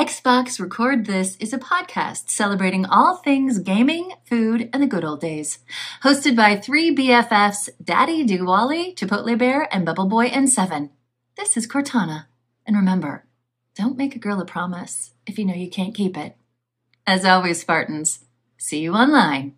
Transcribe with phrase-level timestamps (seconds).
[0.00, 5.20] Xbox Record This is a podcast celebrating all things gaming, food, and the good old
[5.20, 5.58] days.
[6.02, 10.88] Hosted by three BFFs, Daddy Diwali, Chipotle Bear, and Bubble Boy and Seven.
[11.36, 12.24] This is Cortana.
[12.64, 13.26] And remember,
[13.74, 16.34] don't make a girl a promise if you know you can't keep it.
[17.06, 18.20] As always, Spartans,
[18.56, 19.56] see you online.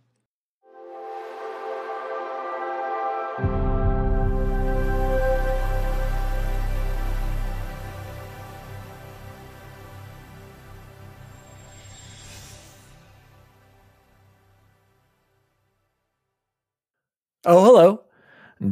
[17.44, 18.02] Oh, hello.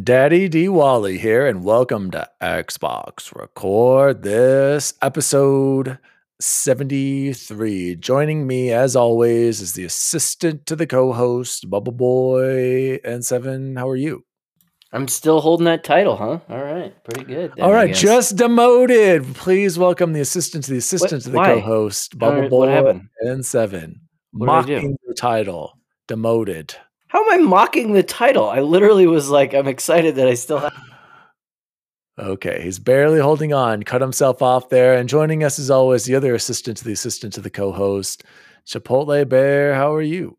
[0.04, 0.68] Daddy D.
[0.68, 5.98] Wally here, and welcome to Xbox Record This episode
[6.40, 7.96] 73.
[7.96, 13.74] Joining me, as always, is the assistant to the co host, Bubble Boy and Seven.
[13.74, 14.24] How are you?
[14.92, 16.38] I'm still holding that title, huh?
[16.48, 17.52] All right, pretty good.
[17.56, 19.34] then, All right, just demoted.
[19.34, 21.54] Please welcome the assistant to the assistant to the why?
[21.54, 24.02] co host, Bubble What- Boy what and Seven.
[24.32, 24.86] What did I do?
[24.86, 25.72] Mocking the title,
[26.06, 26.76] demoted.
[27.10, 28.48] How am I mocking the title?
[28.48, 30.72] I literally was like, I'm excited that I still have.
[32.16, 34.94] Okay, he's barely holding on, cut himself off there.
[34.94, 38.22] And joining us as always, the other assistant to the assistant to the co-host,
[38.64, 39.74] Chipotle Bear.
[39.74, 40.38] How are you?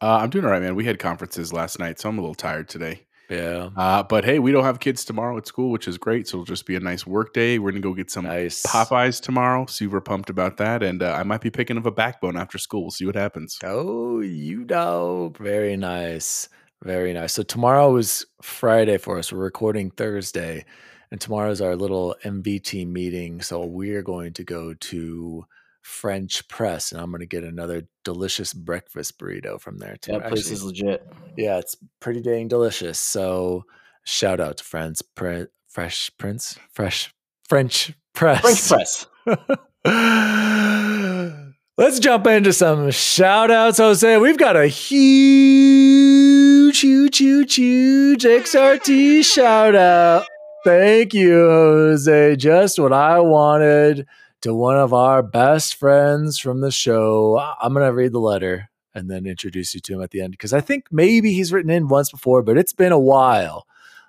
[0.00, 0.76] Uh, I'm doing all right, man.
[0.76, 3.06] We had conferences last night, so I'm a little tired today.
[3.30, 3.70] Yeah.
[3.76, 6.26] Uh, but hey, we don't have kids tomorrow at school, which is great.
[6.28, 7.58] So it'll just be a nice work day.
[7.58, 8.62] We're gonna go get some Nice.
[8.66, 9.66] Popeyes tomorrow.
[9.66, 12.82] Super pumped about that, and uh, I might be picking up a backbone after school.
[12.82, 13.58] We'll see what happens.
[13.64, 15.32] Oh, you know.
[15.38, 16.48] Very nice.
[16.82, 17.32] Very nice.
[17.34, 19.32] So tomorrow is Friday for us.
[19.32, 20.64] We're recording Thursday.
[21.12, 23.42] And tomorrow is our little MVT meeting.
[23.42, 25.44] So we're going to go to
[25.82, 30.12] French Press and I'm going to get another delicious breakfast burrito from there too.
[30.12, 31.08] That place Actually, is legit.
[31.36, 32.98] Yeah, it's pretty dang delicious.
[32.98, 33.64] So
[34.04, 37.14] shout out to friends, Pre- Fresh Prince, Fresh
[37.48, 38.40] French Press.
[38.40, 39.06] French press.
[41.76, 44.18] Let's jump into some shout outs, Jose.
[44.18, 50.26] We've got a huge, huge, huge, huge XRT shout out.
[50.62, 52.36] Thank you, Jose.
[52.36, 54.06] Just what I wanted
[54.42, 57.38] to one of our best friends from the show.
[57.60, 60.32] I'm going to read the letter and then introduce you to him at the end
[60.32, 63.66] because I think maybe he's written in once before, but it's been a while.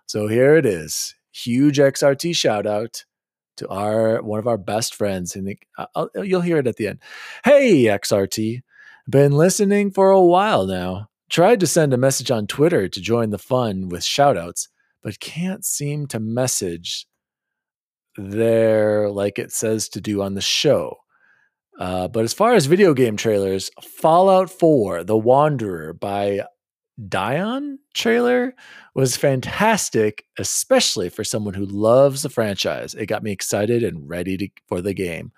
[0.07, 1.15] So here it is.
[1.31, 3.05] Huge XRT shout out
[3.57, 6.77] to our one of our best friends, and uh, oh, oh, you'll hear it at
[6.77, 6.99] the end.
[7.45, 8.61] Hey, XRT,
[9.09, 11.09] been listening for a while now.
[11.29, 14.67] Tried to send a message on Twitter to join the fun with shout outs,
[15.01, 17.07] but can't seem to message
[18.17, 20.97] there like it says to do on the show.
[21.79, 26.41] Uh, but as far as video game trailers, Fallout 4 The Wanderer by
[27.07, 28.53] Dion trailer
[28.93, 32.93] was fantastic, especially for someone who loves the franchise.
[32.93, 35.31] It got me excited and ready to, for the game.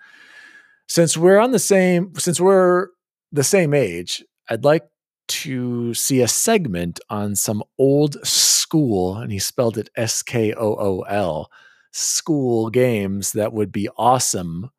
[0.88, 2.88] Since we're on the same, since we're
[3.32, 4.84] the same age, I'd like
[5.26, 10.76] to see a segment on some old school, and he spelled it S K O
[10.78, 11.50] O L,
[11.94, 14.70] school games that would be awesome.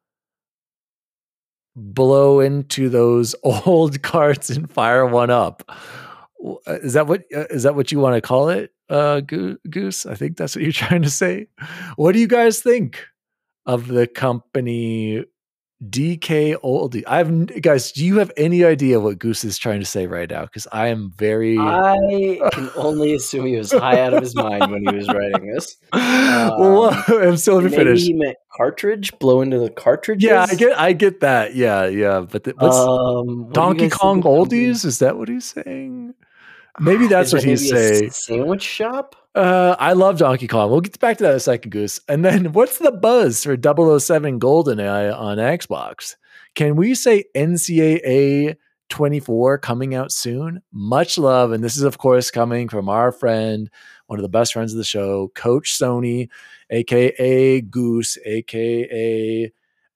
[1.76, 5.64] Blow into those old carts and fire one up.
[6.68, 10.06] Uh, Is that what uh, that what you want to call it, uh, Goose?
[10.06, 11.48] I think that's what you're trying to say.
[11.96, 13.06] What do you guys think
[13.66, 15.26] of the company
[15.90, 17.04] DK Oldie?
[17.08, 17.92] I've guys.
[17.92, 20.44] Do you have any idea what Goose is trying to say right now?
[20.46, 21.58] Because I am very.
[21.58, 25.54] I can only assume he was high out of his mind when he was writing
[25.54, 25.78] this.
[25.94, 28.04] well, I'm still Maybe finish.
[28.04, 30.24] he meant cartridge, blow into the cartridge.
[30.24, 31.56] Yeah, I get, I get that.
[31.56, 32.22] Yeah, yeah.
[32.22, 34.66] But the, what's Um, what Donkey Kong of the company?
[34.68, 34.86] Oldies?
[34.86, 36.14] Is that what he's saying?
[36.80, 38.12] Maybe that's what he's saying.
[38.12, 39.16] Sandwich shop.
[39.36, 40.72] Uh, I love Donkey Kong.
[40.72, 42.00] We'll get back to that in a second, Goose.
[42.08, 46.16] And then what's the buzz for 007 GoldenEye on Xbox?
[46.56, 48.56] Can we say NCAA
[48.90, 50.62] 24 coming out soon?
[50.72, 51.52] Much love.
[51.52, 53.70] And this is, of course, coming from our friend,
[54.08, 56.30] one of the best friends of the show, Coach Sony,
[56.70, 59.52] aka Goose, aka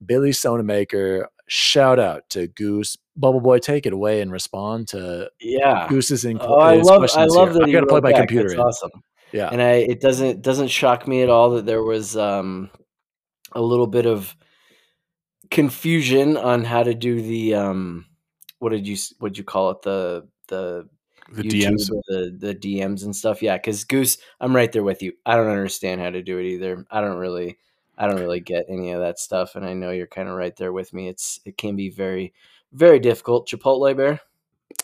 [0.05, 1.25] Billy Sonamaker.
[1.47, 2.97] Shout out to Goose.
[3.15, 5.87] Bubble Boy, take it away and respond to Yeah.
[5.89, 7.05] Goose's in- Oh, I love.
[7.15, 7.53] I love here.
[7.53, 8.27] that I he gotta plug wrote my back.
[8.27, 8.59] computer That's in.
[8.61, 8.91] awesome.
[9.31, 9.49] Yeah.
[9.51, 12.69] and I it doesn't doesn't shock me at all that there was um
[13.53, 14.35] a little bit of
[15.51, 18.05] confusion on how to do the um
[18.59, 19.81] what did you what did you call it?
[19.81, 20.87] The the
[21.31, 21.89] The YouTube DMs.
[22.07, 23.41] the the DMs and stuff?
[23.41, 25.13] Yeah because Goose I'm right there with you.
[25.25, 26.85] I don't understand how to do it either.
[26.91, 27.57] I don't really
[27.97, 30.55] I don't really get any of that stuff and I know you're kind of right
[30.55, 31.07] there with me.
[31.07, 32.33] It's it can be very
[32.73, 33.47] very difficult.
[33.47, 34.19] Chipotle bear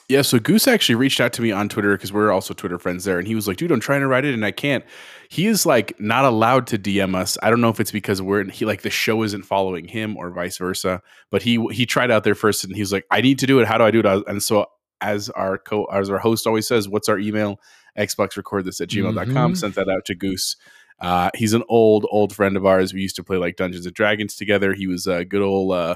[0.07, 3.05] Yeah, so Goose actually reached out to me on Twitter because we're also Twitter friends
[3.05, 4.85] there, and he was like, "Dude, I'm trying to write it and I can't."
[5.29, 7.39] He is like not allowed to DM us.
[7.41, 10.29] I don't know if it's because we're he like the show isn't following him or
[10.29, 11.01] vice versa.
[11.31, 13.59] But he he tried out there first, and he was like, "I need to do
[13.59, 13.67] it.
[13.67, 14.67] How do I do it?" And so
[15.01, 17.59] as our co as our host always says, "What's our email?"
[17.97, 19.53] Xbox record this at gmail.com.
[19.53, 19.57] Mhm.
[19.57, 20.55] Sent that out to Goose.
[20.99, 22.93] Uh, he's an old old friend of ours.
[22.93, 24.73] We used to play like Dungeons and Dragons together.
[24.73, 25.95] He was a good old uh,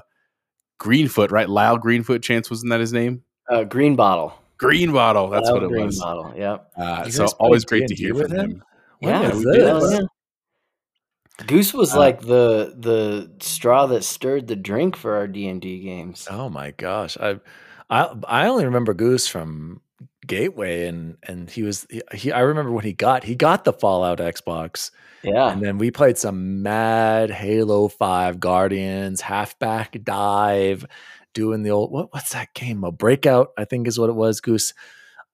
[0.81, 1.47] Greenfoot, right?
[1.47, 2.23] Lyle Greenfoot.
[2.23, 3.21] Chance wasn't that his name?
[3.49, 4.33] Uh, green bottle.
[4.57, 5.29] Green Bottle.
[5.29, 5.73] That's Wild what it was.
[5.75, 5.99] green was.
[5.99, 6.33] Bottle.
[6.35, 6.71] Yep.
[6.77, 8.39] Uh, so always great to D&D hear from him?
[8.51, 8.63] him.
[8.99, 9.91] When yeah, we did.
[9.91, 11.45] Yeah.
[11.47, 15.61] Goose was Uh, like the the straw that stirred the drink for our D and
[15.61, 16.27] D games.
[16.29, 17.17] Oh my gosh.
[17.17, 17.39] I
[17.89, 19.79] I I only remember Goose from
[20.27, 23.71] Gateway and and he was he, he I remember when he got he got the
[23.71, 24.91] Fallout Xbox
[25.23, 25.49] Yeah.
[25.53, 30.85] and then we played some mad Halo 5 Guardians halfback dive
[31.33, 32.83] doing the old what what's that game?
[32.83, 34.73] A breakout, I think is what it was, Goose.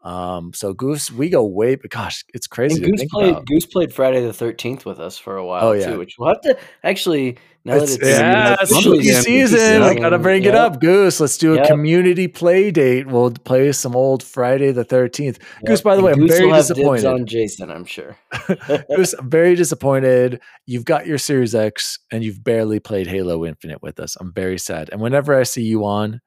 [0.04, 3.46] Um so Goose, we go way but gosh, it's crazy Goose played about.
[3.46, 5.92] Goose played Friday the Thirteenth with us for a while Oh, yeah.
[5.92, 9.12] too, which we'll have to actually now It's, that it's yeah, it's it's spooky spooky
[9.14, 9.82] season.
[9.82, 11.20] I gotta bring it up, Goose.
[11.20, 11.68] Let's do a Yep.
[11.68, 13.08] community play date.
[13.08, 15.40] We'll play some old Friday the Thirteenth.
[15.66, 17.06] Goose, by the And way, I'm Goose very will have dibs disappointed.
[17.06, 17.72] on Jason.
[17.72, 18.18] I'm sure.
[18.96, 20.42] Goose, I'm very disappointed.
[20.68, 24.16] You've got your Series X and you've barely played Halo Infinite with us.
[24.18, 24.90] I'm very sad.
[24.92, 26.22] And whenever I see you on,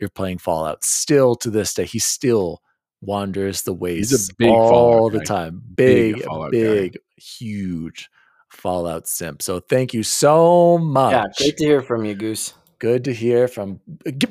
[0.00, 0.84] you're playing Fallout.
[0.84, 2.62] Still to this day, he still
[3.02, 5.24] wanders the wastes big all Fallout the guy.
[5.24, 5.62] time.
[5.74, 8.08] Big Big, big, huge
[8.48, 9.42] Fallout simp.
[9.42, 11.12] So thank you so much.
[11.12, 12.54] yeah, great to hear from you, Goose.
[12.78, 13.80] Good to hear from.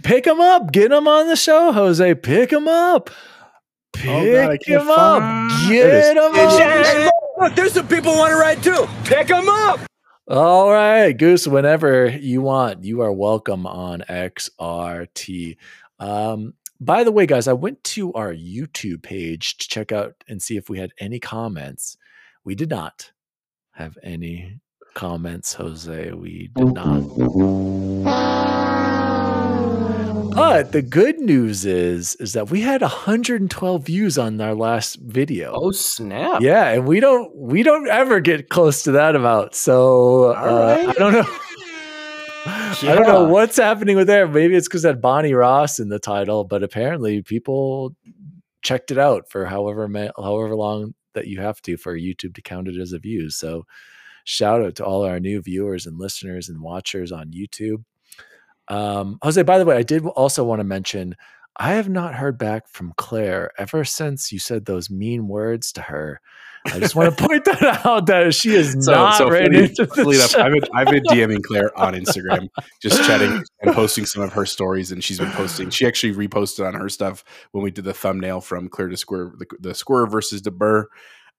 [0.03, 0.71] Pick him up.
[0.71, 2.13] Get him on the show, Jose.
[2.15, 3.09] Pick him up.
[3.93, 5.19] Pick Oh, God, him up.
[5.19, 7.13] find- Get There it him up.
[7.39, 8.87] Look, there's some people want to ride too.
[9.05, 9.79] Pick them up.
[10.27, 11.47] All right, Goose.
[11.47, 15.57] Whenever you want, you are welcome on XRT.
[15.99, 20.41] Um, by the way, guys, I went to our YouTube page to check out and
[20.41, 21.97] see if we had any comments.
[22.43, 23.11] We did not
[23.75, 24.59] have any
[24.93, 26.11] comments, Jose.
[26.13, 27.03] We did not.
[30.35, 35.53] But the good news is is that we had 112 views on our last video.
[35.55, 36.41] Oh snap!
[36.41, 39.55] Yeah, and we don't we don't ever get close to that amount.
[39.55, 40.89] So uh, right.
[40.89, 41.37] I don't know.
[42.47, 44.27] I don't know what's happening with there.
[44.27, 47.95] Maybe it's because that Bonnie Ross in the title, but apparently people
[48.61, 49.87] checked it out for however
[50.17, 53.29] however long that you have to for YouTube to count it as a view.
[53.29, 53.65] So
[54.23, 57.83] shout out to all our new viewers and listeners and watchers on YouTube.
[58.67, 61.15] Um, Jose, by the way, I did also want to mention
[61.57, 65.81] I have not heard back from Claire ever since you said those mean words to
[65.81, 66.19] her.
[66.65, 69.87] I just want to point that out that she is So, not so ready funny,
[69.87, 72.49] to enough, I've been, I've been DMing Claire on Instagram,
[72.81, 75.69] just chatting and posting some of her stories, and she's been posting.
[75.69, 79.33] She actually reposted on her stuff when we did the thumbnail from Claire to Square,
[79.37, 80.85] the, the Square versus DeBur.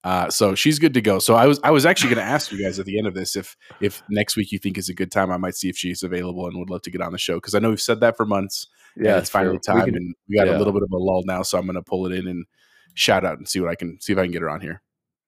[0.04, 1.18] Uh, so she's good to go.
[1.18, 3.14] So I was I was actually going to ask you guys at the end of
[3.14, 5.76] this if if next week you think is a good time, I might see if
[5.76, 7.98] she's available and would love to get on the show because I know we've said
[8.00, 8.68] that for months.
[8.96, 9.74] Yeah, yeah, it's finally true.
[9.74, 10.56] We time, can- and we got yeah.
[10.56, 12.46] a little bit of a lull now, so I'm going to pull it in and
[12.94, 14.80] shout out and see what I can see if I can get her on here.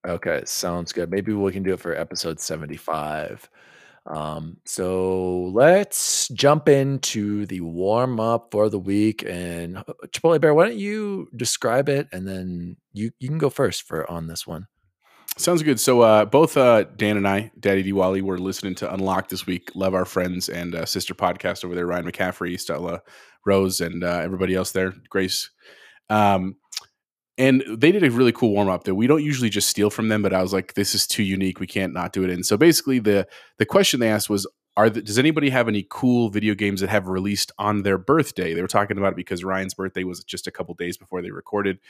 [0.09, 1.11] Okay, sounds good.
[1.11, 3.51] Maybe we can do it for episode 75.
[4.07, 9.23] Um, so let's jump into the warm up for the week.
[9.27, 13.51] And uh, Chipotle Bear, why don't you describe it and then you, you can go
[13.51, 14.67] first for on this one.
[15.37, 15.79] Sounds good.
[15.79, 19.71] So uh, both uh, Dan and I, Daddy Diwali, were listening to Unlocked this week.
[19.75, 23.03] Love our friends and uh, sister podcast over there, Ryan McCaffrey, Stella
[23.45, 25.51] Rose, and uh, everybody else there, Grace.
[26.09, 26.57] Um,
[27.39, 30.09] and they did a really cool warm up that we don't usually just steal from
[30.09, 31.61] them, but I was like, this is too unique.
[31.61, 32.31] We can't not do it.
[32.31, 33.27] And so basically, the
[33.59, 36.89] the question they asked was, are the, does anybody have any cool video games that
[36.91, 38.55] have released on their birthday?
[38.55, 41.33] They were talking about it because Ryan's birthday was just a couple days before they
[41.33, 41.81] recorded.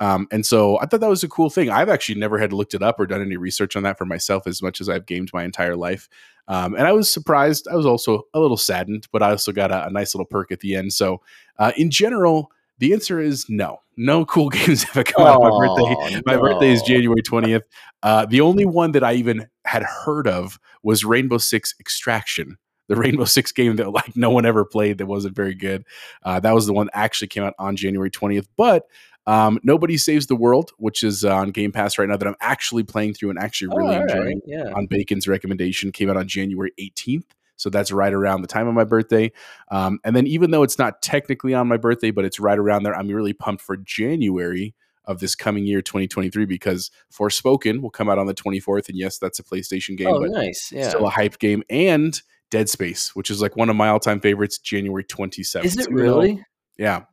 [0.00, 1.70] Um, and so I thought that was a cool thing.
[1.70, 4.48] I've actually never had looked it up or done any research on that for myself
[4.48, 6.08] as much as I've gamed my entire life.
[6.48, 7.68] Um, and I was surprised.
[7.68, 10.50] I was also a little saddened, but I also got a, a nice little perk
[10.50, 10.92] at the end.
[10.92, 11.22] So
[11.58, 12.50] uh, in general,
[12.82, 13.78] the answer is no.
[13.96, 16.22] No cool games have come out on my birthday.
[16.26, 16.82] My birthday is.
[16.82, 17.62] January 20th.
[18.02, 22.58] Uh, the only one that I even had heard of was Rainbow Six Extraction,
[22.88, 25.84] the Rainbow Six game that like no one ever played that wasn't very good.
[26.24, 28.48] Uh, that was the one that actually came out on January 20th.
[28.56, 28.86] But
[29.26, 32.34] um, Nobody Saves the World, which is uh, on Game Pass right now, that I'm
[32.40, 34.72] actually playing through and actually Oh, really all right, enjoying Yeah.
[34.74, 37.26] on Bacon's recommendation came out on January 18th.
[37.62, 39.32] So that's right around the time of my birthday.
[39.70, 42.82] Um, and then, even though it's not technically on my birthday, but it's right around
[42.82, 48.08] there, I'm really pumped for January of this coming year, 2023, because Forspoken will come
[48.08, 48.88] out on the 24th.
[48.88, 50.70] And yes, that's a PlayStation game, Oh, but nice.
[50.72, 50.88] Yeah.
[50.88, 51.62] still a hype game.
[51.70, 55.64] And Dead Space, which is like one of my all time favorites, January 27th.
[55.64, 56.44] Is it So really?
[56.78, 57.04] yeah.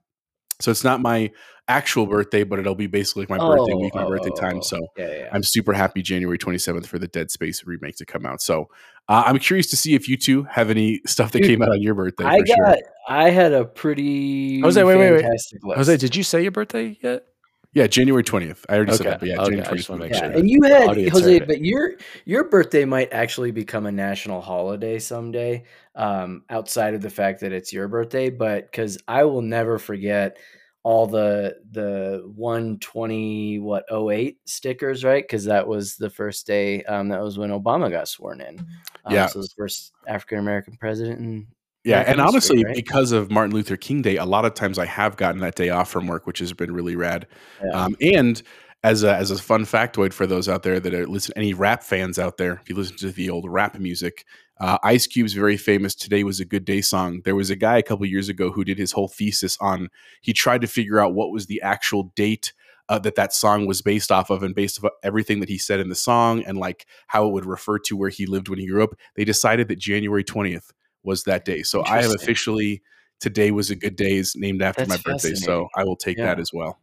[0.62, 1.32] So it's not my
[1.70, 4.58] actual birthday, but it'll be basically my birthday week, my oh, birthday oh, time.
[4.58, 4.62] oh.
[4.62, 5.30] So yeah, yeah.
[5.32, 8.42] I'm super happy January 27th for the Dead Space remake to come out.
[8.42, 8.68] So
[9.10, 11.70] uh, I'm curious to see if you two have any stuff that Dude, came out
[11.70, 12.26] on your birthday.
[12.26, 12.56] I for got.
[12.56, 12.78] sure.
[13.08, 15.26] I had a pretty Jose, wait, wait, wait.
[15.26, 15.56] list.
[15.64, 17.26] Jose, did you say your birthday yet?
[17.74, 18.66] Yeah, January 20th.
[18.70, 19.90] I already said Okay, that, but yeah, okay, January I just 20th.
[19.90, 20.32] wanna make Yeah, sure.
[20.32, 21.92] and you had Jose, but your
[22.26, 25.66] your birthday might actually become a national holiday someday.
[25.96, 30.38] Um, outside of the fact that it's your birthday, but because I will never forget
[30.84, 37.10] all the the 120 what 08 stickers right because that was the first day um
[37.10, 38.66] that was when obama got sworn in
[39.10, 39.28] um, Yeah.
[39.28, 41.48] so the first african-american president in
[41.84, 42.76] Yeah, and honestly, history, right?
[42.76, 45.70] because of Martin Luther King Day, a lot of times I have gotten that day
[45.70, 47.28] off from work, which has been really rad.
[47.64, 47.72] Yeah.
[47.72, 48.42] Um, and
[48.84, 51.84] as a, as a fun factoid for those out there that are listen, any rap
[51.84, 54.26] fans out there, if you listen to the old rap music,
[54.62, 57.22] uh, Ice Cube's very famous "Today Was a Good Day" song.
[57.24, 59.90] There was a guy a couple years ago who did his whole thesis on.
[60.22, 62.52] He tried to figure out what was the actual date
[62.90, 65.80] uh, that that song was based off of, and based off everything that he said
[65.80, 68.68] in the song, and like how it would refer to where he lived when he
[68.68, 68.96] grew up.
[69.16, 71.64] They decided that January twentieth was that day.
[71.64, 72.82] So I have officially
[73.20, 75.34] today was a good day is named after That's my birthday.
[75.36, 75.68] So.
[75.76, 76.80] I will take that as well.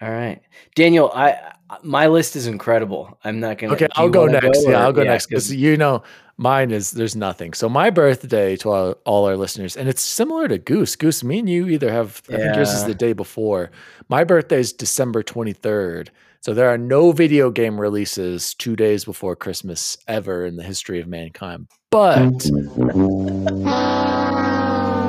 [0.00, 0.40] All right
[0.74, 1.30] daniel i
[1.70, 4.64] I- my list is incredible i'm not gonna Okay, I'll go wanna next.
[4.64, 6.02] or- yeah, I'll go next because you know
[6.38, 7.52] mine is there's nothing.
[7.52, 10.94] So my birthday to all, all our listeners, and it's similar to Goose.
[10.96, 12.22] Goose, me and you either have.
[12.30, 13.70] I think yours is the day before.
[14.08, 16.08] My birthday is December 23rd.
[16.40, 21.00] So there are no video game releases two days before Christmas ever in the history
[21.00, 21.66] of mankind.
[21.90, 22.30] But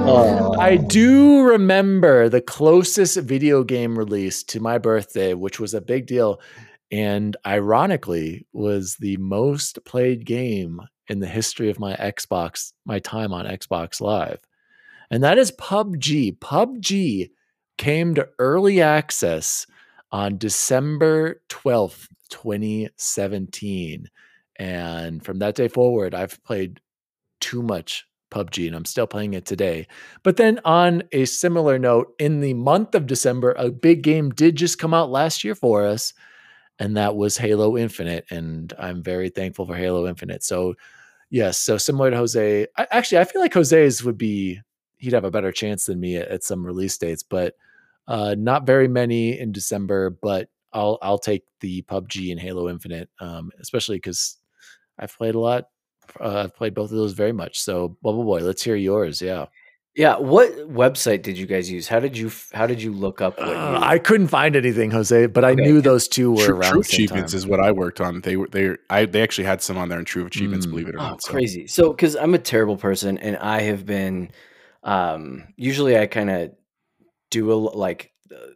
[0.10, 6.08] I do remember the closest video game release to my birthday, which was a big
[6.08, 6.42] deal,
[6.92, 13.34] and ironically was the most played game in the history of my Xbox, my time
[13.34, 14.40] on Xbox Live.
[15.12, 16.40] And that is PUBG.
[16.40, 17.30] PUBG
[17.78, 19.66] came to early access
[20.12, 24.10] on December 12th, 2017.
[24.58, 26.82] And from that day forward, I've played
[27.40, 29.88] too much PUBG and I'm still playing it today.
[30.24, 34.56] But then, on a similar note, in the month of December, a big game did
[34.56, 36.14] just come out last year for us,
[36.78, 38.26] and that was Halo Infinite.
[38.30, 40.44] And I'm very thankful for Halo Infinite.
[40.44, 40.76] So,
[41.30, 44.60] yes, so similar to Jose, I, actually, I feel like Jose's would be,
[44.98, 47.56] he'd have a better chance than me at, at some release dates, but
[48.08, 50.10] uh, not very many in December.
[50.10, 54.38] But I'll I'll take the PUBG and Halo Infinite, um, especially because
[54.98, 55.66] I've played a lot.
[56.20, 57.60] Uh, I've played both of those very much.
[57.60, 59.22] So, Bubble Boy, let's hear yours.
[59.22, 59.46] Yeah,
[59.96, 63.38] yeah what website did you guys use how did you how did you look up
[63.40, 65.64] what Uh, you I couldn't find anything, Jose, but I Okay.
[65.64, 67.38] knew those two were True, around True the same Achievements time.
[67.40, 68.22] is what I worked on.
[68.22, 70.70] They were they I they actually had some on there in True Achievements, Mm.
[70.70, 71.24] believe it or Oh, not.
[71.24, 71.68] So crazy.
[71.68, 74.32] So, because I'm a terrible person, and I have been,
[74.84, 76.52] um, usually I kind of
[77.32, 78.56] do a like the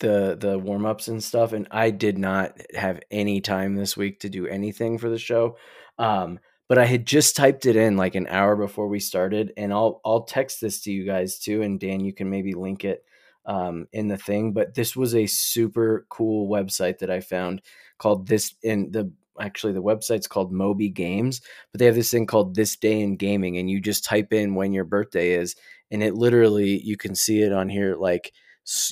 [0.00, 4.20] the, the warm ups and stuff, and I did not have any time this week
[4.20, 5.56] to do anything for the show.
[5.98, 9.72] Um, but I had just typed it in like an hour before we started, and
[9.72, 13.04] I'll I'll text this to you guys too, and Dan, you can maybe link it
[13.46, 14.52] um, in the thing.
[14.52, 17.62] But this was a super cool website that I found
[17.98, 21.40] called this in the actually the website's called Moby Games,
[21.72, 24.54] but they have this thing called This Day in Gaming, and you just type in
[24.54, 25.56] when your birthday is,
[25.90, 27.96] and it literally you can see it on here.
[27.96, 28.32] Like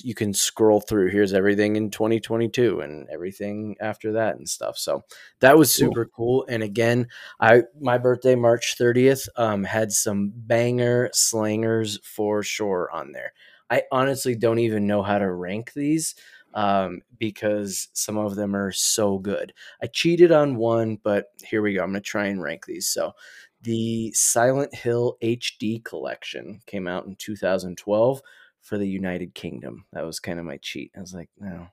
[0.03, 1.09] you can scroll through.
[1.09, 4.77] Here's everything in 2022 and everything after that and stuff.
[4.77, 5.03] So
[5.39, 5.95] that was Cool.
[5.95, 6.45] super cool.
[6.47, 7.07] And again,
[7.39, 13.33] I my birthday March 30th um, had some banger slangers for sure on there.
[13.69, 16.15] I honestly don't even know how to rank these
[16.53, 19.53] um, because some of them are so good.
[19.81, 21.81] I cheated on one, but here we go.
[21.83, 22.87] I'm going to try and rank these.
[22.87, 23.13] So,
[23.61, 28.21] the Silent Hill HD collection came out in 2012
[28.63, 29.85] for the United Kingdom.
[29.93, 30.91] That was kind of my cheat.
[30.97, 31.67] I was like, no,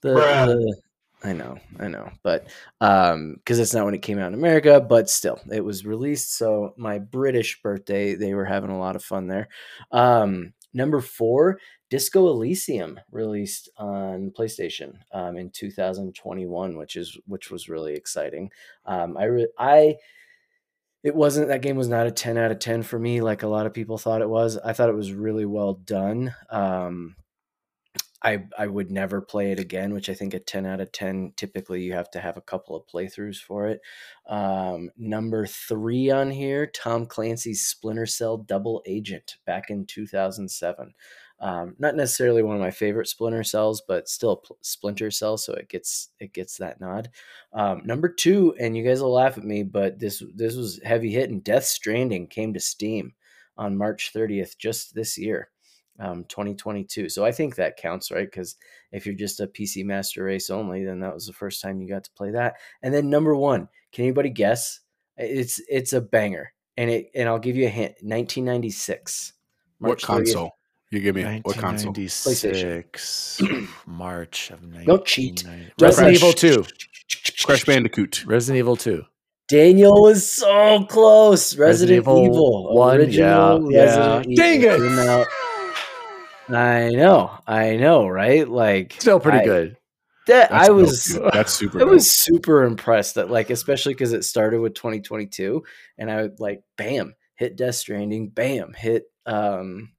[0.00, 0.80] the, the
[1.24, 2.48] I know, I know, but
[2.80, 6.36] um, because that's not when it came out in America, but still, it was released.
[6.36, 9.48] So my British birthday, they were having a lot of fun there.
[9.92, 11.60] Um, number four,
[11.90, 18.50] Disco Elysium released on PlayStation um, in 2021, which is which was really exciting.
[18.86, 19.96] Um, I re- I
[21.02, 23.48] it wasn't that game was not a 10 out of 10 for me like a
[23.48, 24.56] lot of people thought it was.
[24.58, 26.34] I thought it was really well done.
[26.50, 27.16] Um,
[28.24, 31.32] I I would never play it again, which I think a 10 out of 10
[31.36, 33.80] typically you have to have a couple of playthroughs for it.
[34.28, 40.94] Um, number 3 on here, Tom Clancy's Splinter Cell Double Agent back in 2007.
[41.42, 45.52] Um, not necessarily one of my favorite Splinter Cells, but still pl- Splinter Cell, so
[45.54, 47.10] it gets it gets that nod.
[47.52, 51.10] Um, number two, and you guys will laugh at me, but this this was heavy
[51.10, 51.40] hitting.
[51.40, 53.14] Death Stranding came to Steam
[53.58, 55.50] on March 30th, just this year.
[55.98, 57.08] um, 2022.
[57.08, 58.28] So I think that counts, right?
[58.30, 58.56] Because
[58.92, 61.88] if you're just a PC Master Race only, then that was the first time you
[61.88, 62.54] got to play that.
[62.82, 64.80] And then number one, can anybody guess?
[65.16, 67.92] It's it's a banger, and it and I'll give you a hint.
[68.00, 69.34] 1996.
[69.78, 70.46] What console?
[70.46, 70.50] 30th.
[70.92, 70.98] Console?
[70.98, 71.92] You give me what console?
[71.92, 73.42] 1996
[73.86, 74.86] March of 1990.
[74.86, 75.44] Don't cheat.
[75.80, 76.22] Resident Crash.
[76.22, 76.64] Evil 2.
[77.44, 78.24] Crash Bandicoot.
[78.26, 79.04] Resident Evil 2.
[79.48, 81.56] Daniel was so close.
[81.56, 84.36] Resident, Resident Evil Evil, one, original yeah, Resident yeah.
[84.36, 85.28] Dang it!
[86.48, 88.48] I know, I know, right?
[88.48, 89.76] Like Still pretty I- good.
[90.28, 91.32] That That's I was, dude.
[91.32, 91.78] That's super.
[91.78, 91.90] I dope.
[91.90, 95.64] was super impressed that, like, especially because it started with 2022,
[95.98, 99.90] and I would like, bam, hit Death Stranding, bam, hit um,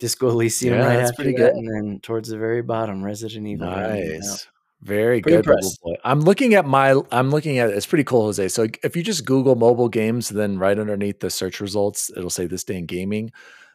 [0.00, 1.54] Disco Elysium Yeah, right that's pretty that, good.
[1.54, 3.66] and then towards the very bottom, Resident Evil.
[3.66, 4.48] Nice.
[4.82, 5.62] Very Pretty good.
[6.04, 8.48] I'm looking at my I'm looking at it's pretty cool, Jose.
[8.48, 12.46] So if you just Google Moby Games, then right underneath the search results, it'll say
[12.46, 13.30] this day in gaming.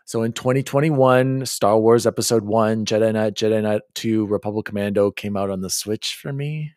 [0.05, 5.37] So in 2021, Star Wars Episode One, Jedi Knight, Jedi Knight Two, Republic Commando came
[5.37, 6.73] out on the Switch for me.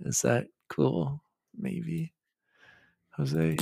[0.00, 1.20] Is that cool?
[1.56, 2.12] Maybe,
[3.16, 3.56] Jose.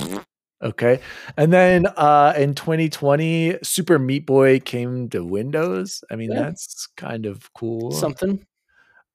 [0.61, 0.99] Okay,
[1.37, 6.03] and then uh, in 2020, Super Meat Boy came to Windows.
[6.09, 6.41] I mean, Yeah.
[6.43, 7.91] that's kind of cool.
[7.91, 8.43] Something.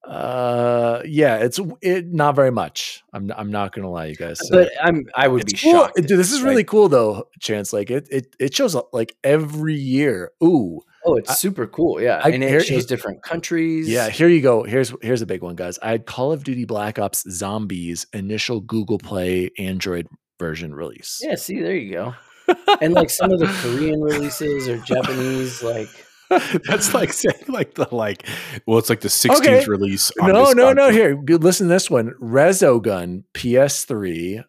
[0.06, 3.02] Uh, yeah, it's it not very much.
[3.12, 4.38] I'm I'm not gonna lie, you guys.
[4.40, 5.72] So But I'm, I would be cool.
[5.72, 5.96] shocked.
[5.96, 7.72] Dude, this is really like- cool though, Chance.
[7.72, 10.32] Like it it it shows up like every year.
[10.42, 12.00] Ooh, Oh, it's I- super cool.
[12.00, 12.20] Yeah.
[12.22, 13.88] I- and it here- shows different countries.
[13.88, 14.08] yeah.
[14.10, 14.64] Here you go.
[14.64, 15.78] Here's here's a big one, guys.
[15.82, 20.08] I had Call of Duty Black Ops Zombies initial Google Play Android
[20.38, 21.20] version release.
[21.22, 21.34] Yeah.
[21.36, 22.14] See, there you go.
[22.80, 25.88] And like some of the Korean releases or Japanese, like,
[26.66, 28.26] That's like saying like the like.
[28.66, 29.64] Well, it's like the 16th Okay.
[29.66, 30.10] release.
[30.18, 30.90] No, no, no.
[30.90, 32.14] Here, listen to this one.
[32.20, 34.44] Resogun PS3.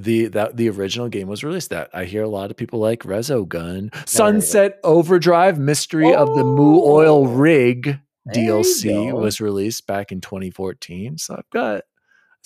[0.00, 1.70] The that the original game was released.
[1.70, 3.92] That I hear a lot of people like Resogun.
[4.08, 7.24] Sunset Overdrive Mystery of the Mooil Oh.
[7.26, 7.98] Rig
[8.32, 11.18] DLC was released back in 2014.
[11.18, 11.82] So I've got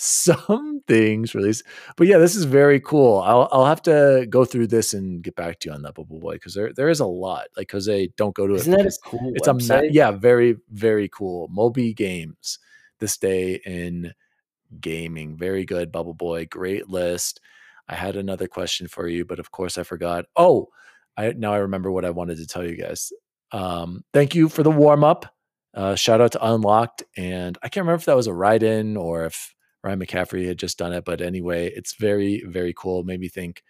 [0.03, 1.63] some things released.
[1.95, 3.19] But yeah, this is very cool.
[3.19, 6.19] I'll I'll have to go through this and get back to you on that Bubble
[6.19, 7.47] Boy because there there is a lot.
[7.55, 8.83] Like Jose, don't go to isn't it.
[8.83, 11.47] that a cool it's a yeah, very very cool.
[11.49, 12.59] Moby Games
[12.99, 14.13] this day in
[14.79, 15.37] gaming.
[15.37, 16.45] Very good, Bubble Boy.
[16.45, 17.39] Great list.
[17.87, 20.25] I had another question for you, but of course I forgot.
[20.35, 20.69] Oh,
[21.15, 23.11] I now I remember what I wanted to tell you guys.
[23.51, 25.33] Um, thank you for the warm up.
[25.73, 28.95] Uh, shout out to Unlocked, and I can't remember if that was a write in
[28.97, 29.52] or if
[29.83, 33.03] Ryan McCaffrey had just done it, but anyway, it's very very cool.
[33.03, 33.63] Made me think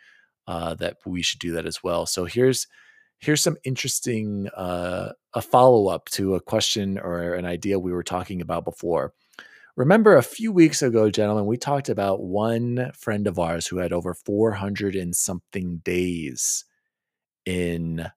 [0.48, 2.06] uh, that we should do that as well.
[2.06, 2.68] So here's
[3.20, 8.04] here's some interesting uh, a follow up to a question or an idea we were
[8.04, 9.14] talking about before.
[9.76, 13.92] Remember a few weeks ago, gentlemen, we talked about one friend of ours who had
[13.92, 16.66] over 400 and something days
[17.46, 18.08] in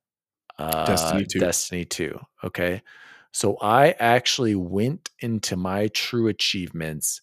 [0.58, 1.38] uh, Destiny 2.
[1.38, 2.20] Destiny 2.
[2.44, 2.82] Okay.
[3.32, 7.22] So I actually went into my true achievements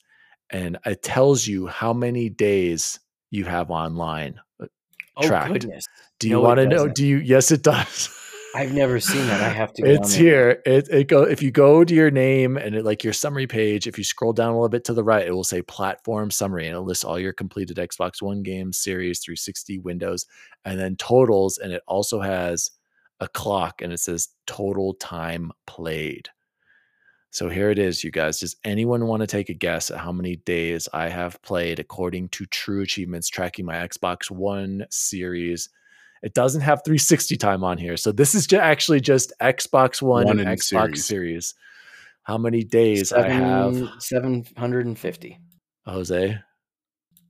[0.53, 2.99] and it tells you how many days
[3.31, 4.39] you have online.
[4.61, 4.67] Uh,
[5.17, 5.53] oh, tracked.
[5.53, 5.85] goodness.
[6.19, 6.87] Do you No, want to know?
[6.87, 7.17] Do you?
[7.17, 8.09] Yes, it does.
[8.55, 9.41] I've never seen that.
[9.41, 10.61] I have to go it's here.
[10.63, 13.87] It, it go if you go to your name and it, like your summary page.
[13.87, 16.67] If you scroll down a little bit to the right, it will say platform summary
[16.67, 20.27] and it lists all your completed Xbox One games, Series, 360, Windows,
[20.65, 21.57] and then totals.
[21.57, 22.69] And it also has
[23.19, 26.29] a clock and it says total time played.
[27.33, 28.39] So here it is, you guys.
[28.41, 32.29] Does anyone want to take a guess at how many days I have played according
[32.29, 35.69] to True Achievements tracking my Xbox One series?
[36.21, 37.97] It doesn't have 360 time on here.
[37.97, 41.05] So this is ju- actually just Xbox One, One and and Xbox series.
[41.05, 41.53] series.
[42.21, 45.39] How many days I have, Seven hundred and fifty.
[45.87, 46.37] Jose?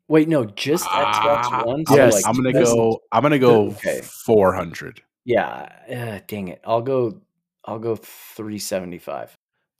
[0.09, 1.83] Wait, no, just Ah, Xbox One.
[1.87, 2.25] I'm, Yes.
[2.27, 2.99] I'm gonna that's- go.
[3.13, 4.01] I'm gonna go Okay.
[4.03, 5.01] 400.
[5.23, 6.59] Yeah, uh, dang it.
[6.65, 7.21] I'll go.
[7.63, 9.33] I'll go three seventy five.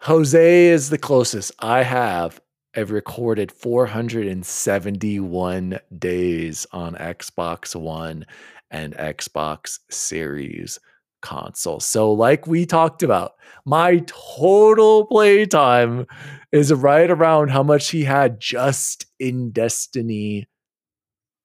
[0.04, 1.54] Jose is the closest.
[1.60, 2.42] I have
[2.76, 8.26] I've recorded 471 days on Xbox One
[8.70, 10.78] and Xbox Series
[11.22, 11.80] console.
[11.80, 13.36] So, like we talked about,
[13.66, 16.06] my total playtime
[16.52, 20.50] is right around how much he had just in Destiny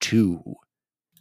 [0.01, 0.43] 2.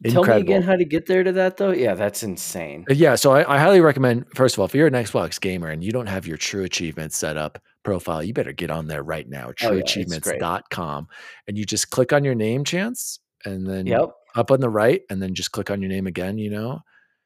[0.04, 1.72] Tell me again how to get there to that though.
[1.72, 2.84] Yeah, that's insane.
[2.88, 4.26] Uh, Yeah, so I, I highly recommend.
[4.34, 7.16] First of all, if you're an Xbox gamer and you don't have your True Achievements
[7.18, 9.50] set up profile, you better get on there right now.
[9.62, 9.82] Oh, yeah.
[9.82, 11.08] TrueAchievements.com,
[11.48, 14.10] and you just click on your name, chance, and then Yep.
[14.36, 16.38] up on the right, and then just click on your name again.
[16.38, 16.80] You know,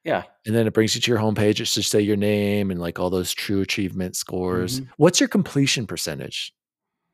[0.04, 0.22] Yeah.
[0.46, 1.60] and then it brings you to your homepage.
[1.60, 4.80] It just say your name and like all those True Achievement scores.
[4.80, 4.88] Mhm.
[4.96, 6.54] What's your completion percentage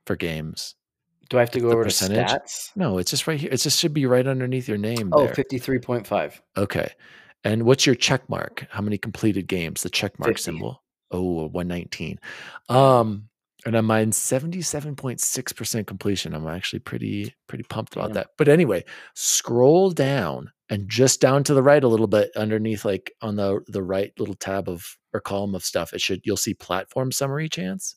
[0.06, 0.74] for games?
[1.28, 2.28] Do I have to go over percentage?
[2.28, 2.70] to stats?
[2.76, 3.50] No, it's just right here.
[3.52, 5.10] It just should be right underneath your name.
[5.12, 5.34] Oh, there.
[5.34, 6.40] 53.5.
[6.56, 6.90] Okay.
[7.44, 8.66] And what's your check mark?
[8.70, 9.82] How many completed games?
[9.82, 10.42] The check mark 50.
[10.42, 10.82] symbol.
[11.10, 12.18] Oh, 119.
[12.68, 13.28] Um,
[13.66, 16.34] and on mine 77.6% completion.
[16.34, 18.14] I'm actually pretty pretty pumped about Damn.
[18.14, 18.28] that.
[18.36, 23.12] But anyway, scroll down and just down to the right a little bit underneath like
[23.20, 25.92] on the the right little tab of or column of stuff.
[25.92, 27.96] It should you'll see platform summary chance.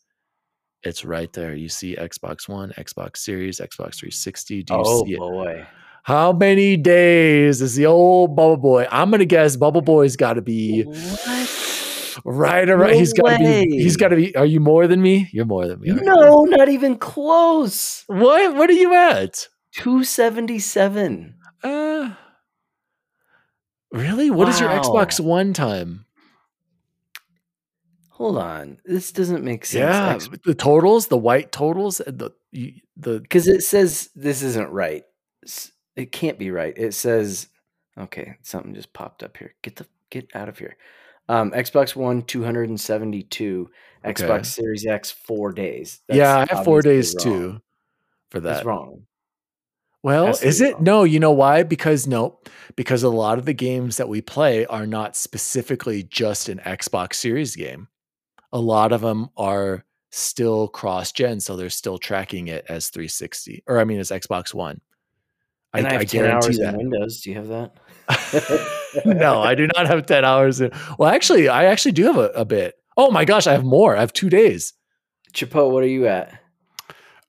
[0.84, 1.54] It's right there.
[1.54, 4.63] You see Xbox One, Xbox Series, Xbox 360.
[4.63, 5.20] Do you Oh see it?
[5.20, 5.67] boy.
[6.04, 8.88] How many days is the old Bubble Boy?
[8.91, 12.17] I'm gonna guess Bubble Boy's got to be What?
[12.26, 12.91] right around.
[12.94, 13.78] No he's got to be.
[13.78, 14.36] He's got to be.
[14.36, 15.30] Are you more than me?
[15.32, 15.89] You're more than me.
[15.89, 15.96] you?
[16.02, 18.04] No, not even close.
[18.08, 18.56] What?
[18.56, 19.48] What are you at?
[19.74, 21.36] 277.
[21.63, 22.13] Uh,
[23.91, 24.32] really?
[24.32, 26.06] What is your Xbox One time?
[28.22, 28.78] Hold on.
[28.86, 30.28] This doesn't make sense.
[30.30, 35.04] Yeah, the totals, the white totals, the the Because it says this isn't right.
[35.96, 36.76] It can't be right.
[36.78, 37.48] It says,
[37.98, 39.56] okay, something just popped up here.
[39.64, 40.78] Get the get out of here.
[41.30, 43.72] Um, Xbox One 272,
[44.06, 44.24] Okay.
[44.24, 46.02] Xbox Series X four days.
[46.08, 47.24] yeah, I have four days wrong.
[47.24, 47.62] too
[48.30, 48.54] for that.
[48.54, 49.08] That's wrong.
[50.04, 50.76] Well, to is it?
[50.76, 50.84] wrong.
[50.84, 51.64] No, you know why?
[51.64, 52.38] Because no,
[52.76, 57.16] because a lot of the games that we play are not specifically just an Xbox
[57.16, 57.88] Series game.
[58.54, 63.64] A lot of them are still cross gen, so they're still tracking it as 360,
[63.68, 64.82] or I mean, as Xbox One.
[65.74, 66.74] And I, have 10 guarantee hours that.
[66.74, 67.22] in Windows.
[67.22, 67.72] Do you have that?
[69.06, 70.60] no, I do not have 10 hours.
[70.60, 72.76] In, well, actually, I actually do have a, a bit.
[72.98, 73.96] Oh my gosh, I have more.
[73.96, 74.74] I have two days.
[75.34, 76.38] Chapo, what are you at?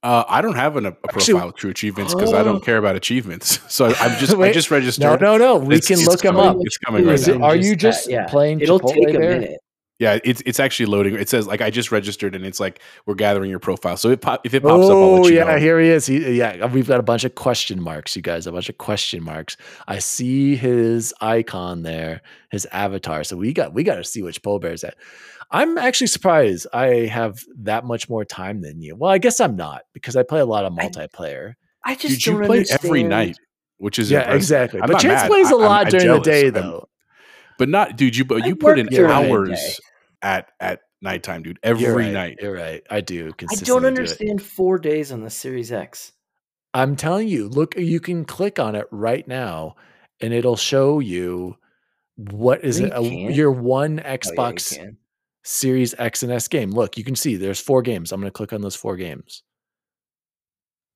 [0.03, 2.79] Uh, I don't have an, a Actually- profile with True Achievements because I don't care
[2.79, 3.61] about achievements.
[3.69, 5.21] So I'm just I just registered.
[5.21, 5.65] No, no, no.
[5.65, 6.57] We It's- can it's look them up.
[6.63, 7.45] It's coming right it- now.
[7.47, 9.41] are you just uh, playing It'll Chipotle take a there?
[9.41, 9.59] minute.
[10.03, 11.15] Yeah, it's it's actually loading.
[11.15, 13.97] It says like I just registered, and it's like we're gathering your profile.
[13.97, 15.59] So it pop, if it pops up, I'll Oh let you yeah, know.
[15.59, 16.07] here he is.
[16.07, 18.49] He, yeah, we've got a bunch of question marks, you guys.
[18.49, 19.57] A bunch of question marks.
[19.87, 23.23] I see his icon there, his avatar.
[23.23, 24.97] So we got we got to see which Polar Bear's at.
[25.53, 28.97] I'm actually surprised I have that much more time than you.
[28.97, 31.55] Well, I guess I'm not because I play a lot of multiplayer.
[31.85, 32.85] I just Dude, you don't play understand.
[32.87, 33.37] every night,
[33.77, 34.37] which is yeah, impressive.
[34.37, 34.81] exactly.
[34.81, 35.29] I'm but not Chance mad.
[35.29, 36.27] plays a I- I'm- lot I'm during the jealous.
[36.27, 36.89] day, I'm- though.
[37.59, 38.17] But not, dude.
[38.17, 39.75] You but I you put in work during the hours day.
[40.23, 41.59] At at nighttime, dude.
[41.65, 42.39] You're Every right, night.
[42.41, 42.83] You're right.
[42.91, 43.27] I do.
[43.39, 43.85] I don't do it.
[43.85, 46.13] understand four days on the Series X.
[46.75, 49.77] I'm telling you, look, you can click on it right now
[50.21, 51.57] and it'll show you
[52.17, 53.35] what is No, it, you a- can't.
[53.35, 54.97] your one Oh, yeah, Xbox.
[55.45, 56.71] Series X and S game.
[56.71, 58.13] Look, you can see there's four games.
[58.13, 59.43] I'm going to click on those four games.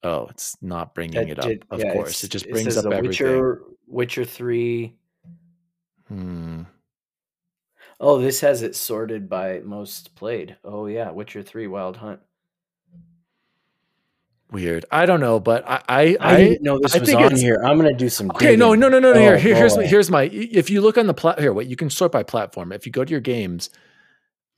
[0.02, 1.46] Oh, it's not bringing That it up.
[1.46, 3.26] did- of yeah, course, it just it brings says up The everything.
[3.26, 4.94] Witcher, Witcher Three.
[6.08, 6.62] Hmm.
[7.98, 10.56] Oh, this has it sorted by most played.
[10.64, 12.20] Oh yeah, Witcher Three, Wild Hunt.
[14.52, 14.84] Weird.
[14.92, 17.60] I don't know, but I, I, I, didn't know this I was think on here.
[17.64, 18.30] I'm gonna do some.
[18.30, 18.80] Okay, no, digging.
[18.80, 19.18] no, no, no, no.
[19.18, 20.22] Oh, here, here's my, here's my.
[20.24, 22.70] If you look on the plat, here, wait, you can sort by platform.
[22.70, 23.70] If you go to your games,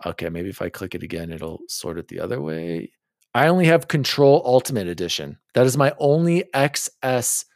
[0.05, 2.93] okay, maybe if I click it again, it'll sort it the other way.
[3.35, 5.39] I only have Control Ultimate Edition.
[5.55, 7.47] That is my only XS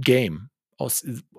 [0.00, 0.90] game, a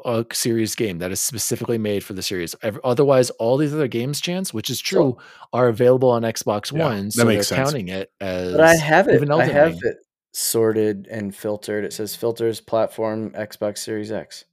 [0.04, 2.56] uh, series game that is specifically made for the series.
[2.84, 5.18] Otherwise, all these other games, chance, which is true,
[5.54, 7.12] are available on Xbox Yeah, One.
[7.12, 7.70] So they're makes sense.
[7.70, 8.52] counting it as.
[8.54, 9.30] But I have it.
[9.30, 9.80] I have Ring.
[9.84, 9.98] it
[10.34, 11.86] sorted and filtered.
[11.86, 14.46] It says filters platform Xbox Series X.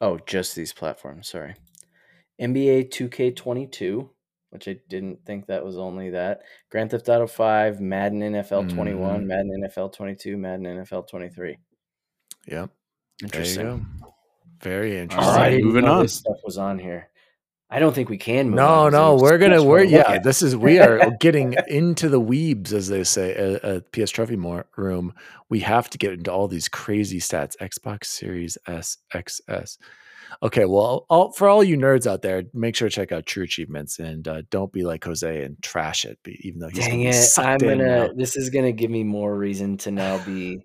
[0.00, 1.28] Oh, just these platforms.
[1.28, 1.54] Sorry.
[2.40, 4.08] NBA 2K22,
[4.50, 6.42] which I didn't think that was only that.
[6.70, 9.26] Grand Theft Auto 5, Madden NFL 21, Mhm.
[9.26, 11.58] Madden NFL 22, Madden NFL 23.
[12.46, 12.70] Yep.
[13.20, 13.64] There you Interesting.
[13.64, 14.14] go.
[14.62, 15.28] Very interesting.
[15.30, 16.02] All right, moving on.
[16.02, 17.08] This stuff was on here.
[17.70, 20.12] I don't think we can move No, on, 'cause no, there's we're gonna we're yeah.
[20.12, 20.22] at.
[20.24, 24.36] This is we are getting into the weebs, as they say, at, at PS Trophy
[24.36, 25.12] more room.
[25.50, 27.56] We have to get into all these crazy stats.
[27.60, 29.76] Xbox Series S, XS.
[30.42, 33.44] Okay, well, all, for all you nerds out there, make sure to check out True
[33.44, 37.16] Achievements and uh, don't be like Jose and trash it, even though he's Dang gonna
[37.16, 37.38] it!
[37.38, 38.06] I'm gonna.
[38.08, 38.10] now.
[38.14, 40.60] This is gonna give me more reason to now be,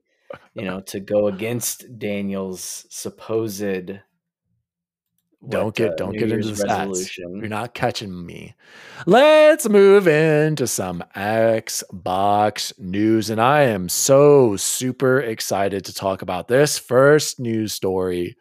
[0.54, 3.64] you know, to go against Daniel's supposed.
[5.50, 6.78] Don't what, get uh, don't get into Year's the stats.
[6.88, 7.36] resolution.
[7.36, 8.56] You're not catching me.
[9.06, 13.30] Let's move into some Xbox news.
[13.30, 18.38] And I am so super excited to talk about this first news story.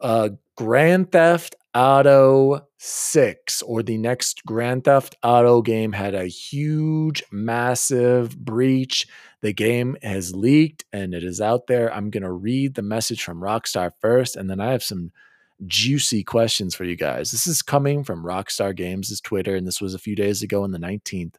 [0.00, 7.22] Uh, Grand Theft Auto 6 or the next Grand Theft Auto game had a huge,
[7.30, 9.06] massive breach.
[9.40, 11.92] The game has leaked and it is out there.
[11.92, 15.12] I'm going to read the message from Rockstar first, and then I have some
[15.66, 17.30] juicy questions for you guys.
[17.30, 20.72] This is coming from Rockstar Games' Twitter, and this was a few days ago on
[20.72, 21.34] the 19th.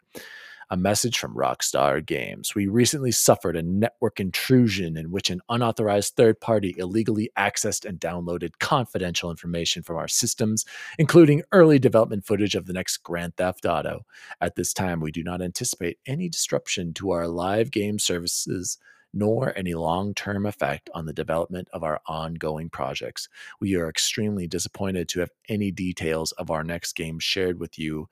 [0.71, 2.53] A message from Rockstar Games.
[2.53, 7.99] We recently suffered a network intrusion in which an unauthorized third party illegally accessed and
[7.99, 10.65] downloaded confidential information from our systems,
[10.99, 14.05] including early development footage of the next Grand Theft Auto.
[14.41, 18.77] At this time, we do not anticipate any disruption to our live game services
[19.11, 23.27] nor any long term effect on the development of our ongoing projects.
[23.59, 28.07] We are extremely disappointed to have any details of our next game shared with you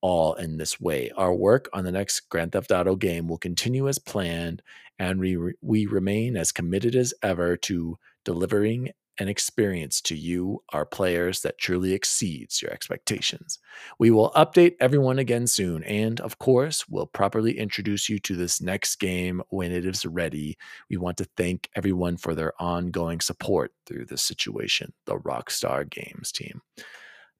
[0.00, 1.10] all in this way.
[1.16, 4.62] Our work on the next Grand Theft Auto game will continue as planned,
[4.98, 10.84] and we, we remain as committed as ever to delivering an experience to you, our
[10.84, 13.58] players, that truly exceeds your expectations.
[13.98, 18.60] We will update everyone again soon, and of course, we'll properly introduce you to this
[18.60, 20.58] next game when it is ready.
[20.90, 26.30] We want to thank everyone for their ongoing support through this situation, the Rockstar Games
[26.30, 26.60] team.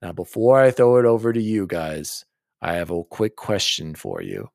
[0.01, 2.25] Now, before I throw it over to you guys,
[2.63, 4.51] I have a quick question for you.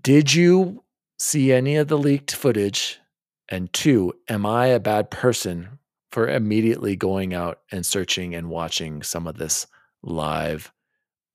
[0.00, 0.84] Did you
[1.18, 3.00] see any of the leaked footage
[3.48, 5.78] and two, am I a bad person
[6.10, 9.66] for immediately going out and searching and watching some of this
[10.02, 10.72] live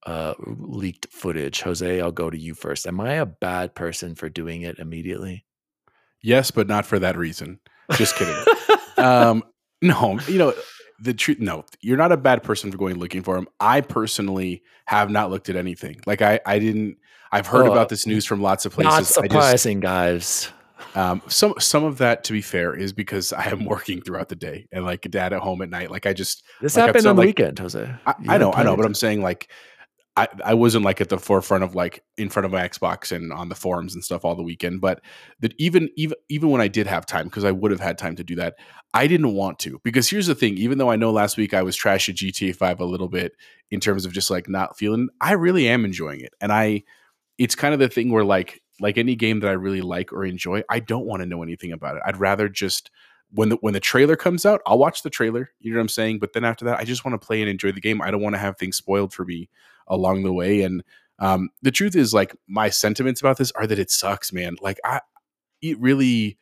[0.06, 1.62] uh, leaked footage?
[1.62, 2.86] Jose, I'll go to you first.
[2.86, 5.45] Am I a bad person for doing it immediately?
[6.21, 7.60] Yes, but not for that reason.
[7.93, 8.36] Just kidding.
[8.97, 9.43] um,
[9.82, 10.54] no, you know,
[11.01, 14.61] the truth no you're not a bad person for going looking for them i personally
[14.85, 16.97] have not looked at anything like i i didn't
[17.31, 20.49] i've heard Oh, about this news from lots of places Not I just, surprising, guys.
[20.95, 24.35] um, some some of that, to be fair, is because I am working throughout the
[24.35, 25.89] day and like dad at home at night.
[25.91, 27.95] Like I just, This like, happened so, on the like, weekend, Jose.
[28.05, 29.49] I, I know, I know, but I'm saying like,
[30.17, 33.32] I I wasn't like at the forefront of like in front of my Xbox and
[33.32, 34.82] on the forums and stuff all the weekend.
[34.82, 35.02] But
[35.39, 38.15] that even even even when I did have time, because I would have had time
[38.17, 38.56] to do that,
[38.93, 39.80] I didn't want to.
[39.84, 42.80] Because here's the thing: even though I know last week I was trashing GTA Five
[42.82, 43.34] a little bit
[43.71, 46.84] in terms of just like not feeling, I really am enjoying it, and I
[47.38, 50.26] it's kind of the thing where like like any game that I really like or
[50.26, 52.04] enjoy, I don't want to know anything about it.
[52.06, 52.91] I'd rather just
[53.32, 55.52] when the when the trailer comes out, I'll watch the trailer.
[55.62, 56.19] You know what I'm saying?
[56.19, 58.02] But then after that, I just want to play and enjoy the game.
[58.02, 59.50] I don't want to have things spoiled for me
[59.91, 60.63] along the way.
[60.63, 60.84] And
[61.19, 64.56] um, the truth is, like my sentiments about this are that it sucks, man.
[64.60, 65.01] Like I,
[65.62, 66.39] it really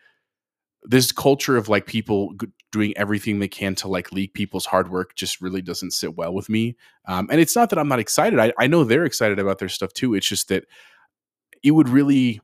[0.83, 2.33] this culture of like people
[2.71, 6.33] doing everything they can to like leak people's hard work just really doesn't sit well
[6.33, 6.77] with me.
[7.05, 8.39] Um, and it's not that I'm not excited.
[8.39, 10.13] I, I know they're excited about their stuff too.
[10.13, 10.65] It's just that
[11.63, 12.39] it would really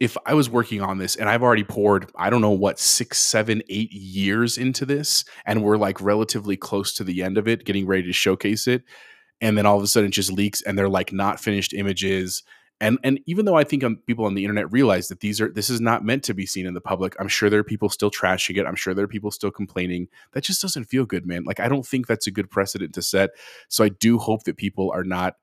[0.00, 3.18] if I was working on this and I've already poured, I don't know what, six,
[3.18, 7.66] seven, eight years into this, and we're like relatively close to the end of it,
[7.66, 8.82] getting ready to showcase it.
[9.40, 12.42] And then all of a sudden it just leaks and they're like not finished images.
[12.80, 15.50] And and even though I think um, people on the internet realize that these are
[15.50, 17.90] this is not meant to be seen in the public, I'm sure there are people
[17.90, 18.66] still trashing it.
[18.66, 20.08] I'm sure there are people still complaining.
[20.32, 21.44] That just doesn't feel good, man.
[21.44, 23.30] Like I don't think that's a good precedent to set.
[23.68, 25.34] So I do hope that people are not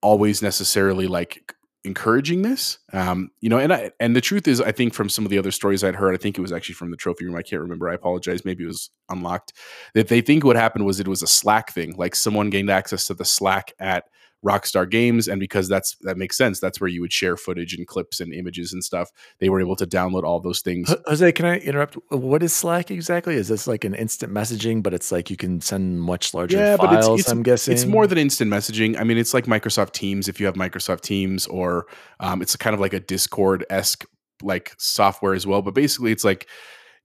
[0.00, 4.72] always necessarily like encouraging this um you know and i and the truth is i
[4.72, 6.90] think from some of the other stories i'd heard i think it was actually from
[6.90, 9.52] the trophy room i can't remember i apologize maybe it was unlocked
[9.94, 13.06] that they think what happened was it was a slack thing like someone gained access
[13.06, 14.04] to the slack at
[14.44, 17.88] rockstar games and because that's that makes sense that's where you would share footage and
[17.88, 21.46] clips and images and stuff they were able to download all those things Jose, can
[21.46, 21.94] I interrupt?
[22.10, 23.34] What is Slack exactly?
[23.34, 27.28] Is this like an instant messaging, but it's like you can send much larger files?
[27.28, 28.98] I'm guessing it's more than instant messaging.
[28.98, 31.86] I mean, it's like Microsoft Teams if you have Microsoft Teams, or
[32.20, 34.04] um, it's kind of like a Discord esque
[34.42, 35.62] like software as well.
[35.62, 36.46] But basically, it's like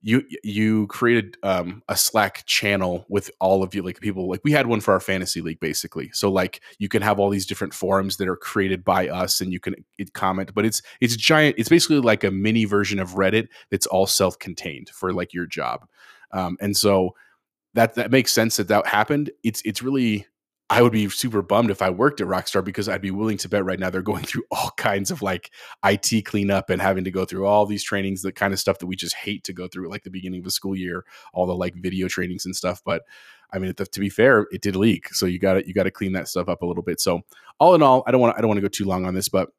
[0.06, 4.52] you you created um, a Slack channel with all of you like people like we
[4.52, 6.12] had one for our fantasy league basically.
[6.12, 9.54] So like you can have all these different forums that are created by us, and
[9.54, 9.76] you can
[10.14, 10.54] comment.
[10.54, 11.56] But it's it's giant.
[11.58, 15.46] It's basically like a mini version of Reddit that's all self contained for like your
[15.46, 15.88] job.
[16.32, 17.16] Um, and so
[17.74, 19.32] that that makes sense that that happened.
[19.44, 20.28] It's it's really
[20.70, 23.50] I would be super bummed if I worked at Rockstar because I'd be willing to
[23.50, 25.52] bet right now they're going through all kinds of like
[25.86, 28.88] IT cleanup and having to go through all these trainings, the kind of stuff that
[28.88, 31.56] we just hate to go through like the beginning of the school year, all the
[31.56, 32.82] like video trainings and stuff.
[32.84, 33.04] But
[33.52, 35.92] I mean, to be fair, it did leak, so you got to you got to
[35.92, 37.00] clean that stuff up a little bit.
[37.00, 37.22] So
[37.60, 39.30] all in all, I don't want I don't want to go too long on this,
[39.30, 39.50] but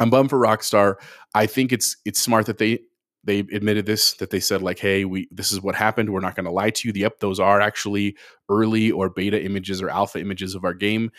[0.00, 0.96] I'm bummed for Rockstar.
[1.34, 2.80] I think it's it's smart that they
[3.24, 6.10] they admitted this that they said like hey we this is what happened.
[6.10, 6.92] We're not going to lie to you.
[6.92, 8.16] The yep those are actually
[8.48, 11.10] early or beta images or alpha images of our game.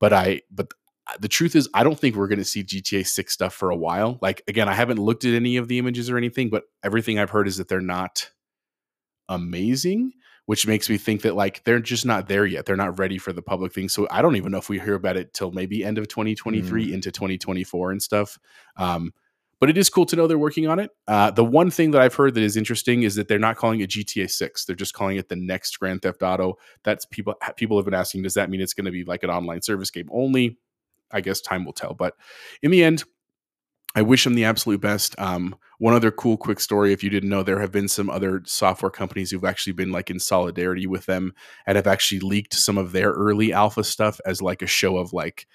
[0.00, 0.72] But i but
[1.20, 3.76] the truth is i don't think we're going to see gta 6 stuff for a
[3.76, 4.18] while.
[4.22, 7.30] Like again i haven't looked at any of the images or anything but everything i've
[7.30, 8.30] heard is that they're not
[9.28, 10.12] amazing
[10.46, 12.66] which makes me think that like they're just not there yet.
[12.66, 13.88] They're not ready for the public thing.
[13.88, 16.92] So i don't even know if we hear about it till maybe end of 2023
[16.92, 18.38] into 2024 and stuff.
[18.76, 19.12] Um
[19.62, 20.90] but it is cool to know they're working on it.
[21.06, 23.78] Uh, the one thing that I've heard that is interesting is that they're not calling
[23.78, 26.58] it GTA Six; they're just calling it the next Grand Theft Auto.
[26.82, 29.30] That's people people have been asking, does that mean it's going to be like an
[29.30, 30.58] online service game only?
[31.12, 31.94] I guess time will tell.
[31.94, 32.14] But
[32.60, 33.04] in the end,
[33.94, 35.14] I wish them the absolute best.
[35.20, 36.92] Um, one other cool, quick story.
[36.92, 40.10] If you didn't know, there have been some other software companies who've actually been like
[40.10, 41.34] in solidarity with them
[41.68, 45.12] and have actually leaked some of their early alpha stuff as like a show of
[45.12, 45.46] like,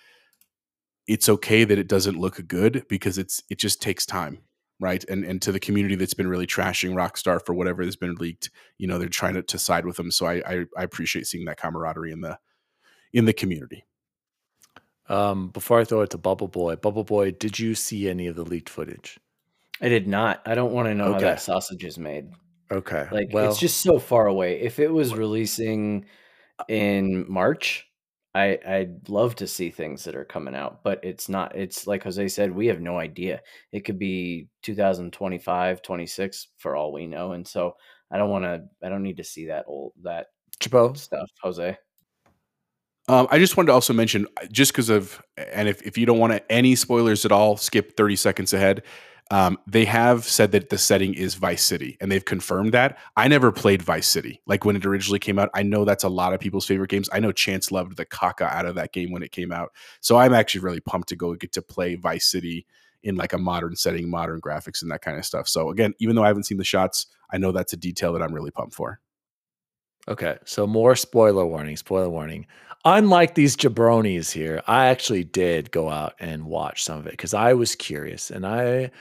[1.07, 4.39] it's okay that it doesn't look good because it's it just takes time
[4.79, 8.15] right and and to the community that's been really trashing rockstar for whatever has been
[8.15, 11.27] leaked you know they're trying to, to side with them so I, I i appreciate
[11.27, 12.37] seeing that camaraderie in the
[13.13, 13.85] in the community
[15.09, 18.35] Um, before I throw it to Bubble Boy, Bubble Boy, did you see any of
[18.35, 19.19] the leaked footage?
[19.81, 20.41] I did not.
[20.45, 21.25] I don't want to know how Okay.
[21.27, 22.31] that sausage is made.
[22.71, 23.07] Okay.
[23.11, 24.59] Like well, it's just so far away.
[24.61, 26.05] If it was releasing
[26.67, 27.86] in March,
[28.37, 31.55] I I'd love to see things that are coming out, but it's not.
[31.55, 33.41] It's like Jose said, we have no idea.
[33.71, 37.31] It could be 2025, 26 for all we know.
[37.31, 37.75] And so
[38.11, 40.27] I don't want to I don't need to see that old that
[40.61, 40.97] Chabot.
[40.97, 41.77] stuff, Jose.
[43.09, 46.05] Um, I just wanted to also mention, uh, just because of, and if, if you
[46.05, 48.83] don't want to, any spoilers at all, skip 30 seconds ahead.
[49.29, 52.97] Um, they have said that the setting is Vice City, and they've confirmed that.
[53.17, 54.41] I never played Vice City.
[54.45, 57.09] Like when it originally came out, I know that's a lot of people's favorite games.
[57.11, 59.73] I know Chance loved the caca out of that game when it came out.
[59.99, 62.65] So I'm actually really pumped to go get to play Vice City
[63.03, 65.47] in like a modern setting, modern graphics, and that kind of stuff.
[65.47, 68.21] So again, even though I haven't seen the shots, I know that's a detail that
[68.21, 68.99] I'm really pumped for.
[70.09, 72.47] Okay, so more spoiler warning, spoiler warning.
[72.85, 77.33] Unlike these jabronis here, I actually did go out and watch some of it because
[77.33, 78.91] I was curious, and I,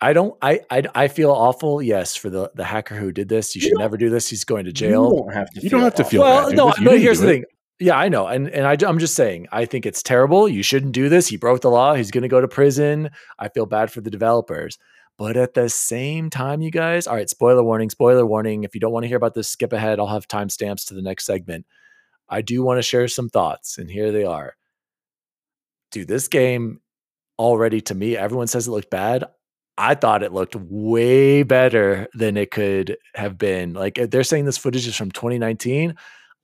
[0.00, 1.82] I don't, I, I, I feel awful.
[1.82, 4.28] Yes, for the the hacker who did this, you should never do this.
[4.28, 5.10] He's going to jail.
[5.10, 6.56] You don't have to You don't have to feel well, bad, dude.
[6.58, 7.34] no, but didn't here's do the it.
[7.34, 7.44] thing.
[7.80, 10.48] Yeah, I know, and and I, I'm just saying, I think it's terrible.
[10.48, 11.26] You shouldn't do this.
[11.28, 11.94] He broke the law.
[11.94, 13.10] He's going to go to prison.
[13.38, 14.78] I feel bad for the developers.
[15.16, 18.62] But at the same time, you guys, all right, spoiler warning, spoiler warning.
[18.62, 19.98] If you don't want to hear about this, skip ahead.
[19.98, 21.66] I'll have timestamps to the next segment.
[22.28, 24.54] I do want to share some thoughts, and here they are.
[25.90, 26.80] Dude, this game
[27.38, 29.24] already to me, everyone says it looked bad.
[29.78, 33.74] I thought it looked way better than it could have been.
[33.74, 35.94] Like eh, they're saying this footage is from 2019.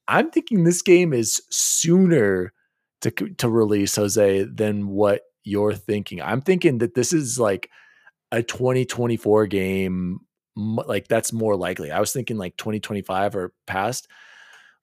[0.06, 2.52] I'm thinking this game is sooner
[3.00, 6.22] to to release, Jose, than what you're thinking.
[6.22, 7.70] I'm thinking that this is like
[8.30, 10.20] a 2024 game.
[10.56, 11.90] Like that's more likely.
[11.90, 14.08] I was thinking like 2025 or past.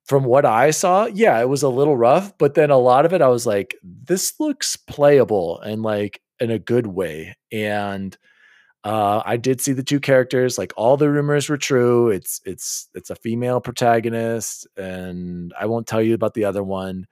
[0.05, 3.13] From what I saw, yeah, it was a little rough, but then a lot of
[3.13, 7.37] it, I was like, this looks playable and like in a good way.
[7.51, 8.17] And
[8.83, 10.57] uh, I did see the two characters.
[10.57, 12.09] Like all the rumors were true.
[12.09, 17.05] It's it's it's a female protagonist, and I won't tell you about the other one.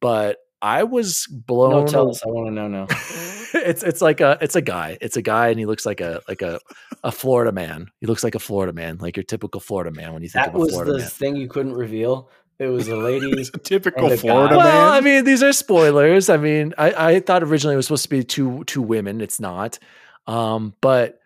[0.00, 1.70] But I was blown.
[1.70, 2.22] No, tell us.
[2.24, 2.86] I want to know now.
[2.90, 4.98] it's it's like a it's a guy.
[5.00, 6.60] It's a guy, and he looks like a like a
[7.02, 7.86] a Florida man.
[8.00, 10.50] He looks like a Florida man, like your typical Florida man when you think That
[10.50, 11.08] of a was Florida the man.
[11.08, 12.28] thing you couldn't reveal.
[12.58, 13.42] It was a lady.
[13.64, 14.92] Typical And Florida guy- Well.
[14.92, 16.28] I mean, these are spoilers.
[16.28, 19.22] I mean, I, I thought originally it was supposed to be two two women.
[19.22, 19.78] It's not.
[20.26, 21.19] Um, but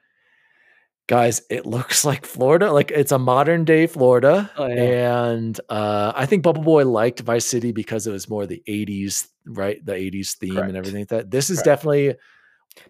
[1.07, 2.73] guys, it looks like Florida.
[2.73, 4.51] Like it's a modern day Florida.
[4.57, 5.25] Oh, yeah.
[5.27, 9.29] And uh, I think Bubble Boy liked Vice City because it was more the 80s,
[9.47, 9.85] right?
[9.85, 10.69] The 80s theme Correct.
[10.69, 11.31] and everything like that.
[11.31, 11.67] This is Correct.
[11.67, 12.15] definitely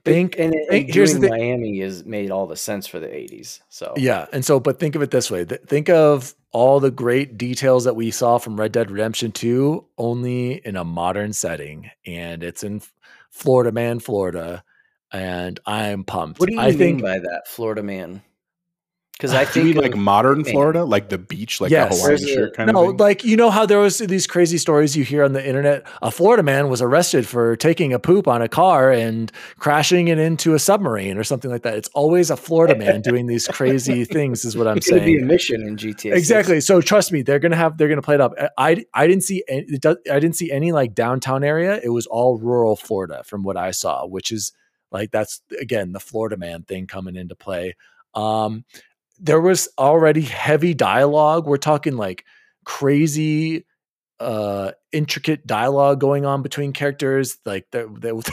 [0.04, 3.60] think and, and think- here's the Miami is made all the sense for the 80s.
[3.68, 6.90] So Yeah, and so, but think of it this way: Th- think of all the
[6.90, 11.90] great details that we saw from Red Dead Redemption Two, only in a modern setting,
[12.06, 12.80] and it's in
[13.30, 14.64] Florida, man, Florida,
[15.14, 16.40] and I'm pumped.
[16.40, 18.22] What do you I mean think by that, Florida man?
[19.12, 20.52] Because I Do you think mean like modern man.
[20.52, 21.96] Florida, like the beach, like Yes.
[22.00, 22.96] Hawaiian There's shirt kind no, of thing?
[22.96, 25.86] No, like you know how there was these crazy stories you hear on the internet.
[26.02, 30.18] A Florida man was arrested for taking a poop on a car and crashing it
[30.18, 31.74] into a submarine or something like that.
[31.74, 35.00] It's always a Florida man doing these crazy things, is what I'm it's to be
[35.14, 35.22] saying.
[35.22, 36.00] a mission in GTA.
[36.00, 36.16] 6.
[36.16, 39.22] exactly so trust me they're gonna have they're gonna play it up i i didn't
[39.22, 42.74] see any, it does, i didn't see any like downtown area it was all rural
[42.74, 44.52] florida from what i saw which is
[44.92, 47.74] like that's again the florida man thing coming into play.
[48.14, 48.64] Um
[49.20, 51.46] there was already heavy dialogue.
[51.46, 52.24] We're talking like
[52.64, 53.66] crazy
[54.20, 57.82] uh intricate dialogue going on between characters like the,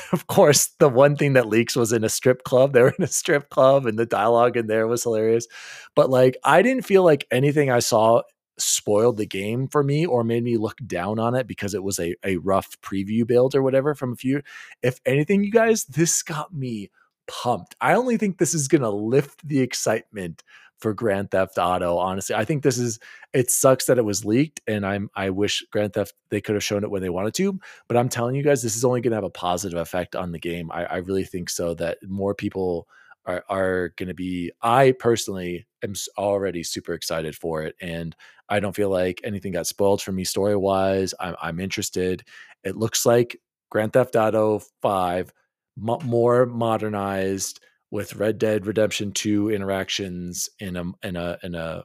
[0.14, 2.74] of course the one thing that leaks was in a strip club.
[2.74, 5.48] They were in a strip club and the dialogue in there was hilarious.
[5.96, 8.22] But like i didn't feel like anything i saw
[8.62, 12.00] spoiled the game for me or made me look down on it because it was
[12.00, 14.42] a, a rough preview build or whatever from a few
[14.82, 16.90] if anything you guys this got me
[17.28, 17.76] pumped.
[17.80, 20.44] I only think this is going to lift the excitement
[20.80, 22.36] for grand theft auto honestly.
[22.36, 23.00] I think this is
[23.34, 26.64] it sucks that it was leaked and i'm i wish grand theft they could have
[26.64, 27.58] shown it when they wanted to
[27.88, 30.32] but i'm telling you guys this is only going to have a positive effect on
[30.32, 30.72] the game.
[30.72, 32.88] I, I really think so that more people
[33.26, 38.16] are, are going to be i personally am already super excited for it and
[38.50, 42.24] i don't feel like anything got spoiled for me story wise I'm, I'm interested
[42.64, 43.38] it looks like
[43.72, 45.34] Grand Theft Auto 5
[45.78, 51.84] mo- more modernized with Red Dead Redemption 2 interactions in a in a in a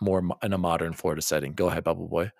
[0.00, 1.54] more in a modern Florida setting.
[1.54, 2.32] Go ahead, Bubble Boy.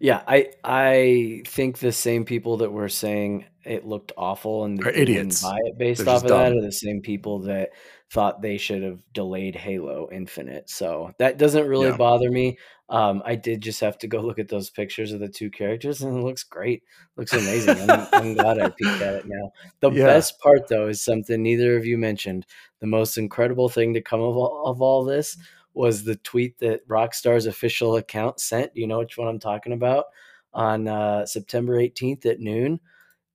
[0.00, 4.92] Yeah, I I think the same people that were saying it looked awful and Are
[4.92, 5.40] they didn't idiots.
[5.40, 7.70] buy it based They're off of that are the same people that
[8.10, 10.68] thought they should have delayed Halo Infinite.
[10.68, 11.96] So that doesn't really Yeah.
[11.96, 12.58] bother me.
[12.90, 16.02] Um, I did just have to go look at those pictures of the two characters,
[16.02, 16.82] and it looks great.
[17.16, 17.80] Looks amazing.
[17.80, 19.52] I'm, I'm glad I peeked at it now.
[19.80, 20.04] The Yeah.
[20.04, 22.46] best part, though, is something neither of you mentioned.
[22.80, 25.38] The most incredible thing to come of all, of all this
[25.74, 28.76] was the tweet that Rockstar's official account sent.
[28.76, 30.06] You know which one I'm talking about?
[30.52, 32.80] On uh, September 18th at noon.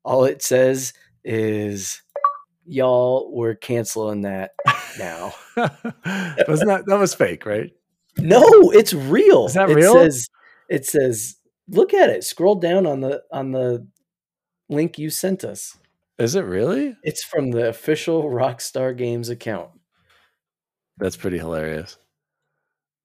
[0.04, 2.02] All it says is,
[2.66, 4.52] "Y'all, we're canceling that
[4.98, 7.72] now." Wasn't that that was fake, right?
[8.18, 9.46] No, it's real.
[9.46, 9.94] Is that it real?
[9.94, 10.30] Says,
[10.70, 11.36] it says,
[11.68, 12.24] look at it.
[12.24, 13.88] Scroll down on the on the
[14.70, 15.78] link you sent us.
[16.18, 16.96] Is it really?
[17.04, 19.70] It's from the official Rockstar Games account.
[20.98, 21.98] That's pretty hilarious.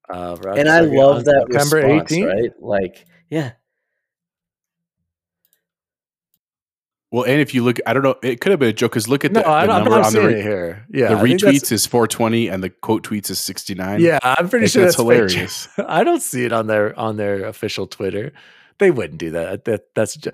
[0.09, 2.27] Uh, and I love that September response, 18th?
[2.35, 2.51] right?
[2.61, 3.53] Like, yeah,
[7.15, 9.07] Well, and if you look, I don't know, it could have been a joke because
[9.07, 10.85] look at No, the, I, the I'm number not on the, re- it here.
[10.93, 14.01] Yeah, the I retweets is 420 and the quote tweets is 69.
[14.01, 15.69] Yeah, I'm pretty Like, sure that's that's, hilarious.
[15.79, 18.33] I don't see it on their on their official Twitter.
[18.79, 19.65] They wouldn't do that.
[19.65, 20.33] That that's ju-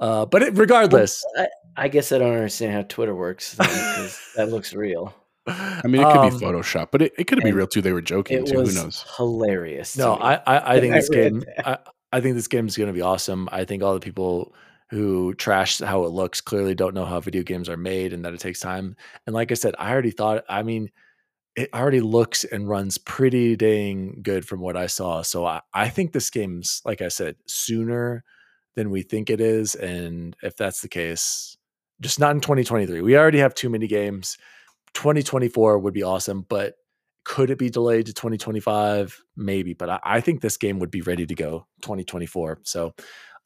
[0.00, 1.46] uh, but it, regardless, I,
[1.78, 5.14] I guess I don't understand how Twitter works because that looks real.
[5.48, 7.80] I mean, it could Um, be Photoshop, but it, it could be real too.
[7.82, 8.60] They were joking too.
[8.60, 9.04] Who knows?
[9.16, 9.96] hilarious.
[9.96, 10.14] No.
[10.14, 11.78] I I, I think this game I,
[12.12, 13.48] I think this game is going to be awesome.
[13.52, 14.54] I think all the people
[14.90, 18.32] who trash how it looks clearly don't know how video games are made and that
[18.32, 18.96] it takes time.
[19.26, 20.44] And like I said, I already thought.
[20.48, 20.90] I mean,
[21.56, 25.22] it already looks and runs pretty dang good from what I saw.
[25.22, 28.24] So I, I think this game's like I said sooner
[28.76, 29.74] than we think it is.
[29.74, 31.56] And if that's the case,
[32.00, 33.02] just not in 2023.
[33.02, 34.38] We already have too many games.
[34.98, 36.74] 2024 would be awesome, but
[37.24, 39.22] could it be delayed to 2025?
[39.36, 42.60] Maybe, but I, I think this game would be ready to go 2024.
[42.64, 42.94] So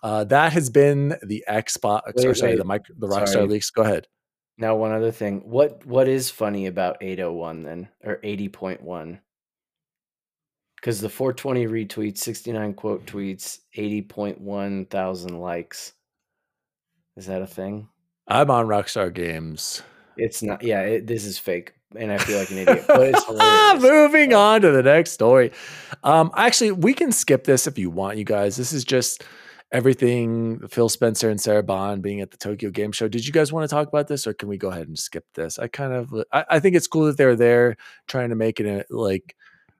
[0.02, 3.46] uh, that has been the Xbox, or Wait, sorry, the the Rockstar Sorry.
[3.46, 3.70] leaks.
[3.70, 4.06] Go ahead.
[4.56, 5.42] Now, one other thing.
[5.44, 9.20] What what is funny about 801 then, or 80.1?
[10.76, 15.92] Because the 420 retweets, 69 quote tweets, 80.1 thousand likes.
[17.18, 17.88] Is that a thing?
[18.26, 19.82] I'm on Rockstar Games.
[20.16, 20.62] It's not.
[20.62, 22.84] Yeah, it, this is fake, and I feel like an idiot.
[22.86, 23.82] But it's hilarious.
[23.82, 25.52] Moving on to the next story.
[26.04, 28.56] Um, actually, we can skip this if you want, you guys.
[28.56, 29.24] This is just
[29.72, 33.08] everything Phil Spencer and Sarah Bond being at the Tokyo Game Show.
[33.08, 35.24] Did you guys want to talk about this, or can we go ahead and skip
[35.34, 35.58] this?
[35.58, 38.66] I kind of, I, I think it's cool that they're there trying to make it
[38.66, 39.34] a, like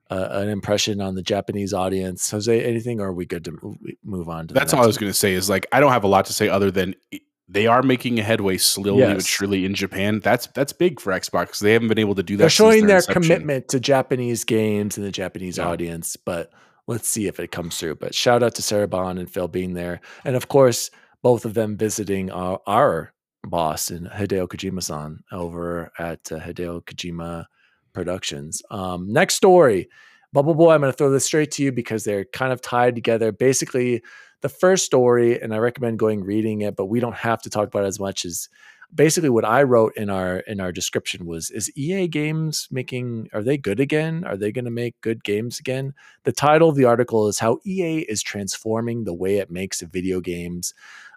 [0.09, 2.29] uh, an impression on the Japanese audience.
[2.31, 4.53] Jose, anything, or are we good to move on to?
[4.53, 6.25] the That's all I was going to say is like, I don't have a lot
[6.25, 9.27] to say other than i- they are making a headway slowly but Yes.
[9.27, 10.19] surely in Japan.
[10.23, 11.59] That's that's big for Xbox.
[11.59, 12.43] They haven't been able to do that.
[12.43, 13.21] They're showing their inception.
[13.23, 15.67] commitment to Japanese games and the Japanese Yeah.
[15.67, 16.51] audience, but
[16.87, 17.95] let's see if it comes through.
[17.95, 20.89] But shout out to Sarah Bond and Phil being there, and of course,
[21.21, 23.13] both of them visiting our, our
[23.45, 27.45] boss and Hideo Kojima-san over at uh, Hideo Kojima
[27.93, 28.61] Productions.
[28.71, 29.89] Um, next story,
[30.31, 30.73] Bubble Boy.
[30.73, 33.31] I'm going to throw this straight to you because they're kind of tied together.
[33.31, 34.01] Basically,
[34.43, 37.69] the first story, and I recommend going reading it, but we don't have to talk
[37.69, 38.49] about it as much as
[38.93, 43.41] basically what I wrote in our in our description was is EA games making are
[43.41, 44.25] they good again?
[44.25, 45.93] Are they going to make good games again?
[46.25, 50.19] The title of the article is how EA is transforming the way it makes video
[50.19, 50.73] games.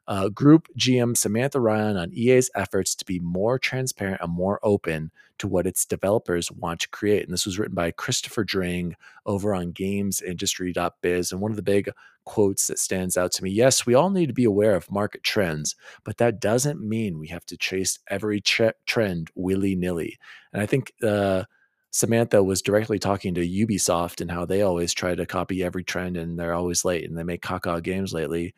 [0.09, 5.11] Uh, Group GM Samantha Ryan on EA's efforts to be more transparent and more open
[5.39, 7.25] to what its developers want to create.
[7.25, 8.97] And this was written by Christopher Dring
[9.27, 11.33] over on gamesindustry.biz.
[11.33, 11.91] And one of the big
[12.25, 15.23] quotes that stands out to me yes, we all need to be aware of market
[15.23, 20.19] trends, but that doesn't mean we have to chase every tre- trend willy nilly.
[20.53, 21.45] And I think uh,
[21.91, 26.17] Samantha was directly talking to Ubisoft and how they always try to copy every trend
[26.17, 28.55] and they're always late and they make caca games lately.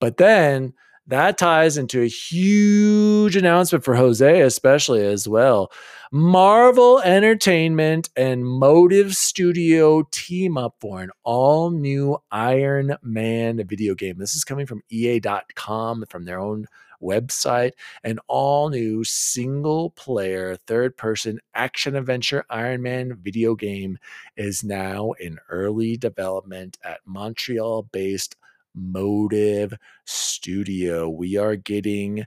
[0.00, 0.74] But then
[1.08, 5.72] that ties into a huge announcement for Jose, especially as well.
[6.12, 14.18] Marvel Entertainment and Motive Studio team up for an all new Iron Man video game.
[14.18, 16.66] This is coming from EA.com, from their own
[17.02, 17.72] website.
[18.04, 23.98] An all new single player, third person action adventure Iron Man video game
[24.36, 28.36] is now in early development at Montreal based
[28.74, 29.74] Motive
[30.06, 31.08] Studio.
[31.08, 32.24] We are getting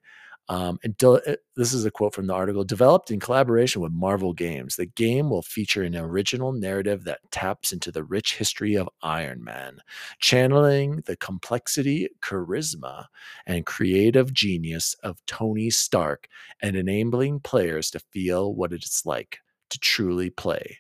[0.47, 4.31] Um, and de- this is a quote from the article developed in collaboration with Marvel
[4.31, 4.75] Games.
[4.75, 9.43] The game will feature an original narrative that taps into the rich history of Iron
[9.43, 9.79] Man,
[10.19, 13.05] channeling the complexity, charisma,
[13.47, 16.27] and creative genius of Tony Stark
[16.61, 19.39] and enabling players to feel what it's like
[19.71, 20.79] to truly play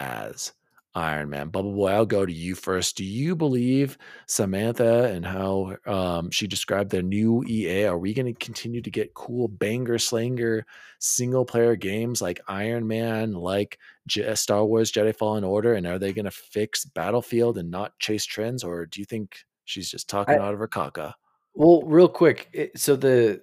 [0.00, 0.52] as
[0.98, 1.48] Iron Man.
[1.48, 2.96] Bubble Boy, I'll go to you first.
[2.96, 3.96] Do you believe
[4.26, 7.84] Samantha and how um, she described their new EA?
[7.84, 10.66] Are we going to continue to get cool banger slanger
[10.98, 13.78] single player games like Iron Man, like
[14.08, 15.74] Je- Star Wars Jedi Fallen Order?
[15.74, 18.64] And are they going to fix Battlefield and not chase trends?
[18.64, 21.14] Or do you think she's just talking I- out of her caca?
[21.54, 23.42] Well, real quick, it, so the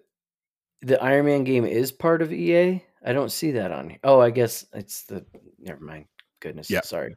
[0.82, 2.84] the Iron Man game is part of EA.
[3.06, 4.00] I don't see that on here.
[4.04, 5.26] Oh, I guess it's the.
[5.60, 6.06] Never mind.
[6.42, 6.82] Goodness, Yeah.
[6.82, 7.16] sorry.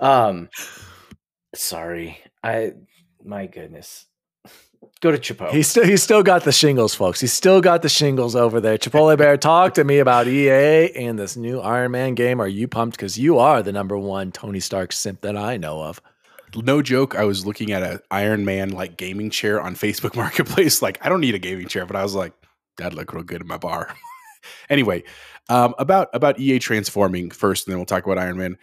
[0.00, 0.48] Um,
[1.54, 2.18] sorry.
[2.42, 2.72] I.
[3.24, 4.06] My goodness.
[5.00, 5.52] Go to Chipotle.
[5.52, 7.20] He's still he's still got the shingles, folks.
[7.20, 8.76] He's still got the shingles over there.
[8.78, 12.40] Chipotle Bear, talk to me about EA and this new Iron Man game.
[12.40, 12.96] Are you pumped?
[12.96, 16.00] Because you are the number one Tony Stark simp that I know of.
[16.56, 20.82] no joke i was looking at an iron man like gaming chair on facebook marketplace
[20.82, 22.34] like i don't need a gaming chair but i was like
[22.76, 23.94] that'd look real good in my bar
[24.68, 25.02] anyway
[25.48, 28.56] um, about about ea transforming first and then we'll talk about iron man.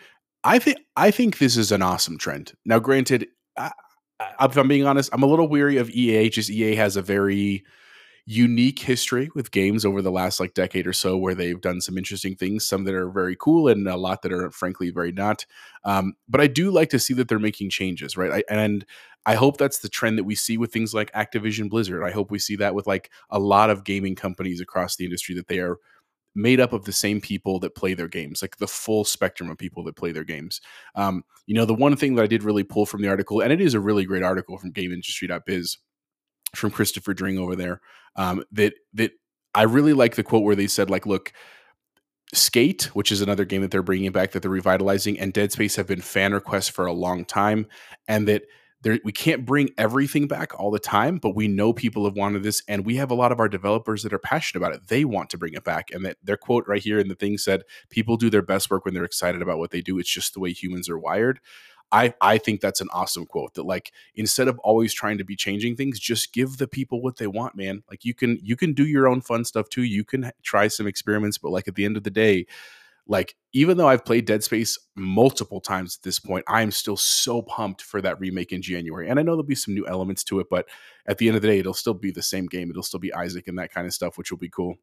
[0.44, 2.54] I think i think this is an awesome trend.
[2.66, 3.28] Now granted
[3.58, 3.72] I,
[4.20, 7.02] I, if i'm being honest i'm a little weary of ea just ea has a
[7.02, 7.64] very
[8.26, 11.98] unique history with games over the last like decade or so where they've done some
[11.98, 15.46] interesting things some that are very cool and a lot that are frankly very not
[15.84, 18.32] um, but I do like to see that they're making changes, right?
[18.32, 18.86] I, and
[19.26, 22.04] I hope that's the trend that we see with things like Activision Blizzard.
[22.04, 25.36] I hope we see that with like a lot of gaming companies across the industry
[25.36, 25.78] that they are
[26.36, 29.58] made up of the same people that play their games, like the full spectrum of
[29.58, 30.62] people that play their games.
[30.96, 33.52] Um, you know, the one thing that I did really pull from the article, and
[33.52, 35.78] it is a really great article from GameIndustry.biz
[36.56, 37.82] from Christopher Dring over there,
[38.16, 39.12] um, that that
[39.56, 41.34] I really like the quote where they said, like, look,
[42.34, 45.76] Skate, which is another game that they're bringing back that they're revitalizing, and Dead Space
[45.78, 47.66] have been fan requests for a long time,
[48.08, 48.44] and that
[48.82, 52.44] there, we can't bring everything back all the time, but we know people have wanted
[52.44, 54.88] this, and we have a lot of our developers that are passionate about it.
[54.88, 57.38] They want to bring it back, and that their quote right here in the thing
[57.38, 60.00] said, "People do their best work when they're excited about what they do.
[60.00, 61.40] It's just the way humans are wired."
[61.92, 63.56] I I think that's an awesome quote.
[63.56, 67.18] That like instead of always trying to be changing things, just give the people what
[67.18, 67.84] they want, man.
[67.90, 69.84] Like you can you can do your own fun stuff too.
[69.84, 72.46] You can try some experiments, but like at the end of the day,
[73.08, 77.42] like even though I've played Dead Space multiple times at this point, I'm still so
[77.42, 79.10] pumped for that remake in January.
[79.10, 80.68] And I know there'll be some new elements to it, but
[81.08, 82.70] at the end of the day, it'll still be the same game.
[82.70, 84.76] It'll still be Isaac and that kind of stuff, which will be cool.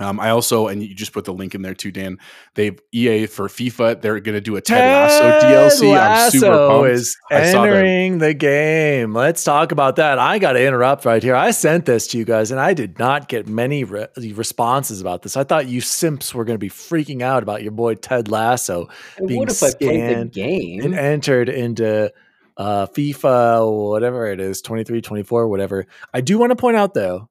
[0.00, 2.18] Um, I also, and you just put the link in there too, Dan.
[2.54, 4.00] They've EA for FIFA.
[4.00, 5.98] They're going to do a Ted, Lasso DLC.
[5.98, 6.90] I'm super Lasso pumped.
[6.90, 7.68] is I saw that.
[7.68, 9.12] entering the game.
[9.12, 10.20] Let's talk about that.
[10.20, 11.34] I got to interrupt right here.
[11.34, 15.22] I sent this to you guys, and I did not get many re- responses about
[15.22, 15.36] this.
[15.36, 18.88] I thought you simps were going to be freaking out about your boy Ted Lasso
[19.26, 20.80] being what if I the scanned game?
[20.84, 22.12] and entered into
[22.56, 25.86] uh, FIFA, whatever it is, 23, 24, whatever.
[26.12, 27.27] I do want to point out, though,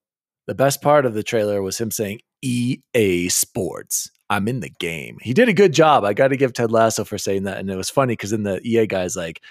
[0.48, 4.10] the best part of the trailer was him saying EA Sports.
[4.30, 5.18] I'm in the game.
[5.22, 6.04] He did a good job.
[6.04, 7.58] I got to give Ted Lasso for saying that.
[7.60, 9.41] And it was funny because then the EA guy's like,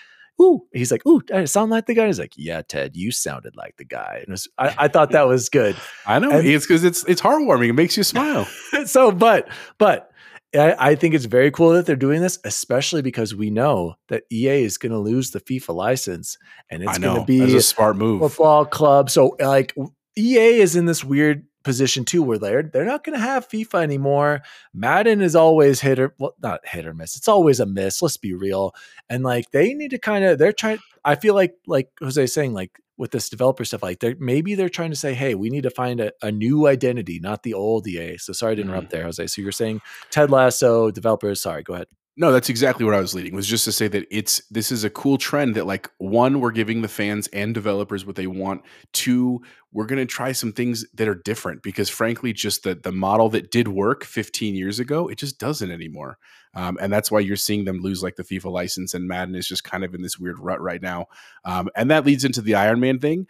[0.40, 2.06] Ooh, he's like, Ooh, I sound like the guy.
[2.08, 4.16] He's like, Yeah, Ted, you sounded like the guy.
[4.18, 5.76] And it was, I, I thought that was good.
[6.06, 7.68] I know And- it's because it's it's heartwarming.
[7.70, 8.46] It makes you smile.
[8.84, 10.10] so, but, but
[10.54, 14.24] I, I think it's very cool that they're doing this, especially because we know that
[14.30, 16.36] EA is going to lose the FIFA license
[16.70, 18.20] and it's going to be that's a smart move.
[18.20, 19.08] football club.
[19.10, 19.74] So like
[20.16, 23.82] EA is in this weird position too, where they're they're not going to have FIFA
[23.82, 24.42] anymore.
[24.72, 27.16] Madden is always hit or well, not hit or miss.
[27.16, 28.00] It's always a miss.
[28.00, 28.72] Let's be real.
[29.10, 30.78] And like they need to kind of they're trying.
[31.04, 34.68] I feel like like Jose saying like with this developer stuff, like they're maybe they're
[34.68, 37.86] trying to say, hey, we need to find a, a new identity, not the old
[37.86, 38.16] EA.
[38.16, 38.96] So sorry to interrupt mm-hmm.
[38.96, 39.26] there, Jose.
[39.26, 41.42] So you're saying Ted Lasso developers.
[41.42, 41.88] Sorry, go ahead.
[42.18, 43.34] No, that's exactly what I was leading.
[43.34, 46.50] Was just to say that it's this is a cool trend that like one we're
[46.50, 48.62] giving the fans and developers what they want.
[48.94, 52.90] Two, we're going to try some things that are different because frankly, just the the
[52.92, 56.16] model that did work 15 years ago, it just doesn't anymore.
[56.54, 59.46] Um, and that's why you're seeing them lose like the FIFA license and Madden is
[59.46, 61.08] just kind of in this weird rut right now.
[61.44, 63.26] Um, and that leads into the Iron Man thing.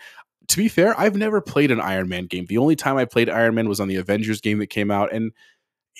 [0.47, 2.47] To be fair, I've never played an Iron Man game.
[2.47, 5.13] The only time I played Iron Man was on the Avengers game that came out,
[5.13, 5.33] and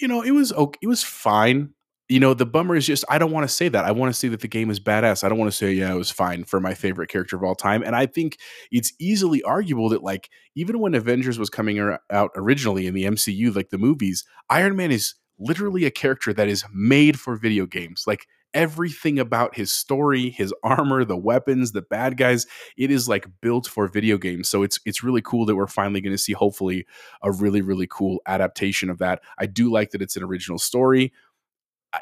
[0.01, 1.75] you know it was okay, it was fine
[2.09, 3.85] you know, the bummer is just I don't want to say that.
[3.85, 5.25] I want to say that the game is badass.
[5.25, 7.55] I don't want to say, yeah, it was fine for my favorite character of all
[7.55, 7.83] time.
[7.83, 8.39] And I think
[8.71, 11.81] it's easily arguable that, like, even when Avengers was coming
[12.11, 16.49] out originally in the MCU, like the movies, Iron Man is literally a character that
[16.49, 18.05] is made for video games.
[18.07, 22.47] Like, everything about his story, his armor, the weapons, the bad guys,
[22.79, 24.49] it is like built for video games.
[24.49, 26.87] So it's it's really cool that we're finally going to see hopefully
[27.23, 29.21] a really really cool adaptation of that.
[29.39, 31.13] I do like that it's an original story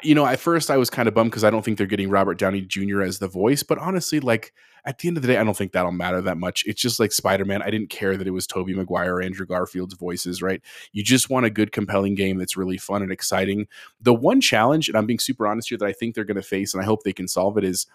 [0.03, 2.09] you know, at first I was kind of bummed because I don't think they're getting
[2.09, 3.01] Robert Downey Jr.
[3.01, 4.53] as the voice, but honestly, like
[4.85, 6.63] at the end of the day, I don't think that'll matter that much.
[6.67, 7.61] It's just like Spider Man.
[7.61, 10.61] I didn't care that it was Tobey Maguire or Andrew Garfield's voices, right?
[10.91, 13.67] You just want a good, compelling game that's really fun and exciting.
[14.01, 16.43] The one challenge, and I'm being super honest here, that I think they're going to
[16.43, 17.87] face, and I hope they can solve it, is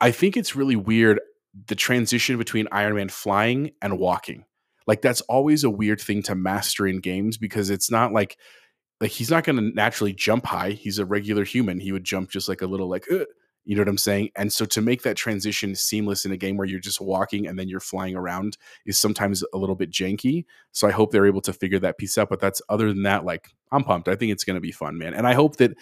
[0.00, 1.20] I think it's really weird
[1.68, 4.44] the transition between Iron Man flying and walking.
[4.86, 8.38] Like that's always a weird thing to master in games because it's not like
[9.00, 10.70] like he's not going to naturally jump high.
[10.70, 11.80] He's a regular human.
[11.80, 13.06] He would jump just like a little like,
[13.66, 14.30] you know what I'm saying?
[14.36, 17.58] And so to make that transition seamless in a game where you're just walking and
[17.58, 20.44] then you're flying around is sometimes a little bit janky.
[20.72, 22.30] So I hope they're able to figure that piece out.
[22.30, 24.08] But that's other than that, like I'm pumped.
[24.08, 25.14] I think it's going to be fun, man.
[25.14, 25.76] And I hope that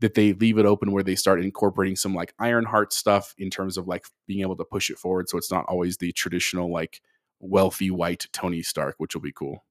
[0.00, 3.76] that they leave it open where they start incorporating some like Ironheart stuff in terms
[3.76, 5.28] of like being able to push it forward.
[5.28, 7.00] So it's not always the traditional like
[7.38, 9.64] wealthy white Tony Stark, which will be cool.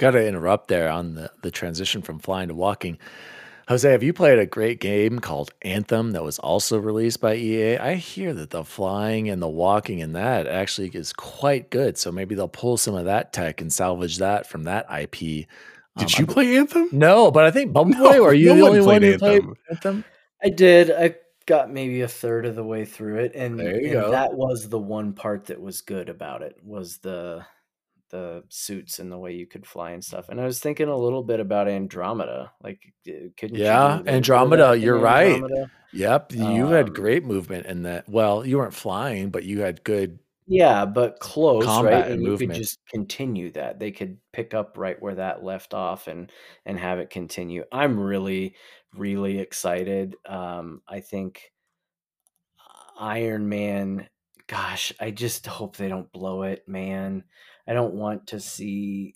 [0.00, 2.96] Got to interrupt there on the, the transition from flying to walking.
[3.68, 7.76] Jose, have you played a great game called Anthem that was also released by EA?
[7.76, 11.98] I hear that the flying and the walking in that actually is quite good.
[11.98, 15.12] So maybe they'll pull some of that tech and salvage that from that IP.
[15.18, 15.46] Did
[15.98, 16.88] um, you I, play Anthem?
[16.92, 19.18] No, but I think Bubble Boy, no, are you no the only one who Anthem.
[19.18, 20.04] played Anthem?
[20.42, 20.90] I did.
[20.90, 24.78] I got maybe a third of the way through it, and, and that was the
[24.78, 27.44] one part that was good about it was the
[28.10, 30.28] the suits and the way you could fly and stuff.
[30.28, 32.52] And I was thinking a little bit about Andromeda.
[32.62, 34.76] Like, couldn't yeah, you Andromeda.
[34.76, 35.42] You're right.
[35.92, 38.08] Yep, you um, had great movement in that.
[38.08, 40.18] Well, you weren't flying, but you had good.
[40.46, 42.06] Yeah, but close, right?
[42.06, 43.78] And, and you could just continue that.
[43.78, 46.30] They could pick up right where that left off and
[46.66, 47.64] and have it continue.
[47.72, 48.54] I'm really,
[48.96, 50.16] really excited.
[50.26, 51.52] Um, I think
[52.98, 54.08] Iron Man.
[54.46, 57.22] Gosh, I just hope they don't blow it, man.
[57.66, 59.14] I don't want to see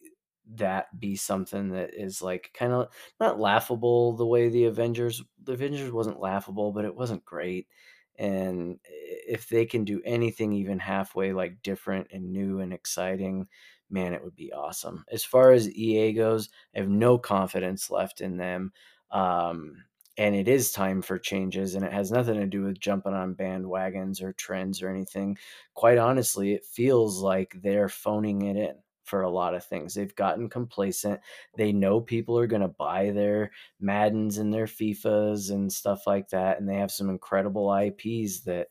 [0.56, 2.88] that be something that is like kind of
[3.18, 7.68] not laughable the way the Avengers the Avengers wasn't laughable, but it wasn't great.
[8.16, 13.48] And if they can do anything even halfway like different and new and exciting,
[13.90, 15.04] man, it would be awesome.
[15.10, 18.72] As far as EA goes, I have no confidence left in them.
[19.10, 19.84] Um,
[20.16, 23.34] and it is time for changes and it has nothing to do with jumping on
[23.34, 25.36] bandwagons or trends or anything.
[25.74, 29.94] Quite honestly it feels like they're phoning it in for a lot of things.
[29.94, 31.20] They've gotten complacent.
[31.56, 33.50] They know people are going to buy their
[33.80, 38.68] maddens and their fifas and stuff like that and they have some incredible ips that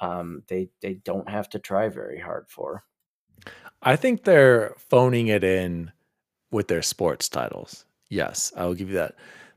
[0.00, 2.84] um, they they don't have to try very hard for.
[3.82, 5.92] I think they're phoning it in
[6.50, 7.84] with their sports titles.
[8.08, 9.16] Yes i will give you that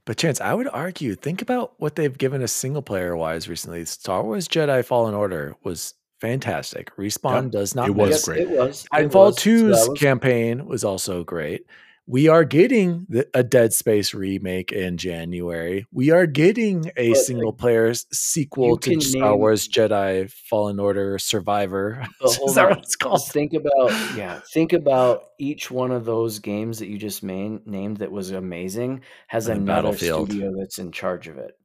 [0.09, 3.85] but Chance, I would argue, think about what they've given us single player wise recently.
[3.85, 6.89] Star Wars Jedi Fallen Order was fantastic.
[6.97, 7.51] Respawn yep.
[7.51, 8.39] does not it was great.
[8.39, 8.87] It was.
[8.91, 9.99] Titanfall 2's so was...
[9.99, 11.67] campaign was also great.
[12.09, 15.85] We are getting the, a Dead Space remake in January.
[15.91, 22.03] We are getting a but, single player sequel to Star Wars Jedi Fallen Order Survivor.
[22.25, 23.27] Is that what it's called?
[23.27, 24.39] Think about yeah.
[24.51, 29.01] Think about each one of those games that you just main, named that was amazing
[29.27, 31.59] has and another studio that's in charge of it.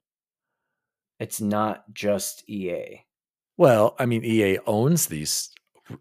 [1.18, 3.06] It's not just EA.
[3.56, 5.48] Well, I mean, EA owns these.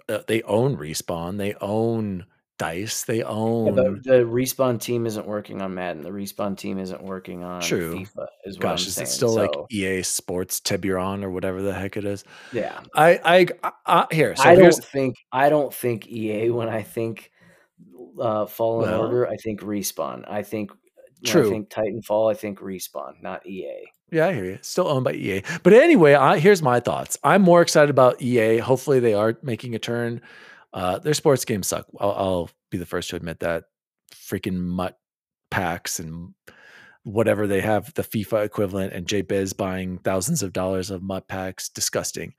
[0.09, 1.37] Uh, they own Respawn.
[1.37, 2.25] They own
[2.57, 3.03] Dice.
[3.03, 3.67] They own.
[3.67, 6.03] Yeah, the, the, respawn team isn't working on Madden.
[6.03, 7.95] The respawn team isn't working on True.
[7.95, 8.27] FIFA.
[8.45, 12.05] Is Gosh, is it still so, like EA Sports Tiburon or whatever the heck it
[12.05, 12.23] is?
[12.51, 12.79] Yeah.
[12.95, 14.35] I I, I here.
[14.35, 17.31] So I don't think I don't think EA when I think
[18.19, 19.27] uh, Fallen well, Order.
[19.27, 20.29] I think respawn.
[20.29, 20.71] I think
[21.25, 21.47] True.
[21.47, 22.31] I think Titanfall.
[22.31, 23.87] I think respawn, not EA.
[24.11, 24.59] Yeah, I hear you.
[24.61, 25.41] Still owned by EA.
[25.63, 27.17] But anyway, I, here's my thoughts.
[27.23, 28.57] I'm more excited about EA.
[28.59, 30.21] Hopefully, they are making a turn.
[30.74, 31.86] Uh, their sports games suck.
[31.99, 33.65] I'll, I'll, be the first to admit that.
[34.15, 34.97] Freaking MUT
[35.51, 36.34] packs and
[37.03, 41.69] whatever they have, the FIFA equivalent, and JBiz buying thousands of dollars of MUT packs.
[41.69, 42.34] Disgusting.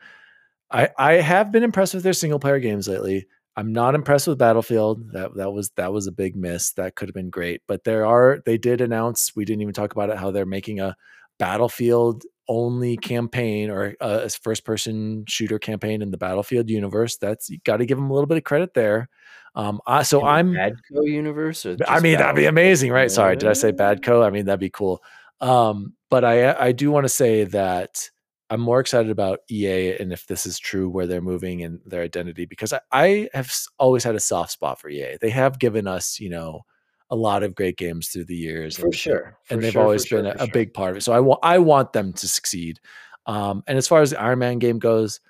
[0.73, 3.27] I, I have been impressed with their single player games lately.
[3.57, 5.13] I'm not impressed with Battlefield.
[5.13, 6.73] That that was that was a big miss.
[6.73, 7.63] That could have been great.
[7.69, 10.81] But there are they did announce we didn't even talk about it how they're making
[10.81, 10.97] a
[11.39, 17.17] Battlefield only campaign or a first person shooter campaign in the Battlefield universe.
[17.17, 19.09] That's you got to give them a little bit of credit there.
[19.55, 21.65] Um, I, so in I'm Badco universe.
[21.87, 23.11] I mean, that'd be amazing, right?
[23.11, 24.27] Sorry, did I say Badco?
[24.27, 25.03] I mean, that'd be cool.
[25.41, 28.11] Um, but I I do want to say that
[28.51, 32.03] I'm more excited about EA and if this is true where they're moving and their
[32.03, 35.17] identity because I, I have always had a soft spot for EA.
[35.21, 36.63] They have given us, you know,
[37.11, 38.77] a lot of great games through the years.
[38.77, 39.39] For and, sure.
[39.45, 40.53] for and they've sure, always sure, been a, a sure.
[40.53, 41.03] big part of it.
[41.03, 42.81] So I want I want them to succeed.
[43.27, 45.21] Um, and as far as the Iron Man game goes,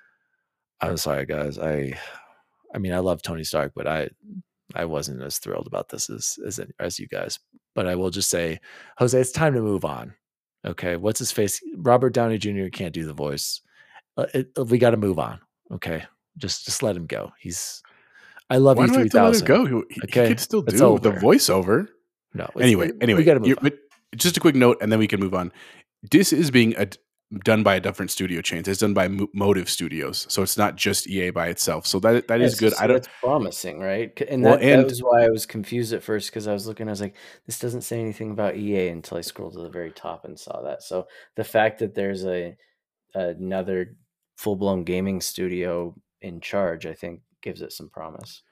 [0.81, 1.57] I'm sorry, guys.
[1.57, 1.93] I
[2.73, 4.09] I mean, I love Tony Stark, but I
[4.73, 7.39] I wasn't as thrilled about this as as as you guys.
[7.73, 8.59] But I will just say,
[8.97, 10.13] Jose, it's time to move on.
[10.65, 11.61] Okay, what's his face?
[11.77, 12.67] Robert Downey Jr.
[12.71, 13.61] can't do the voice.
[14.17, 15.39] Uh, it, we got to move on.
[15.71, 16.03] Okay,
[16.37, 17.31] just just let him go.
[17.39, 17.81] He's.
[18.49, 19.65] I love Why you do I have to let it go?
[19.65, 21.87] He, he Okay, could still do the voiceover.
[22.33, 23.77] No, Anyway, anyway, we got to move but
[24.15, 25.51] just a quick note, and then we can move on.
[26.11, 26.87] This is being a,
[27.43, 28.61] done by a different studio chain.
[28.67, 31.87] It's done by Mo- Motive Studios, so it's not just EA by itself.
[31.87, 32.73] So that that is Yes, good.
[32.73, 32.95] so I don't.
[32.97, 34.21] That's promising, right?
[34.29, 36.67] And Well, that, and- that was why I was confused at first because I was
[36.67, 36.87] looking.
[36.87, 37.15] I was like,
[37.45, 40.61] "This doesn't say anything about EA" until I scrolled to the very top and saw
[40.61, 40.83] that.
[40.83, 42.55] So the fact that there's a
[43.13, 43.95] another
[44.37, 48.43] full blown gaming studio in charge, I think, gives it some promise.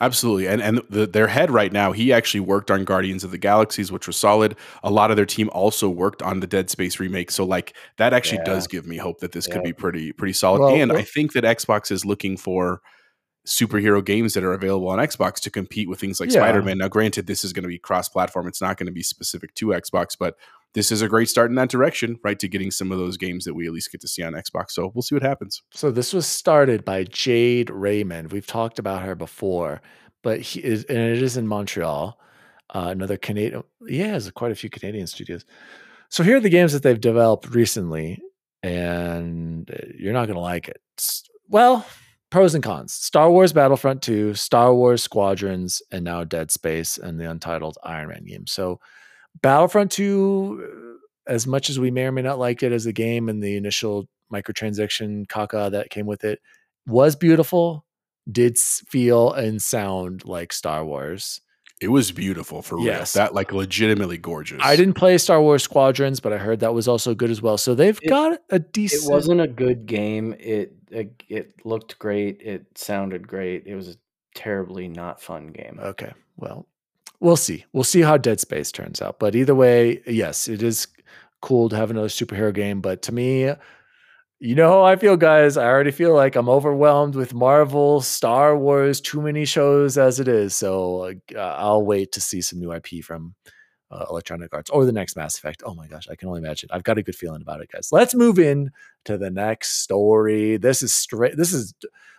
[0.00, 3.38] Absolutely, and and the, their head right now, he actually worked on Guardians of the
[3.38, 4.56] Galaxies, which was solid.
[4.84, 8.12] A lot of their team also worked on the Dead Space remake, so like that
[8.12, 8.44] actually Yeah.
[8.44, 10.60] does give me hope that this could be pretty pretty solid.
[10.60, 12.80] Well, and I think that Xbox is looking for
[13.48, 16.40] superhero games that are available on Xbox to compete with things like Yeah.
[16.40, 16.78] Spider Man.
[16.78, 19.54] Now, granted, this is going to be cross platform; it's not going to be specific
[19.56, 20.36] to Xbox, but
[20.74, 22.38] this is a great start in that direction, right?
[22.38, 24.72] To getting some of those games that we at least get to see on Xbox.
[24.72, 25.62] So we'll see what happens.
[25.72, 28.32] So this was started by Jade Raymond.
[28.32, 29.80] We've talked about her before,
[30.22, 32.18] but he is, and it is in Montreal.
[32.74, 33.62] Uh, another Canadian.
[33.86, 35.46] yeah, has quite a few Canadian studios.
[36.10, 38.20] So here are the games that they've developed recently,
[38.62, 40.82] and uh, you're not going to like it.
[41.48, 41.86] Well,
[42.30, 47.18] pros and cons: Star Wars Battlefront 2, Star Wars Squadrons, and now Dead Space and
[47.20, 48.46] the untitled Iron Man game.
[48.46, 48.80] So
[49.42, 50.96] Battlefront 2,
[51.28, 53.42] uh, as much as we may or may not like it as a game and
[53.42, 56.40] the initial microtransaction caca that came with it,
[56.86, 57.84] was beautiful,
[58.30, 61.40] did feel and sound like Star Wars.
[61.80, 62.86] It was beautiful for real.
[62.86, 63.12] Yes.
[63.12, 64.60] That like legitimately gorgeous.
[64.64, 67.56] I didn't play Star Wars Squadrons, but I heard that was also good as well.
[67.56, 69.04] So they've It- got a decent.
[69.08, 70.34] It wasn't a good game.
[70.40, 72.40] It it, it looked great.
[72.42, 73.66] It sounded great.
[73.66, 73.96] It was a
[74.34, 75.78] terribly not fun game.
[75.82, 76.12] Okay.
[76.36, 76.66] Well,
[77.20, 77.64] we'll see.
[77.72, 79.18] We'll see how Dead Space turns out.
[79.18, 80.86] But either way, yes, it is
[81.40, 82.80] cool to have another superhero game.
[82.80, 83.52] But to me,
[84.40, 85.56] you know how I feel, guys.
[85.56, 90.28] I already feel like I'm overwhelmed with Marvel, Star Wars, too many shows as it
[90.28, 90.54] is.
[90.54, 93.34] So uh, I'll wait to see some new IP from
[93.90, 95.62] uh, Electronic Arts or the next Mass Effect.
[95.64, 96.68] Oh my gosh, I can only imagine.
[96.72, 97.90] I've got a good feeling about it, guys.
[97.92, 98.70] Let's move in
[99.04, 100.56] to the next story.
[100.56, 101.36] This is straight.
[101.36, 101.74] This is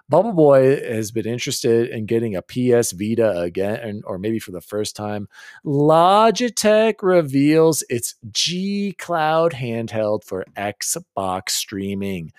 [0.09, 4.59] Bubble Boy has been interested in getting a PS Vita again, or maybe for the
[4.59, 5.29] first time.
[5.63, 12.33] Logitech reveals its G Cloud handheld for Xbox streaming.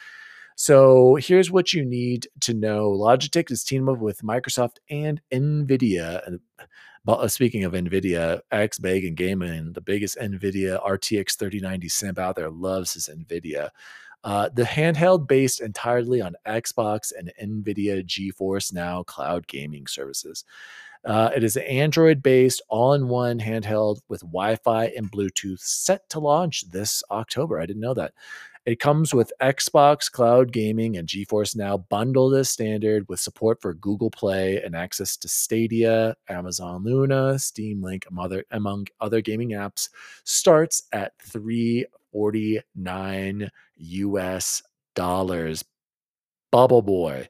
[0.62, 6.38] So here's what you need to know Logitech is teaming up with Microsoft and NVIDIA.
[7.08, 12.50] Uh, speaking of NVIDIA, XBag and Gaming, the biggest NVIDIA RTX 3090 simp out there,
[12.50, 13.70] loves his NVIDIA.
[14.22, 20.44] Uh, the handheld based entirely on Xbox and NVIDIA GeForce Now cloud gaming services.
[21.06, 25.61] Uh, it is an Android based all in one handheld with Wi Fi and Bluetooth
[25.61, 27.58] set to launch this October.
[27.58, 28.12] I didn't know that.
[28.70, 33.74] It comes with Xbox Cloud Gaming and GeForce Now bundled as standard with support for
[33.74, 39.50] Google Play and access to Stadia, Amazon Luna, Steam Link, among other, among other gaming
[39.50, 39.88] apps.
[40.22, 44.62] Starts at 349 US
[44.94, 45.64] dollars.
[46.52, 47.28] Bubble Boy.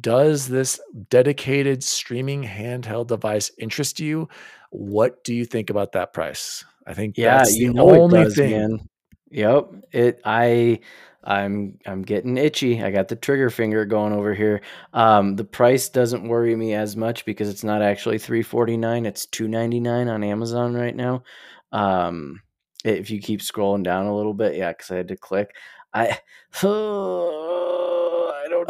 [0.00, 0.80] Does this
[1.10, 4.26] dedicated streaming handheld device interest you?
[4.70, 6.64] What do you think about that price?
[6.86, 8.52] I think Yeah, that's you the know only does, thing.
[8.52, 8.88] man.
[9.30, 9.70] Yep.
[9.92, 10.80] It I
[11.24, 12.82] I'm I'm getting itchy.
[12.82, 14.62] I got the trigger finger going over here.
[14.92, 20.08] Um the price doesn't worry me as much because it's not actually 349, it's 299
[20.08, 21.22] on Amazon right now.
[21.72, 22.40] Um
[22.84, 25.50] if you keep scrolling down a little bit, yeah, cuz I had to click.
[25.92, 26.18] I
[26.62, 27.74] I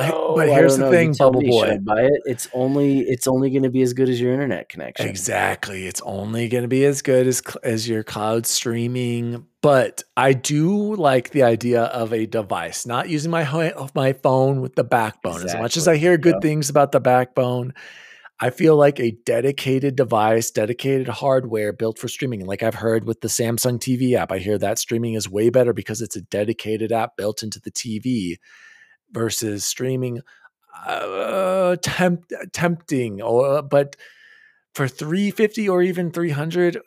[0.07, 0.35] don't know.
[0.37, 0.91] but here's the know.
[0.91, 1.79] Thing, Bubble me, Boy.
[1.83, 2.21] Buy it?
[2.25, 5.09] It's only it's only going to be as good as your internet connection.
[5.09, 5.87] Exactly.
[5.87, 10.95] It's only going to be as good as as your cloud streaming, but I do
[10.95, 15.43] like the idea of a device, not using my ho- my phone with the backbone.
[15.43, 17.75] As much as I hear good things about the backbone,
[18.41, 22.47] I feel like a dedicated device, dedicated hardware built for streaming.
[22.47, 25.73] Like I've heard with the Samsung TV app, I hear that streaming is way better
[25.73, 28.37] because it's a dedicated app built into the TV
[29.13, 30.21] versus streaming
[30.87, 33.97] uh, tempt, tempting or but
[34.75, 36.79] for 350 or even 300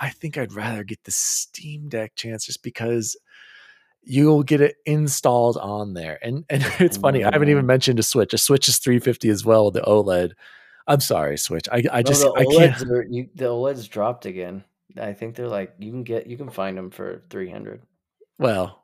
[0.00, 3.16] i think i'd rather get the steam deck chance just because
[4.02, 7.68] you'll get it installed on there and and it's funny i haven't even Mhm.
[7.68, 10.32] mentioned a switch a switch is 350 as well the oled
[10.88, 11.68] I'm sorry, Switch.
[11.70, 12.90] I I No, just the I can't.
[12.90, 14.64] Are, you, the OLEDs dropped again.
[15.00, 17.82] I think they're like you can get you can find them for three hundred.
[18.40, 18.81] Well,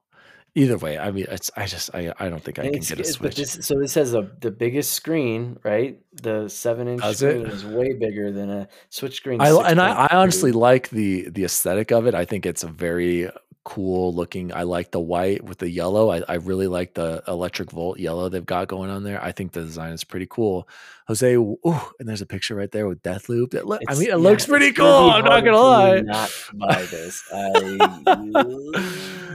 [0.58, 3.00] either way, I mean, it's I just I I don't think I And can get
[3.00, 3.36] a Switch.
[3.36, 6.00] this so this has a the biggest screen, right?
[6.22, 9.40] The seven inch Does screen is way bigger than a Switch screen.
[9.40, 12.14] I and I, I honestly like the the aesthetic of it.
[12.14, 13.30] I think it's a very
[13.64, 14.52] cool looking.
[14.52, 16.10] I like the white with the yellow.
[16.10, 19.22] I, I really like the electric volt yellow they've got going on there.
[19.22, 20.68] I think the design is pretty cool.
[21.06, 21.58] Jose, ooh,
[21.98, 23.50] and there's a picture right there with Deathloop.
[23.52, 25.10] That look, I mean, it looks pretty cool.
[25.10, 26.00] I'm not gonna lie.
[26.00, 27.22] Not buy this.
[27.32, 27.50] I,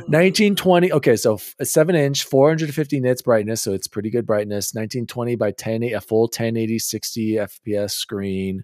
[0.08, 0.92] 1920.
[0.92, 4.74] Okay, so a seven inch, 450 nits brightness, so it's pretty good brightness.
[4.74, 8.64] 1920 by 10, a full 1080 60 FPS screen.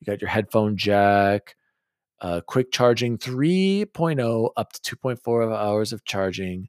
[0.00, 1.56] You got your headphone jack,
[2.20, 6.68] uh, quick charging 3.0 up to 2.4 hours of charging.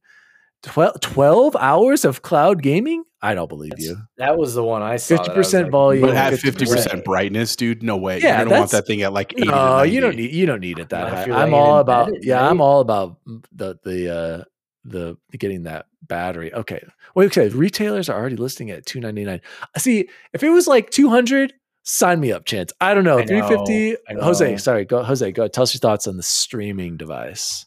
[0.64, 3.04] 12, 12 hours of cloud gaming?
[3.22, 3.98] I don't believe That's- you.
[4.18, 5.16] that was the one I saw.
[5.18, 6.40] that I was 50% like, volume, But at 50%.
[6.42, 8.20] fifty percent brightness, dude, no way.
[8.20, 9.48] Yeah, You're gonna want that thing at like eighty.
[9.48, 11.26] No, to you don't need you don't need it that Not high.
[11.26, 13.18] you're I'm all about bed at yeah, I'm all about
[13.54, 14.44] the the uh
[14.86, 16.54] the getting that battery.
[16.54, 16.82] Okay.
[17.16, 17.50] Wait, okay.
[17.50, 19.42] Retailers are already listing it at 299.
[19.78, 21.54] See, if it was like 200,
[21.84, 22.72] sign me up, chance.
[22.82, 23.18] I don't know.
[23.20, 23.96] I know, 350.
[24.10, 27.66] I Jose, sorry, go Jose, go tell us your thoughts on the streaming device.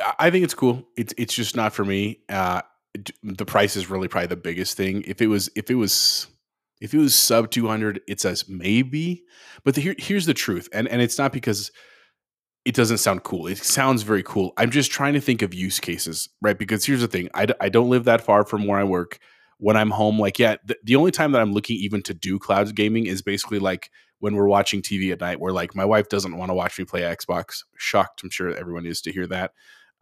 [0.00, 0.82] I- I think it's cool.
[0.96, 2.20] It's it's just not for me.
[2.28, 2.62] Uh,
[3.22, 5.02] the price is really probably the biggest thing.
[5.06, 6.26] If it was if it was
[6.80, 9.22] if it was sub two hundred, it says maybe.
[9.64, 11.70] But the, here, here's the truth, and and it's not because
[12.64, 13.46] it doesn't sound cool.
[13.46, 14.52] It sounds very cool.
[14.56, 16.58] I'm just trying to think of use cases, right?
[16.58, 19.18] Because here's the thing: I, d- I don't live that far from where I work.
[19.64, 22.74] When I'm home, like yeah, the, only time that I'm looking even to do cloud
[22.74, 26.36] gaming is basically like when we're watching TV at night, where like my wife doesn't
[26.36, 27.64] want to watch me play Xbox.
[27.78, 29.52] Shocked, I'm sure everyone is to hear that.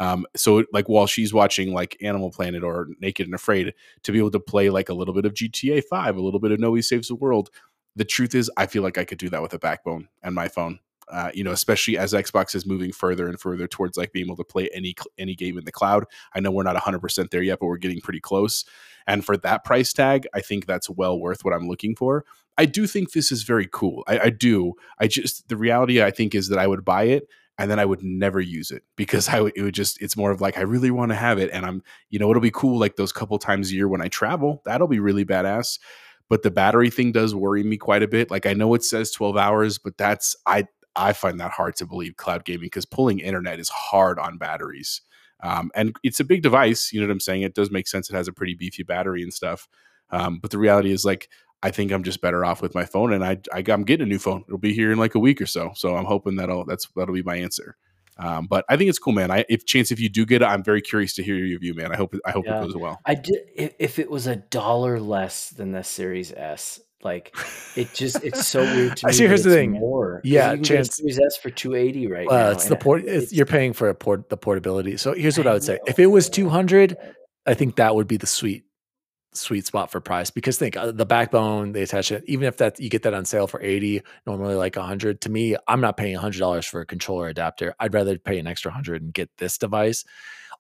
[0.01, 4.19] Um, so like while she's watching like Animal Planet or Naked and Afraid, to be
[4.19, 6.83] able to play like a little bit of GTA Five, a little bit of Nobody
[6.83, 7.49] Saves the World.
[7.95, 10.49] The truth is, I feel like I could do that with a backbone and my
[10.49, 10.81] phone.
[11.09, 14.37] Uh, you know, especially as Xbox is moving further and further towards like being able
[14.39, 16.05] to play any any game in the cloud.
[16.35, 18.65] I know we're not 100% there yet, but we're getting pretty close.
[19.07, 22.25] And for that price tag, I think that's well worth what I'm looking for.
[22.59, 24.05] I do think this is very cool.
[24.07, 24.75] I, I do.
[24.99, 27.29] I just the reality I think is that I would buy it
[27.59, 30.31] and then I would never use it because I would it would just it's more
[30.31, 32.79] of like I really want to have it and I'm you know it'll be cool
[32.79, 35.79] like those couple times a year when I travel that'll be really badass
[36.29, 39.11] but the battery thing does worry me quite a bit like I know it says
[39.11, 43.21] 12 hours but that's I I find that hard to believe cloud gaming because pulling
[43.21, 45.01] internet is hard on batteries
[45.43, 48.09] um, and it's a big device you know what I'm saying it does make sense
[48.11, 49.69] it has a pretty beefy battery and stuff
[50.11, 51.29] um, but the reality is like
[51.63, 54.09] I think I'm just better off with my phone, and I, I I'm getting a
[54.09, 54.45] new phone.
[54.49, 55.73] It'll be here in like a week or so.
[55.77, 57.77] So I'm hoping that'll that's that'll be my answer.
[58.19, 59.31] Um, but I think it's cool, man.
[59.31, 61.75] I if chance if you do get it, I'm very curious to hear your review,
[61.75, 61.93] man.
[61.93, 62.59] I hope it, I hope Yeah.
[62.59, 63.01] it goes well.
[63.07, 66.81] I did if it was a dollar less than the Series S.
[67.05, 67.35] Like
[67.77, 69.11] it just it's so weird to me.
[69.11, 69.73] I see, here's the thing.
[69.73, 70.21] More.
[70.25, 72.51] Yeah, you can get a chance- Series S for two eighty right now.
[72.51, 73.03] It's the port.
[73.03, 74.97] It's, it's- you're paying for a port, the portability.
[74.97, 76.97] So here's what I, I would say: if it was 200,
[77.47, 78.65] I think that would be the sweet,
[79.33, 80.31] sweet spot for price.
[80.31, 82.23] Because think uh, the backbone, they attach it.
[82.27, 85.23] Even if that you get that on sale for 80, normally like 100.
[85.23, 87.75] To me, I'm not paying 100 dollars for a controller adapter.
[87.81, 90.05] I'd rather pay an extra 100 and get this device.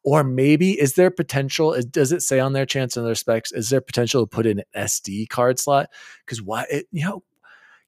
[0.04, 1.72] Or maybe is there potential?
[1.74, 3.52] is- Does it say on their chance and their specs?
[3.52, 5.88] Is there potential to put in an SD card slot?
[6.24, 6.66] Because why?
[6.70, 7.22] It, you know,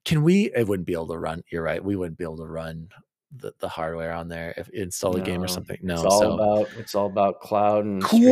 [0.05, 0.51] can we?
[0.55, 1.43] It wouldn't be able to run.
[1.51, 1.83] You're right.
[1.83, 2.89] We wouldn't be able to run
[3.35, 5.77] the, the hardware on there if install a game or something.
[5.81, 8.29] No, It's all so about it's all about cloud and streaming.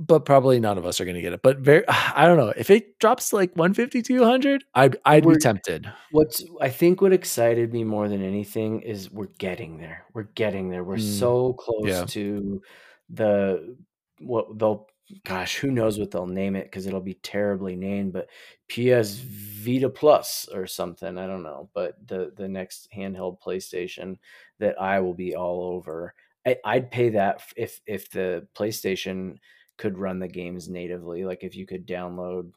[0.00, 1.42] But probably none of us are going to get it.
[1.42, 5.92] But very, I don't know if it drops like 150, 200, I'd I'd be tempted.
[6.10, 10.06] What's I think what excited me more than anything is we're getting there.
[10.14, 10.82] We're getting there.
[10.84, 12.04] We're Mm, so close yeah.
[12.06, 12.62] to
[13.10, 13.76] the
[14.18, 14.88] what they'll
[15.24, 18.28] gosh, who knows what they'll name it because it'll be terribly named, but
[18.68, 21.18] PS Vita Plus or something.
[21.18, 21.68] I don't know.
[21.74, 24.16] But the the next handheld PlayStation
[24.60, 26.14] that I will be all over.
[26.46, 29.36] I, I'd pay that if if the PlayStation
[29.80, 31.24] could run the games natively.
[31.24, 32.52] Like if you could download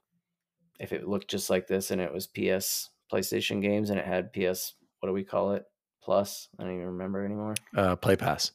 [0.80, 4.34] if it looked just like this and it was PS PlayStation games and it had
[4.34, 5.66] PS what do we call it?
[6.04, 6.50] Plus?
[6.60, 7.56] I don't even remember anymore.
[7.76, 8.52] Uh, Play Pass.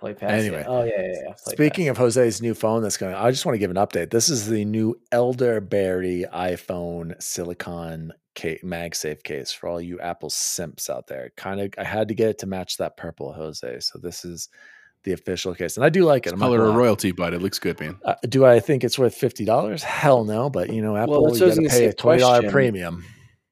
[0.00, 0.32] Play Pass.
[0.32, 0.68] Anyway, yeah.
[0.68, 1.34] Oh yeah, yeah, yeah.
[1.36, 1.90] Speaking Pass.
[1.92, 4.10] of Jose's new phone that's going, I just want to give an update.
[4.10, 10.90] This is the new Elderberry iPhone Silicon case, MagSafe case for all you Apple simps
[10.90, 11.30] out there.
[11.36, 13.80] Kind of, I had to get it to match that purple Jose.
[13.80, 14.48] So this is
[15.04, 16.32] the official case, and I do like it.
[16.32, 16.80] I'm not Color gonna of lie.
[16.80, 17.96] royalty, but it looks good, man.
[18.04, 19.82] Uh, do I think it's worth fifty dollars?
[19.82, 20.50] Hell no.
[20.50, 22.50] But you know, Apple, that's you what I was got to pay a twenty dollar
[22.50, 23.04] premium.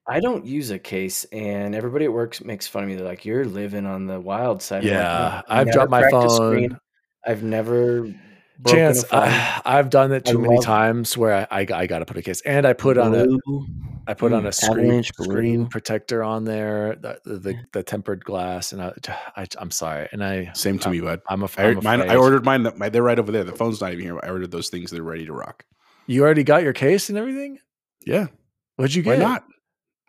[0.08, 2.94] I don't use a case, and everybody at work makes fun of me.
[2.94, 6.08] They're like, "You're living on the wild side." I'm like, Yeah, I I've dropped my
[6.10, 6.30] phone.
[6.30, 6.78] screen.
[7.26, 8.20] I've never broken
[8.66, 9.04] Chance.
[9.12, 12.16] I, I've done it I too many times where I, I, I got to put
[12.16, 13.66] a case, and I put on a Blue.
[14.08, 18.24] I put on Mm, a screen, screen protector on there, the, the the the tempered
[18.24, 18.92] glass, and I,
[19.36, 21.20] I I'm sorry, and I Same to I'm, me, bud.
[21.28, 22.62] I'm, af- I, I'm mine, I ordered mine.
[22.62, 23.44] They're right over there.
[23.44, 24.18] The phone's not even here.
[24.22, 24.90] I ordered those things.
[24.90, 25.64] They're ready to rock.
[26.06, 27.58] You already got your case and everything.
[28.06, 28.26] Yeah,
[28.76, 29.18] What'd you get?
[29.18, 29.44] why not?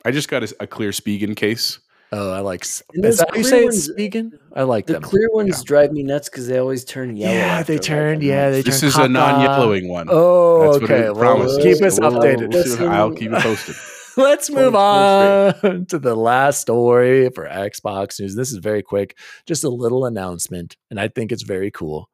[0.05, 1.79] I just got a, a clear Spigen case.
[2.11, 2.63] Oh, I like.
[2.63, 4.39] s- Is those that how you clear say ones- it's vegan?
[4.55, 5.01] I like The them.
[5.01, 7.33] clear ones drive me nuts because they always turn yellow.
[7.33, 8.53] Yeah, after they like yeah, month.
[8.55, 10.07] they This turned is a non-yellowing one.
[10.09, 10.99] Oh, That's what okay.
[11.07, 11.57] it Well, promises.
[11.63, 12.53] keep us We'll- updated.
[12.79, 13.75] we'll I'll keep you posted.
[14.17, 18.35] Let's move on to the last story for Xbox news.
[18.35, 22.09] This is very quick, just a little announcement, and I think it's very cool.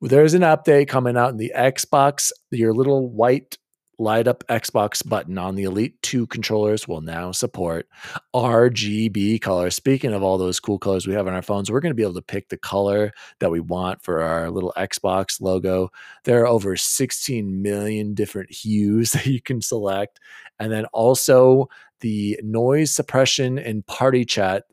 [0.00, 2.32] There's an update coming out in the Xbox.
[2.50, 3.58] Your little white
[4.00, 7.86] light up Xbox button on the Elite 2 controllers will now support
[8.34, 9.76] RGB colors.
[9.76, 12.02] Speaking of all those cool colors we have on our phones, we're going to be
[12.02, 15.90] able to pick the color that we want for our little Xbox logo.
[16.24, 20.18] There are over 16 million different hues that you can select.
[20.58, 21.68] And then also
[22.00, 24.64] the noise suppression and party chat.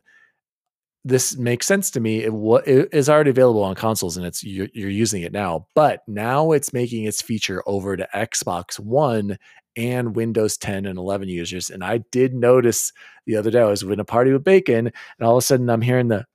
[1.04, 2.24] This makes sense to me.
[2.24, 2.32] It,
[2.66, 6.52] it is already available on consoles and it's you're, you're using it now, but now
[6.52, 9.38] it's making its feature over to Xbox One
[9.76, 11.70] and Windows 10 and 11 users.
[11.70, 12.92] And I did notice
[13.26, 14.92] the other day I was in a party with Bacon, and
[15.26, 16.26] all of a sudden I'm hearing the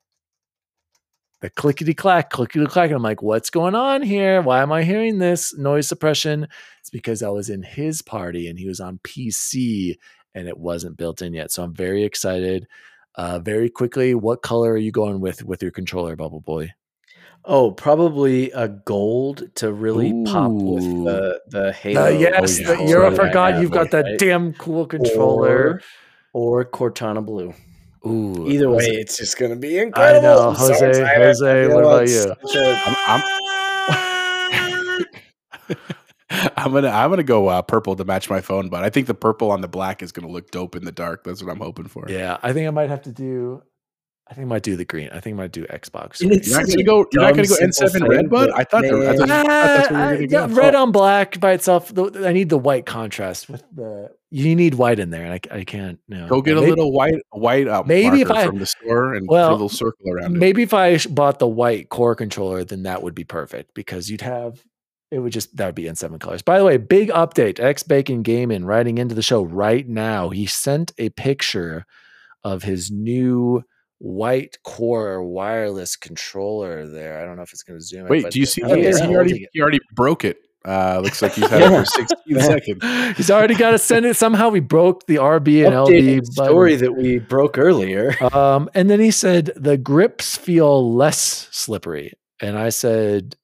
[1.41, 2.86] the clickety clack, clickety clack.
[2.86, 4.41] And I'm like, what's going on here?
[4.41, 6.47] Why am I hearing this noise suppression?
[6.80, 9.97] It's because I was in his party and he was on PC
[10.34, 11.51] and it wasn't built in yet.
[11.51, 12.66] So I'm very excited.
[13.16, 16.72] Uh, very quickly, what color are you going with with your controller, Bubble Boy?
[17.45, 22.05] Oh, probably a gold to really pop with the the halo.
[22.05, 22.68] Uh, yes, yeah.
[22.68, 24.18] the, Oh, yeah, I forgot yeah, you've got that right?
[24.20, 25.82] damn cool controller.
[26.34, 27.53] or, or Cortana blue.
[28.05, 30.24] Ooh, Either way, Jose- it's just gonna be I incredible.
[30.24, 30.89] know, I'm so Jose.
[30.89, 31.24] excited.
[31.24, 32.34] Jose, what about you?
[32.61, 33.22] a- I'm,
[36.57, 39.13] I'm gonna I'm gonna go uh, purple to match my phone, but I think the
[39.13, 41.23] purple on the black is gonna look dope in the dark.
[41.23, 42.05] That's what I'm hoping for.
[42.09, 43.61] Yeah, I think I might have to do.
[44.25, 45.09] I think I might do the green.
[45.11, 46.21] I think I might do Xbox.
[46.21, 47.05] And You're not gonna go.
[47.11, 48.47] You're not gonna go N7 red, bud.
[48.49, 50.61] but I thought, there, I thought, I thought that's Uh, we were yeah, gonna go.
[50.61, 51.93] red on black by itself.
[51.93, 54.09] the- I need the white contrast with the.
[54.31, 55.99] You need white in there, and I, I can't.
[56.07, 56.27] No.
[56.27, 59.49] Go get a little white white uh, maybe if I- from the store and Well,
[59.49, 60.39] put a little circle around it.
[60.39, 64.21] Maybe if I bought the white core controller, then that would be perfect because you'd
[64.21, 64.63] have.
[65.14, 66.41] It would just that would be in seven colors.
[66.41, 67.59] By the way, big update.
[67.59, 70.30] X Bacon Gaming writing into the show right now.
[70.30, 71.86] He sent a picture
[72.43, 73.64] of his new
[73.99, 76.88] white core wireless controller.
[76.88, 78.01] There, I don't know if it's going to zoom.
[78.01, 78.78] in, Wait, but do you see that?
[78.80, 79.07] yeah, there?
[79.07, 79.49] He already it.
[79.53, 80.38] he already broke it.
[80.66, 83.18] Uh, looks like he's had it for 16 seconds.
[83.18, 84.16] He's already got to send it.
[84.16, 86.86] Somehow we broke the RB and updated LB story button.
[86.86, 88.16] that we broke earlier.
[88.34, 93.36] Um, and then he said the grips feel less slippery, and I said,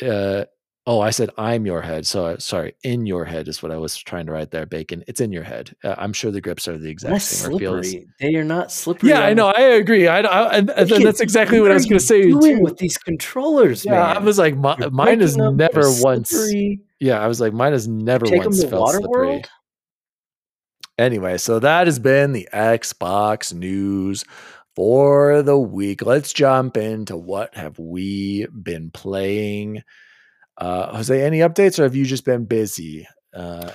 [0.00, 0.46] uh,
[0.86, 3.76] "Oh, I said I'm your head." So uh, sorry, in your head is what I
[3.76, 4.66] was trying to write there.
[4.66, 5.74] Bacon, it's in your head.
[5.84, 7.54] Uh, I'm sure the grips are the exact Less same.
[7.54, 8.08] or feel as- slippery.
[8.20, 9.08] They are not slippery.
[9.10, 9.48] Yeah, I know.
[9.48, 10.08] I agree.
[10.08, 12.22] I, I Look that's exactly what I was going to say.
[12.30, 12.62] doing too.
[12.62, 14.16] with these controllers, Yeah, man.
[14.16, 16.30] I was like, You're mine is breaking them, they're never once.
[16.30, 16.80] slippery.
[17.00, 19.42] Yeah, I was like, mine has never Take once felt slippery.
[20.98, 24.24] Anyway, so that has been the Xbox news
[24.76, 26.02] for the week.
[26.04, 29.82] Let's jump into what have we been playing.
[30.58, 33.06] Uh, Jose, any updates, or have you just been busy?
[33.34, 33.70] Uh,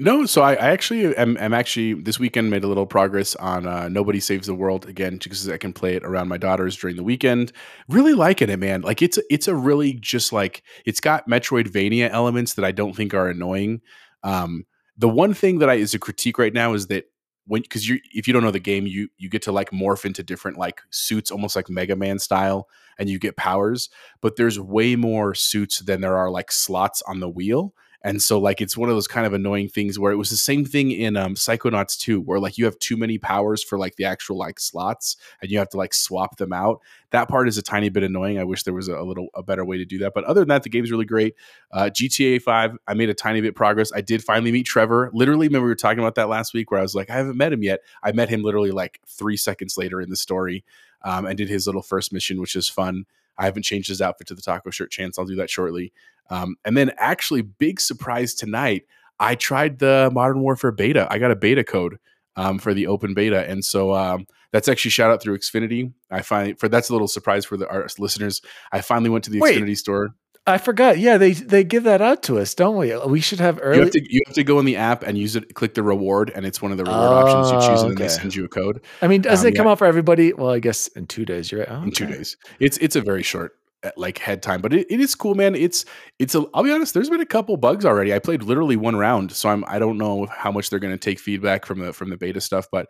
[0.00, 3.66] No, so I, I actually am, am actually this weekend made a little progress on
[3.66, 6.94] uh, Nobody Saves the World again because I can play it around my daughters during
[6.96, 7.52] the weekend.
[7.88, 8.82] Really liking it, man.
[8.82, 13.12] Like it's it's a really just like it's got Metroidvania elements that I don't think
[13.12, 13.80] are annoying.
[14.22, 17.06] Um, the one thing that I is a critique right now is that
[17.46, 20.04] when because you if you don't know the game, you you get to like morph
[20.04, 23.88] into different like suits, almost like Mega Man style, and you get powers.
[24.20, 27.74] But there's way more suits than there are like slots on the wheel.
[28.02, 30.36] And so like it's one of those kind of annoying things where it was the
[30.36, 33.96] same thing in um Psychonauts 2 where like you have too many powers for like
[33.96, 36.80] the actual like slots and you have to like swap them out.
[37.10, 38.38] That part is a tiny bit annoying.
[38.38, 40.12] I wish there was a, a little a better way to do that.
[40.14, 41.34] But other than that the game's really great.
[41.72, 43.90] Uh GTA 5 I made a tiny bit progress.
[43.92, 45.10] I did finally meet Trevor.
[45.12, 47.36] Literally remember we were talking about that last week where I was like I haven't
[47.36, 47.80] met him yet.
[48.04, 50.64] I met him literally like 3 seconds later in the story
[51.02, 53.04] um and did his little first mission which is fun.
[53.38, 55.18] I haven't changed his outfit to the taco shirt chance.
[55.18, 55.92] I'll do that shortly.
[56.30, 58.84] Um, and then actually, big surprise tonight,
[59.20, 61.06] I tried the Modern Warfare beta.
[61.10, 61.98] I got a beta code
[62.36, 65.92] um, for the open beta, and so um, that's actually shout out through Xfinity.
[66.10, 68.42] I find for that's a little surprise for the our listeners.
[68.72, 69.56] I finally went to the Wait.
[69.58, 70.10] Xfinity store.
[70.48, 70.98] I forgot.
[70.98, 72.96] Yeah, they they give that out to us, don't we?
[73.06, 73.80] We should have You early.
[73.80, 75.54] have to you have to go in the app and use it.
[75.54, 78.06] Click the reward, and it's one of the reward options you choose, Oh, and then
[78.06, 79.72] they send you a code I mean, does um, it come yeah.
[79.72, 80.32] out for everybody?
[80.32, 81.52] Well, I guess in two days.
[81.52, 81.70] You're right.
[81.70, 82.36] Oh, in two days.
[82.60, 83.56] It's it's a very short
[83.96, 84.60] like head time.
[84.60, 85.54] But it, it is cool, man.
[85.54, 85.84] It's
[86.18, 86.44] it's a.
[86.54, 86.94] I'll be honest.
[86.94, 88.14] There's been a couple bugs already.
[88.14, 90.98] I played literally one round, so I'm I don't know how much they're going to
[90.98, 92.88] take feedback from the from the beta stuff, but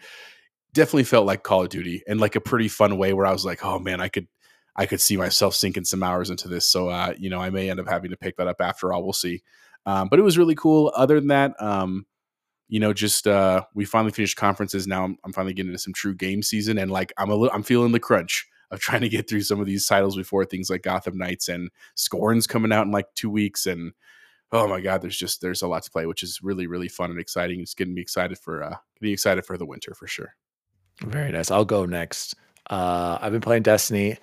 [0.75, 3.45] definitely felt like Call of Duty and like a pretty fun way where I was
[3.45, 4.29] like, oh man, I could
[4.77, 6.67] I could see myself sinking some hours into this.
[6.67, 9.03] So uh, you know, I may end up having to pick that up after all.
[9.03, 9.43] We'll see.
[9.87, 10.93] Um, but it was really cool.
[10.95, 12.07] Other than that, um,
[12.69, 14.87] you know, just uh, we finally finished conferences.
[14.87, 17.55] Now I'm, I'm finally getting into some true game season, and like I'm a little,
[17.55, 20.69] I'm feeling the crunch of trying to get through some of these titles before things
[20.69, 23.93] like Gotham Knights and Scorn's coming out in like two weeks, and
[24.53, 27.11] oh my god, there's just there's a lot to play, which is really really fun
[27.11, 27.61] and exciting.
[27.61, 30.35] It's getting me excited for uh, getting excited for the winter for sure.
[31.01, 31.51] Very nice.
[31.51, 32.35] I'll go next.
[32.69, 34.19] Uh, I've been playing Destiny.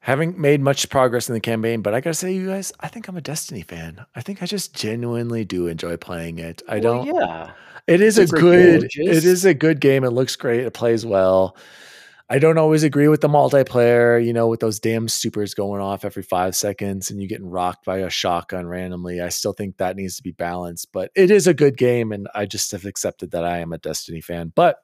[0.00, 3.06] Haven't made much progress in the campaign, but I gotta say, you guys, I think
[3.08, 4.04] I'm a Destiny fan.
[4.14, 6.62] I think I just genuinely do enjoy playing it.
[6.66, 7.14] I Well, don't.
[7.16, 7.50] yeah.
[7.86, 8.80] It is a good.
[8.80, 9.16] gorgeous.
[9.18, 10.04] It is a good game.
[10.04, 10.60] It looks great.
[10.60, 11.56] It plays well.
[12.32, 14.24] I don't always agree with the multiplayer.
[14.24, 17.84] You know, with those damn supers going off every five seconds and you getting rocked
[17.84, 19.20] by a shotgun randomly.
[19.20, 20.88] I still think that needs to be balanced.
[20.92, 23.78] But it is a good game, and I just have accepted that I am a
[23.78, 24.52] Destiny fan.
[24.54, 24.76] But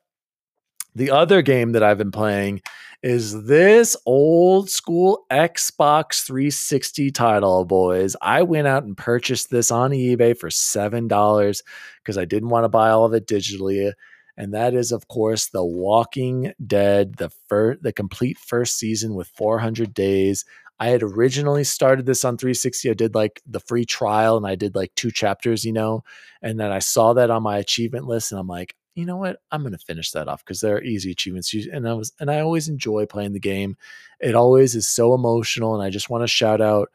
[0.97, 2.63] the other game that I've been playing
[3.03, 8.17] is this old school Xbox 360 title, boys.
[8.23, 11.63] I went out and purchased this on eBay for $7
[12.03, 13.93] because I didn't want to buy all of it digitally.
[14.39, 19.29] And that is, of course, The Walking Dead, the first, the complete first season with
[19.29, 20.47] 400 days.
[20.81, 22.91] I had originally started this on 360.
[22.91, 26.05] I did like the free trial and I did like two chapters, you know,
[26.41, 29.39] and then I saw that on my achievement list and I'm like, you know what?
[29.53, 31.55] I'm going to finish that off because there are easy achievements.
[31.55, 33.77] And I was, and I always enjoy playing the game.
[34.21, 35.75] It always is so emotional.
[35.75, 36.91] And I just want to shout out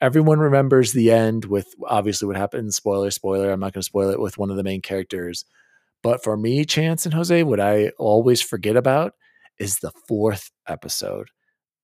[0.00, 2.74] everyone remembers the end with obviously what happened.
[2.74, 3.50] Spoiler, spoiler.
[3.50, 5.44] I'm not going to spoil it with one of the main characters.
[6.02, 9.14] But for me, Chance and Jose, what I always forget about
[9.58, 11.28] is the fourth episode.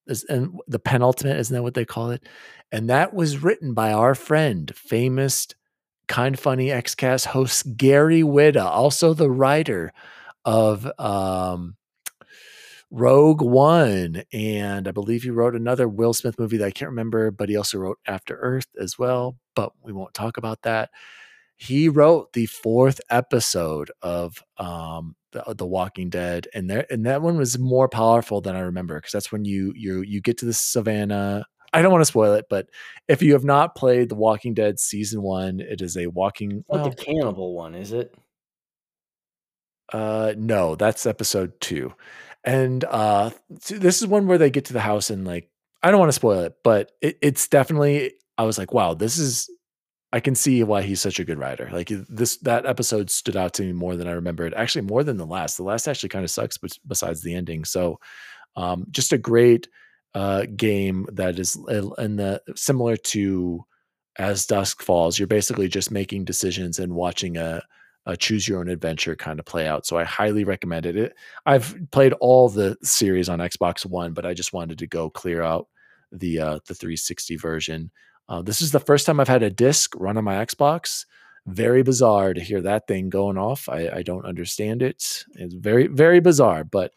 [0.07, 2.25] Is- And the penultimate, isn't that what they call it?
[2.73, 5.47] And that was written by our friend, famous
[6.11, 9.93] Kinda Funny Xcast host Gary Whitta, also the writer
[10.45, 11.77] of um,
[12.91, 14.23] Rogue One.
[14.33, 17.57] And I believe he wrote another Will Smith movie that I can't remember, but he
[17.57, 19.37] also wrote After Earth as well.
[19.55, 20.91] But we won't talk about that.
[21.57, 27.23] He wrote the fourth episode of um, the, the Walking Dead, and there and that
[27.23, 30.47] one was more powerful than I remember because that's when you you you get to
[30.47, 31.47] the savannah.
[31.73, 32.69] I don't want to spoil it, but
[33.09, 36.59] if you have not played The Walking Dead season one, it is a walking.
[36.59, 38.15] It's not well, the cannibal one, is it?
[39.93, 41.93] Uh, no, that's episode two,
[42.45, 43.31] and uh,
[43.69, 45.51] this is one where they get to the house and like
[45.83, 49.19] I don't want to spoil it, but it, it's definitely I was like, wow, this
[49.19, 49.51] is.
[50.13, 51.69] I can see why he's such a good writer.
[51.73, 54.55] Like this, that episode stood out to me more than I remembered.
[54.55, 55.57] Actually, more than the last.
[55.57, 58.01] The last actually kind of sucks, but besides the ending, so
[58.57, 59.69] um, just a great
[60.15, 61.57] uh, game that is
[61.99, 63.65] in the similar to
[64.19, 65.19] as dusk falls.
[65.19, 67.63] You're basically just making decisions and watching a
[68.07, 69.85] a choose your own adventure kind of play out.
[69.87, 70.97] So I highly recommend it.
[70.97, 71.15] it.
[71.45, 75.43] I've played all the series on Xbox One, but I just wanted to go clear
[75.43, 75.69] out
[76.11, 77.91] the uh, the 360 version.
[78.29, 81.05] Uh, this is the first time I've had a disc run on my Xbox.
[81.47, 83.69] Very bizarre to hear that thing going off.
[83.69, 85.25] I, I don't understand it.
[85.35, 86.93] It's very very bizarre, but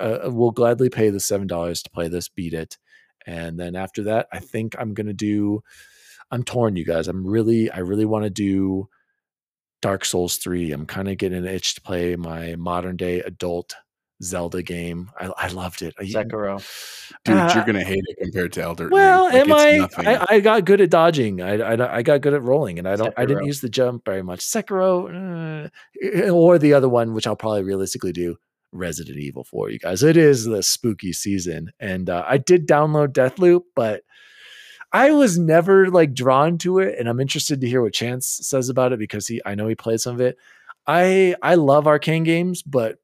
[0.00, 2.78] uh, we'll gladly pay the seven dollars to play this, beat it,
[3.26, 5.62] and then after that, I think I'm gonna do.
[6.30, 7.06] I'm torn, you guys.
[7.08, 8.88] I'm really, I really want to do
[9.80, 10.72] Dark Souls 3.
[10.72, 13.76] I'm kind of getting an itch to play my modern day adult
[14.20, 15.10] Zelda game.
[15.20, 15.94] I, I loved it.
[16.00, 16.58] I- Sekiro.
[17.24, 18.90] Dude, Uh, you're gonna hate it compared to Elden.
[18.90, 19.88] Well, Like, am I.
[19.98, 20.26] I?
[20.36, 21.40] I got good at dodging.
[21.40, 23.14] I, I I got good at rolling, and I don't.
[23.16, 24.40] I didn't use the jump very much.
[24.40, 25.68] Sekiro,
[26.26, 28.36] uh, or the other one, which I'll probably realistically do.
[28.72, 30.02] Resident Evil for you guys.
[30.02, 34.02] It is the spooky season, and uh, I did download Deathloop, but
[34.92, 38.68] I was never like drawn to it, and I'm interested to hear what Chance says
[38.68, 40.36] about it because he, I know he played some of it.
[40.86, 42.98] I I love Arkane games, but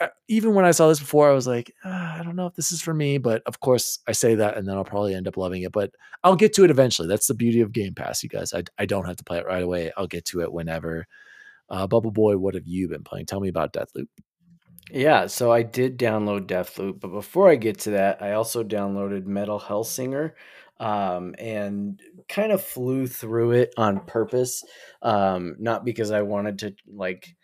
[0.00, 2.54] uh, even when I saw this before, I was like, "Ah, I don't know if
[2.54, 3.18] this is for me.
[3.18, 5.72] But of course, I say that, and then I'll probably end up loving it.
[5.72, 5.90] But
[6.24, 7.08] I'll get to it eventually.
[7.08, 8.54] That's the beauty of Game Pass, you guys.
[8.54, 9.92] I I don't have to play it right away.
[9.96, 11.06] I'll get to it whenever.
[11.70, 13.26] Uh, Bubble Boy, what have you been playing?
[13.26, 14.08] Tell me about Deathloop.
[14.90, 19.26] Yeah, so I did download Deathloop, but before I get to that, I also downloaded
[19.26, 20.32] Metal Hellsinger
[20.80, 24.64] um, and kind of flew through it on purpose.
[25.02, 27.36] Um, not because I wanted to, like,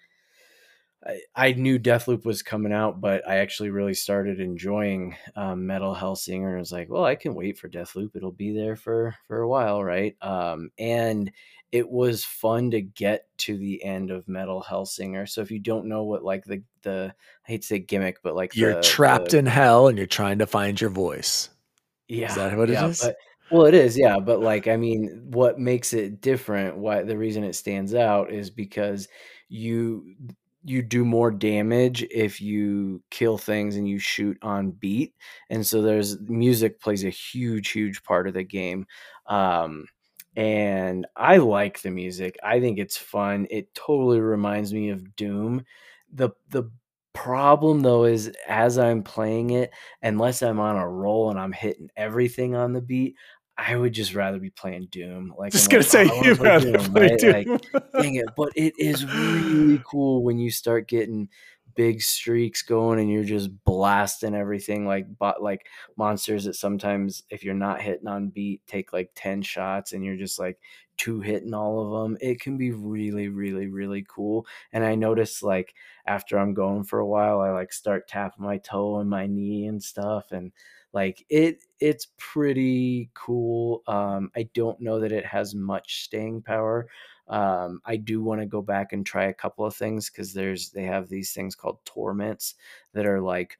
[1.06, 5.94] I, I knew Deathloop was coming out, but I actually really started enjoying um, Metal
[5.94, 8.16] Hellsinger and was like, well, I can wait for Deathloop.
[8.16, 10.16] It'll be there for, for a while, right?
[10.22, 11.30] Um, and
[11.74, 15.28] it was fun to get to the end of Metal Hellsinger.
[15.28, 17.12] So if you don't know what like the the
[17.46, 20.06] I hate to say gimmick, but like You're the- trapped the- in hell, and you're
[20.06, 21.51] trying to find your voice.
[22.06, 23.01] yeah, that what it yeah, is?
[23.01, 23.16] But
[23.51, 27.42] Well, it is, yeah, but like I mean, what makes it different, why the reason
[27.42, 29.09] it stands out is because
[29.48, 30.14] you
[30.66, 35.12] you do more damage if you kill things and you shoot on beat.
[35.51, 38.86] And so there's music plays a huge huge part of the game.
[39.26, 39.86] Um
[40.36, 42.36] and I like the music.
[42.43, 43.47] I think it's fun.
[43.51, 45.65] It totally reminds me of Doom.
[46.12, 46.70] The the
[47.12, 49.70] problem though is as I'm playing it,
[50.02, 53.15] unless I'm on a roll and I'm hitting everything on the beat,
[53.56, 55.32] I would just rather be playing Doom.
[55.39, 57.19] Like Just I'm gonna like, say "Oh, you'd play rather Doom," play right?
[57.19, 57.32] Doom.
[57.32, 58.27] Like, dang it.
[58.36, 61.28] But it is really cool when you start getting
[61.74, 67.42] big streaks going and you're just blasting everything like but like monsters that sometimes if
[67.44, 70.59] you're not hitting on beat take like 10 shots and you're just like
[70.96, 74.46] two hitting all of them it can be really really really cool.
[74.72, 75.74] And i notice like
[76.06, 79.66] after i'm going for a while i like start tapping my toe and my knee
[79.66, 80.52] and stuff and
[80.92, 86.86] like it it's pretty cool um i don't know that it has much staying power
[87.28, 90.70] um i do want to go back and try a couple of things because there's
[90.70, 92.55] they have these things called torments
[92.92, 93.59] that are like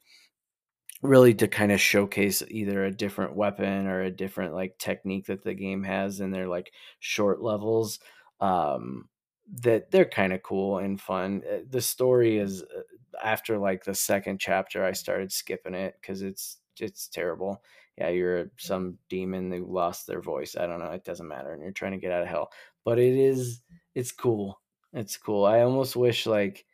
[1.03, 5.43] really to kind of showcase either a different weapon or a different like technique that
[5.43, 8.01] the game has and they're like short levels
[8.41, 9.09] um
[9.47, 11.43] that they're kind of cool and fun.
[11.49, 12.81] Uh, the story is uh,
[13.23, 17.63] after like the second chapter i started skipping it because it's it's terrible.
[17.99, 21.63] Yeah you're some demon who lost their voice i don't know it doesn't matter and
[21.63, 22.51] you're trying to get out of hell
[22.85, 23.63] but it is
[23.95, 24.61] it's cool
[24.93, 26.65] it's cool i almost wish like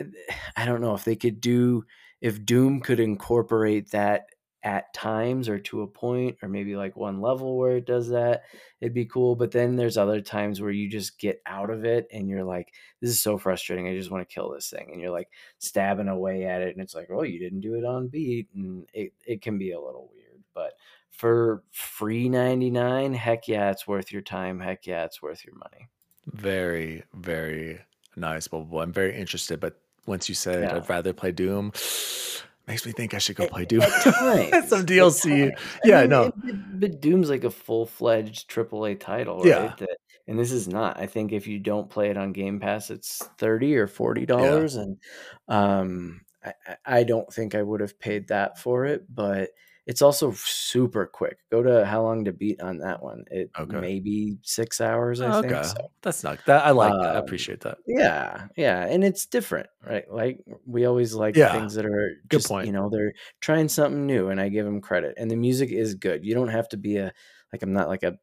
[0.00, 0.04] eh,
[0.56, 1.84] I don't know if they could do
[2.20, 4.26] if Doom could incorporate that
[4.64, 8.42] at times or to a point or maybe like one level where it does that
[8.80, 12.06] it'd be cool but then there's other times where you just get out of it
[12.12, 15.00] and you're like this is so frustrating i just want to kill this thing and
[15.00, 15.28] you're like
[15.58, 18.86] stabbing away at it and it's like oh you didn't do it on beat and
[18.94, 20.74] it, it can be a little weird but
[21.12, 25.88] for free 99 heck yeah it's worth your time heck yeah it's worth your money
[26.26, 27.80] Very, very
[28.16, 28.80] nice, Bubble.
[28.80, 30.76] I'm very interested, but once you said Yeah.
[30.76, 31.72] I'd rather play Doom,
[32.68, 33.82] makes me think I should go play Doom.
[33.82, 35.50] at Some DLC.
[35.84, 36.22] Yeah, mean, no.
[36.24, 39.46] it- But, Doom's like a full fledged AAA title, right?
[39.46, 39.74] Yeah.
[39.78, 39.96] That,
[40.28, 40.98] and this is not.
[41.00, 44.76] I think if you don't play it on Game Pass, it's thirty or forty dollars,
[44.76, 44.96] and
[45.48, 49.04] um, I, I- I don't think I would have paid that for it.
[49.12, 49.50] But
[49.86, 51.38] it's also super quick.
[51.50, 53.24] Go to how long to beat on that one.
[53.30, 53.80] It Okay.
[53.80, 55.20] maybe six hours.
[55.20, 55.48] I okay.
[55.48, 55.90] think so.
[56.02, 56.64] That's not that.
[56.66, 57.14] I like that.
[57.16, 57.78] I Um, appreciate that.
[57.86, 60.04] Yeah, yeah, and it's different, right?
[60.10, 62.66] Like we always like Yeah, things that are good just, point.
[62.66, 65.14] You know, they're trying something new, and I give them credit.
[65.18, 66.24] And the music is good.
[66.24, 67.12] You don't have to be a
[67.52, 68.18] like I'm not like a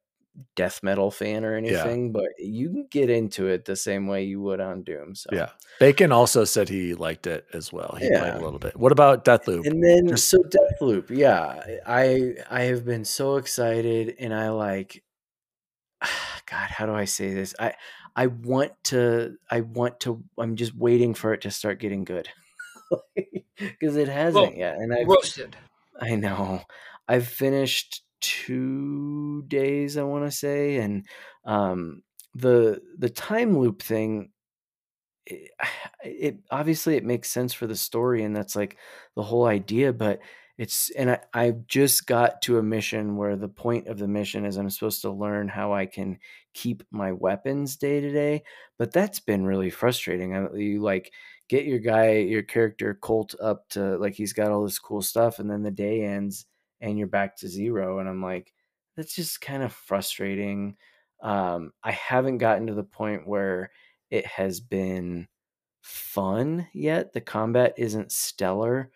[0.56, 4.40] death metal fan or anything, but you can get into it the same way you
[4.42, 5.16] would on Doom.
[5.16, 5.50] So Yeah.
[5.80, 7.98] Bacon also said he liked it as well.
[8.00, 8.78] He played a little bit.
[8.78, 9.66] What about Deathloop?
[9.66, 15.04] And then Just- so Deathloop, yeah, I I have been so excited, and I like,
[16.02, 17.54] God, how do I say this?
[17.60, 17.74] I
[18.16, 22.30] I want to I want to I'm just waiting for it to start getting good
[23.58, 25.56] because it hasn't yet, and I Roasted.
[26.00, 26.62] I know
[27.08, 31.08] I've finished two days I want to say, and
[31.46, 32.04] um
[32.36, 34.32] the the time loop thing
[35.26, 35.52] it,
[36.04, 38.78] it obviously it makes sense for the story and that's like
[39.16, 40.20] the whole idea but
[40.58, 44.46] it's and I, I just got to a mission where the point of the mission
[44.46, 46.20] is i'm supposed to learn how i can
[46.54, 48.44] keep my weapons day to day
[48.78, 50.36] but that's been really frustrating.
[50.36, 51.12] I, you like
[51.48, 55.40] get your guy your character colt up to like he's got all this cool stuff
[55.40, 56.46] and then the day ends
[56.82, 58.54] and you're back to zero and i'm like
[58.96, 60.76] that's just kind of frustrating
[61.22, 63.72] um i haven't gotten to the point where
[64.10, 65.28] it has been
[65.82, 67.14] fun yet.
[67.14, 68.92] The combat isn't stellar.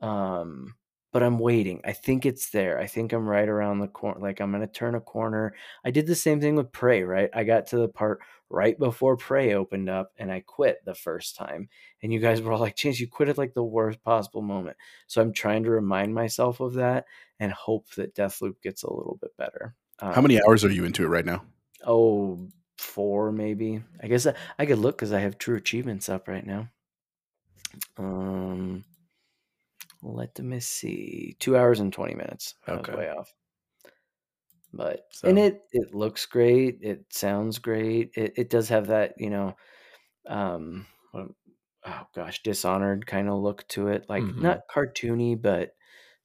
[0.00, 0.74] Um,
[1.12, 1.80] but I'm waiting.
[1.84, 2.78] I think it's there.
[2.78, 4.20] I think I'm right around the corner.
[4.20, 5.54] Like I'm gonna turn a corner.
[5.84, 7.30] I did the same thing with Prey, right?
[7.32, 11.36] I got to the part right before Prey opened up and I quit the first
[11.36, 11.68] time.
[12.02, 14.76] And you guys were all like, Chance, you quit at like the worst possible moment.
[15.06, 17.06] So I'm trying to remind myself of that
[17.40, 19.74] and hope that Deathloop gets a little bit better.
[20.00, 21.42] How many hours are you into it right now?
[21.84, 22.48] oh
[22.78, 26.46] four maybe i guess i, I could look because i have true achievements up right
[26.46, 26.68] now
[27.96, 28.84] um
[30.02, 32.94] let me see two hours and 20 minutes I Okay.
[32.94, 33.32] way off
[34.72, 39.30] but and it it looks great it sounds great it, it does have that you
[39.30, 39.54] know
[40.28, 44.36] um oh gosh dishonored kind of look to it like Mhm.
[44.38, 45.72] not cartoony but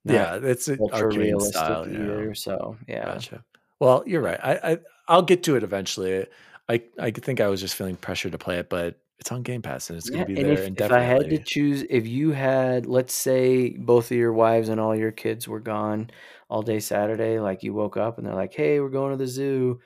[0.05, 1.87] not yeah, it's an ultra realistic style.
[1.87, 2.35] either Yeah.
[2.35, 3.45] so yeah Gotcha.
[3.79, 4.39] Well, you're right.
[4.43, 6.27] I, I I'll get to it eventually.
[6.69, 9.61] I I think I was just feeling pressure to play it, but it's on Game
[9.61, 12.07] Pass and it's Yeah, going to be there if, if I had to choose, if
[12.07, 16.09] you had, let's say, both of your wives and all your kids were gone
[16.49, 19.27] all day Saturday, like you woke up and they're like, "Hey, we're going to the
[19.27, 19.79] zoo,"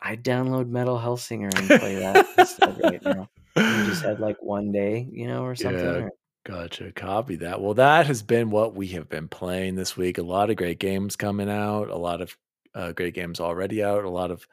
[0.00, 3.28] I'd download Metal Hellsinger and play that instead right now.
[3.56, 5.80] You just had like one day, you know, or something.
[5.84, 5.90] Yeah.
[6.04, 6.10] or-
[6.44, 6.90] Gotcha.
[6.92, 7.60] Copy that.
[7.60, 10.18] Well, that has been what we have been playing this week.
[10.18, 12.36] A lot of great games coming out, a lot of
[12.74, 14.46] uh, great games already out, a lot of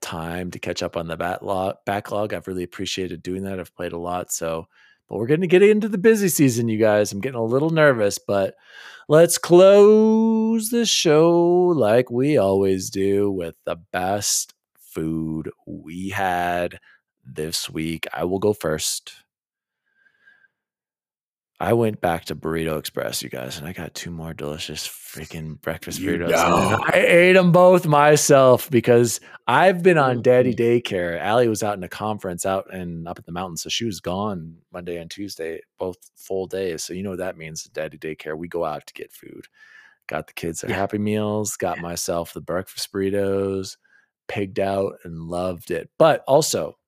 [0.00, 1.76] time to catch up on the backlog.
[1.86, 2.32] backlog.
[2.32, 3.60] I've really appreciated doing that.
[3.60, 4.32] I've played a lot.
[4.32, 4.68] So,
[5.08, 7.12] but we're going to get into the busy season, you guys.
[7.12, 8.54] I'm getting a little nervous, but
[9.08, 16.78] let's close the show like we always do with the best food we had
[17.24, 18.06] this week.
[18.12, 19.23] I will go first.
[21.60, 25.60] I went back to Burrito Express, you guys, and I got two more delicious freaking
[25.60, 26.32] breakfast You burritos.
[26.92, 30.82] I ate them both myself because I've been on daddy Mhm.
[30.82, 31.18] daycare.
[31.20, 34.00] Allie was out in a conference out and up in the mountains, so she was
[34.00, 36.82] gone Monday and Tuesday, both full days.
[36.82, 38.36] So you know what that means, daddy daycare.
[38.36, 39.46] We go out to get food.
[40.08, 40.76] Got the kids their Yeah.
[40.76, 43.76] Happy Meals, got myself the breakfast burritos,
[44.26, 45.88] pigged out and loved it.
[45.98, 46.78] But also,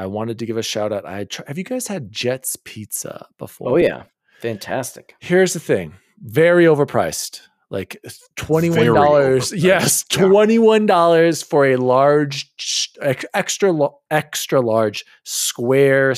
[0.00, 1.04] I wanted to give a shout out.
[1.04, 3.72] I had tr- have you guys had Jets Pizza oh, before?
[3.72, 4.04] Oh yeah,
[4.40, 5.14] fantastic.
[5.20, 7.42] Here's the thing: very overpriced.
[7.68, 8.02] Like
[8.34, 9.52] twenty one dollars.
[9.52, 12.50] Yes, twenty one dollars for a large,
[13.32, 16.14] extra extra large square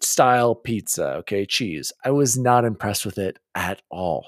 [0.00, 1.16] style pizza.
[1.16, 1.92] Okay, cheese.
[2.02, 4.26] I was not impressed with it at all.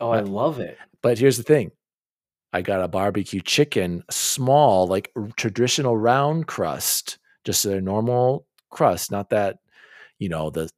[0.00, 0.78] Oh, I love it.
[1.02, 1.70] But here's the thing.
[2.54, 9.30] I got a barbecue chicken, small, like traditional round crust, just a normal crust, not
[9.30, 9.60] that,
[10.18, 10.68] you know, the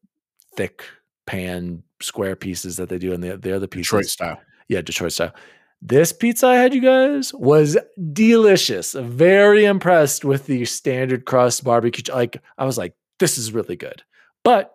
[0.55, 0.85] thick
[1.27, 3.87] pan square pieces that they do in the, the other pieces.
[3.87, 4.41] Detroit style.
[4.69, 5.35] Yeah, Detroit style.
[5.81, 7.77] This pizza I had, you guys, was
[8.13, 8.93] delicious.
[8.93, 12.13] Very impressed with the standard crust barbecue.
[12.13, 14.03] Like, I was like, this is really good.
[14.45, 14.75] But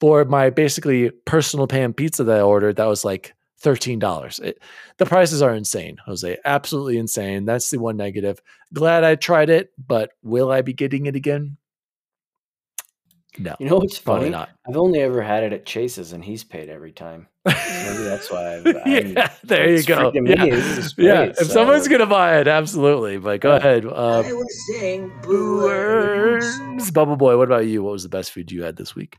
[0.00, 4.40] for my basically personal pan pizza that I ordered, that was like $13.
[4.44, 4.62] It,
[4.98, 6.36] the prices are insane, Jose.
[6.44, 7.44] Absolutely insane.
[7.44, 8.40] That's the one negative.
[8.72, 11.56] Glad I tried it, but will I be getting it again?
[13.38, 14.30] No, You know what's funny?
[14.30, 14.48] not.
[14.68, 17.28] I've only ever had it at Chase's, and he's paid every time.
[17.46, 17.54] Maybe
[18.02, 18.56] that's why.
[18.56, 20.10] I've, I'm, yeah, there you go.
[20.12, 20.50] Yeah, me.
[20.50, 21.26] This is yeah.
[21.26, 23.18] great, If someone's gonna buy it, absolutely.
[23.18, 23.56] But go Yeah.
[23.58, 23.84] ahead.
[23.86, 26.58] Uh, I was saying Blue blue worms.
[26.58, 26.90] worms.
[26.90, 27.82] Bubble Boy, what about you?
[27.84, 29.16] What was the best food you had this week?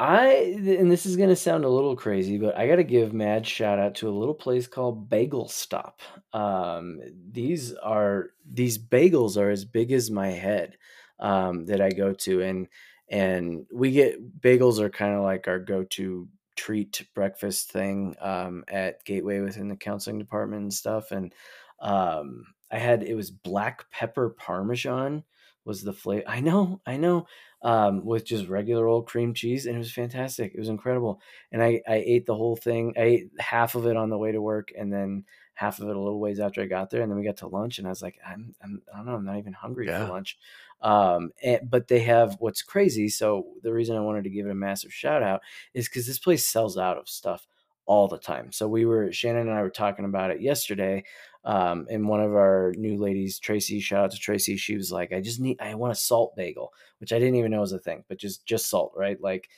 [0.00, 3.46] I and this is gonna sound a little crazy, but I got to give mad
[3.46, 6.00] shout out to a little place called Bagel Stop.
[6.32, 7.00] Um,
[7.30, 10.76] these are these bagels are as big as my head
[11.20, 12.66] um, that I go to, and
[13.08, 18.64] and we get bagels are kind of like our go to treat breakfast thing um,
[18.68, 21.12] at Gateway within the counseling department and stuff.
[21.12, 21.32] And
[21.80, 25.24] um, I had it was black pepper parmesan
[25.64, 26.24] was the flavor.
[26.26, 27.26] I know, I know
[27.64, 30.54] um, with just regular old cream cheese, and it was fantastic.
[30.54, 31.20] It was incredible,
[31.52, 32.94] and I I ate the whole thing.
[32.96, 35.24] I ate half of it on the way to work, and then
[35.54, 37.48] half of it a little ways after I got there, and then we got to
[37.48, 39.98] lunch, and I was like, I'm, I'm I don't know, I'm not even hungry Yeah.
[39.98, 40.38] for lunch.
[40.80, 43.08] Um, and, but they have what's crazy.
[43.08, 45.40] So the reason I wanted to give it a massive shout out
[45.72, 47.46] is because this place sells out of stuff
[47.86, 48.52] all the time.
[48.52, 51.04] So we were Shannon and I were talking about it yesterday.
[51.44, 54.56] Um, and one of our new ladies, Tracy, shout out to Tracy.
[54.56, 57.50] She was like, I just need, I want a salt bagel, which I didn't even
[57.50, 59.20] know was a thing, but just, just salt, right?
[59.20, 59.48] Like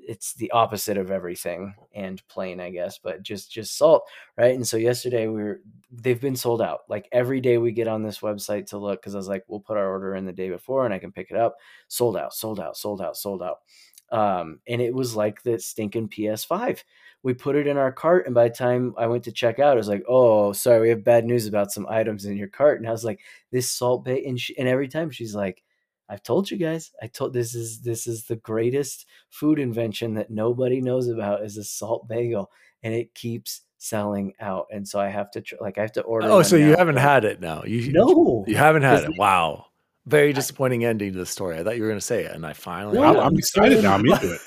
[0.00, 4.04] it's the opposite of everything and plain, I guess, but just, just salt.
[4.36, 4.54] Right.
[4.54, 6.80] And so yesterday we were, they've been sold out.
[6.88, 9.60] Like every day we get on this website to look, cause I was like, we'll
[9.60, 11.56] put our order in the day before and I can pick it up.
[11.88, 13.58] Sold out, sold out, sold out, sold out.
[14.12, 16.82] Um, and it was like the stinking PS5
[17.22, 19.74] we put it in our cart and by the time i went to check out
[19.74, 22.78] it was like oh sorry we have bad news about some items in your cart
[22.78, 23.20] and i was like
[23.50, 25.62] this salt bay and, she, and every time she's like
[26.08, 30.30] i've told you guys i told this is this is the greatest food invention that
[30.30, 32.50] nobody knows about is a salt bagel
[32.82, 36.00] and it keeps selling out and so i have to tr- like i have to
[36.02, 36.78] order oh so you now.
[36.78, 37.62] haven't had it now?
[37.64, 39.18] You no you haven't had it.
[39.18, 39.66] Wow,
[40.06, 41.58] very disappointing ending to the story.
[41.58, 42.98] I thought you were going to say it, and I finally.
[42.98, 43.94] No, I'm, I'm excited now.
[43.94, 44.40] I'm into it.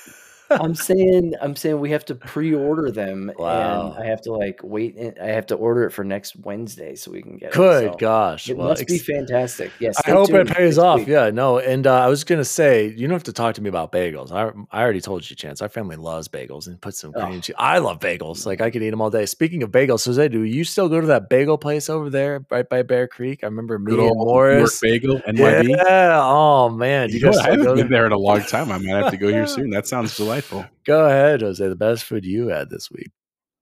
[0.50, 3.92] I'm saying I'm saying we have to pre-order them, Wow.
[3.94, 4.96] and I have to like wait.
[4.96, 7.54] and I have to order it for next Wednesday so we can get it.
[7.54, 8.48] Good so gosh!
[8.48, 9.70] It Well, must be fantastic.
[9.78, 11.06] Yes, I hope it pays off.
[11.06, 13.68] Yeah, no, and uh, I was gonna say you don't have to talk to me
[13.68, 14.32] about bagels.
[14.32, 15.62] I, I already told you, Chance.
[15.62, 17.40] Our family loves bagels and put some cream Oh.
[17.40, 17.54] cheese.
[17.58, 18.46] I love bagels.
[18.46, 19.26] Like I could eat them all day.
[19.26, 22.68] Speaking of bagels, Jose, do you still go to that bagel place over there, right
[22.68, 23.44] by Bear Creek?
[23.44, 24.80] I remember me Good and old York Morris.
[24.80, 25.68] Bagel, NYB.
[25.68, 26.20] Yeah.
[26.22, 27.40] Oh man, you You know guys?
[27.40, 28.72] I haven't been there in a long time.
[28.72, 29.70] I might have to go here soon.
[29.70, 30.39] That sounds delightful.
[30.86, 31.66] Go ahead, Jose.
[31.66, 33.10] The best food you had this week.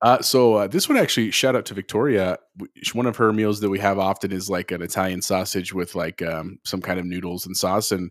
[0.01, 2.39] Uh, so uh, this one actually, shout out to Victoria.
[2.93, 6.23] One of her meals that we have often is like an Italian sausage with like
[6.23, 7.91] um, some kind of noodles and sauce.
[7.91, 8.11] And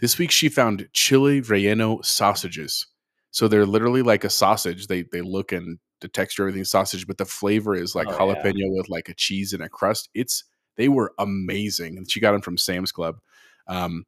[0.00, 2.86] this week she found chili relleno sausages.
[3.30, 4.88] So they're literally like a sausage.
[4.88, 8.34] They they look and the texture everything sausage, but the flavor is like Oh, yeah.
[8.34, 10.08] jalapeno with like a cheese and a crust.
[10.14, 10.42] It's
[10.76, 13.16] they were amazing, and she got them from Sam's Club.
[13.68, 14.04] Um,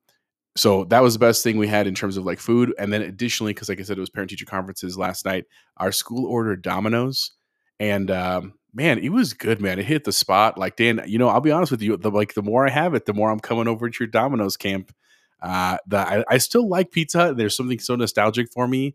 [0.57, 2.75] so that was the best thing we had in terms of like food.
[2.79, 5.45] And then additionally, because like I said, it was parent teacher conferences last night.
[5.77, 7.33] Our school ordered Domino's,
[7.79, 9.79] and um, man, it was good, man.
[9.79, 10.59] It hit the spot.
[10.59, 11.97] Like Dan, you know, I'll be honest with you.
[11.97, 14.57] The like the more I have it, the more I'm coming over to your Domino's
[14.57, 14.93] camp.
[15.41, 17.33] Uh, the I, I still like Pizza.
[17.37, 18.95] There's something so nostalgic for me.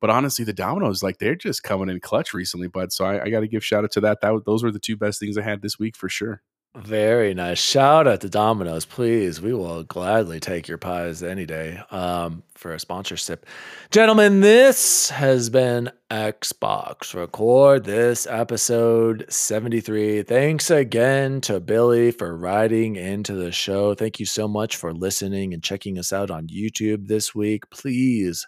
[0.00, 2.92] But honestly, the Domino's like they're just coming in clutch recently, bud.
[2.92, 4.20] So I, I got to give shout out to that.
[4.20, 6.42] That those were the two best things I had this week for sure.
[6.84, 7.58] Very nice.
[7.58, 9.40] Shout out to Domino's, please.
[9.40, 13.46] We will gladly take your pies any day um, for a sponsorship.
[13.90, 20.22] Gentlemen, this has been Xbox Record this episode 73.
[20.22, 23.94] Thanks again to Billy for writing into the show.
[23.94, 27.68] Thank you so much for listening and checking us out on YouTube this week.
[27.70, 28.46] Please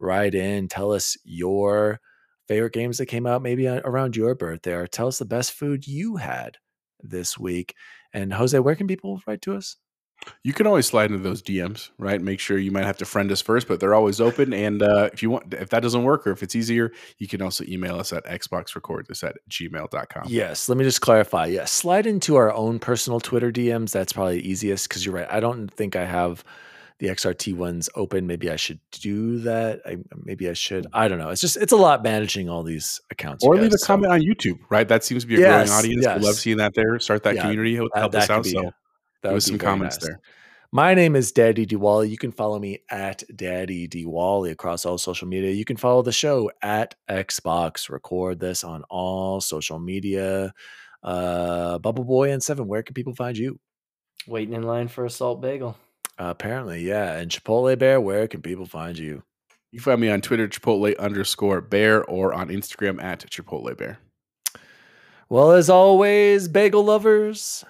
[0.00, 2.00] write in, tell us your
[2.48, 5.86] favorite games that came out maybe around your birthday, or tell us the best food
[5.86, 6.58] you had
[7.00, 7.74] this week.
[8.12, 9.76] And Jose, where can people write to us?
[10.42, 12.20] You can always slide into those DMs, right?
[12.20, 14.52] Make sure you might have to friend us first, but they're always open.
[14.52, 17.40] And uh, if you want, if that doesn't work or if it's easier, you can
[17.40, 20.24] also email us at xboxrecordthis at gmail.com.
[20.26, 21.46] Yes, let me just clarify.
[21.46, 23.92] Yes, slide into our own personal Twitter DMs.
[23.92, 25.28] That's probably easiest because you're right.
[25.30, 26.42] I don't think I have
[26.98, 28.26] the XRT ones open.
[28.26, 29.80] Maybe I should do that.
[29.86, 30.86] I, maybe I should.
[30.92, 31.30] I don't know.
[31.30, 33.44] It's just it's a lot managing all these accounts.
[33.44, 34.86] you Or leave a so comment on YouTube, right?
[34.88, 36.06] That seems to be a Yes, growing audience.
[36.20, 36.98] We love seeing that there.
[36.98, 38.44] Start that Yeah, community, help, that- help that us out.
[38.44, 38.72] be- So that
[39.22, 40.06] give would us be some comments nice.
[40.08, 40.20] there.
[40.70, 42.10] My name is Daddy Diwali.
[42.10, 45.50] You can follow me at Daddy Diwali across all social media.
[45.50, 47.88] You can follow the show at Xbox.
[47.88, 50.52] Record this on all social media.
[51.02, 52.66] Uh, Bubble Boy N7.
[52.66, 53.58] Where can people find you?
[54.26, 55.76] Waiting in line for a salt bagel.
[56.18, 57.16] Apparently, yeah.
[57.18, 58.00] And Chipotle Bear.
[58.00, 59.22] Where can people find you?
[59.70, 63.98] You find me on Twitter, Chipotle underscore bear, or on Instagram at Chipotle bear.
[65.28, 67.64] Well, as always, bagel lovers.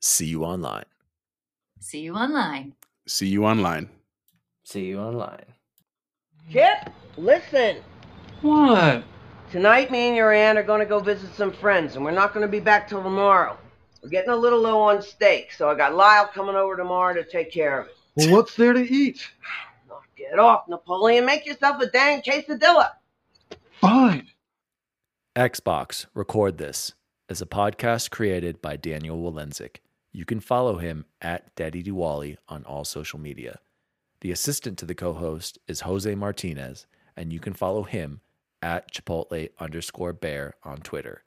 [0.00, 0.84] See you online.
[1.80, 2.74] See you online.
[3.08, 3.90] See you online.
[4.64, 5.46] See you online.
[6.52, 7.78] Chip, listen.
[8.40, 9.02] What?
[9.50, 12.46] Tonight, me and your aunt are gonna go visit some friends, and we're not gonna
[12.46, 13.58] be back till tomorrow.
[14.02, 17.24] We're getting a little low on steak, so I got Lyle coming over tomorrow to
[17.24, 17.96] take care of it.
[18.16, 19.28] Well, what's there to eat?
[19.88, 21.26] Knock it off, Napoleon.
[21.26, 22.92] Make yourself a dang quesadilla.
[23.80, 24.28] Fine.
[25.36, 26.92] Xbox Record This
[27.28, 29.76] is a podcast created by Daniel Walenzik.
[30.12, 33.60] You can follow him at Daddy Diwali on all social media.
[34.22, 36.86] The assistant to the co host is Jose Martinez,
[37.16, 38.20] and you can follow him
[38.60, 41.22] at Chipotle underscore bear on Twitter.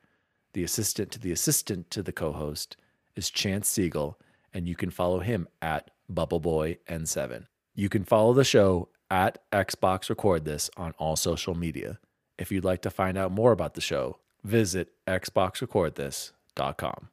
[0.54, 2.78] The assistant to the assistant to the co host
[3.16, 4.20] is Chance Siegel,
[4.54, 7.46] and you can follow him at Bubbleboy N7.
[7.76, 12.00] You can follow the show at Xbox Record This on all social media.
[12.38, 17.10] If you'd like to find out more about the show, visit xboxrecordthis.com.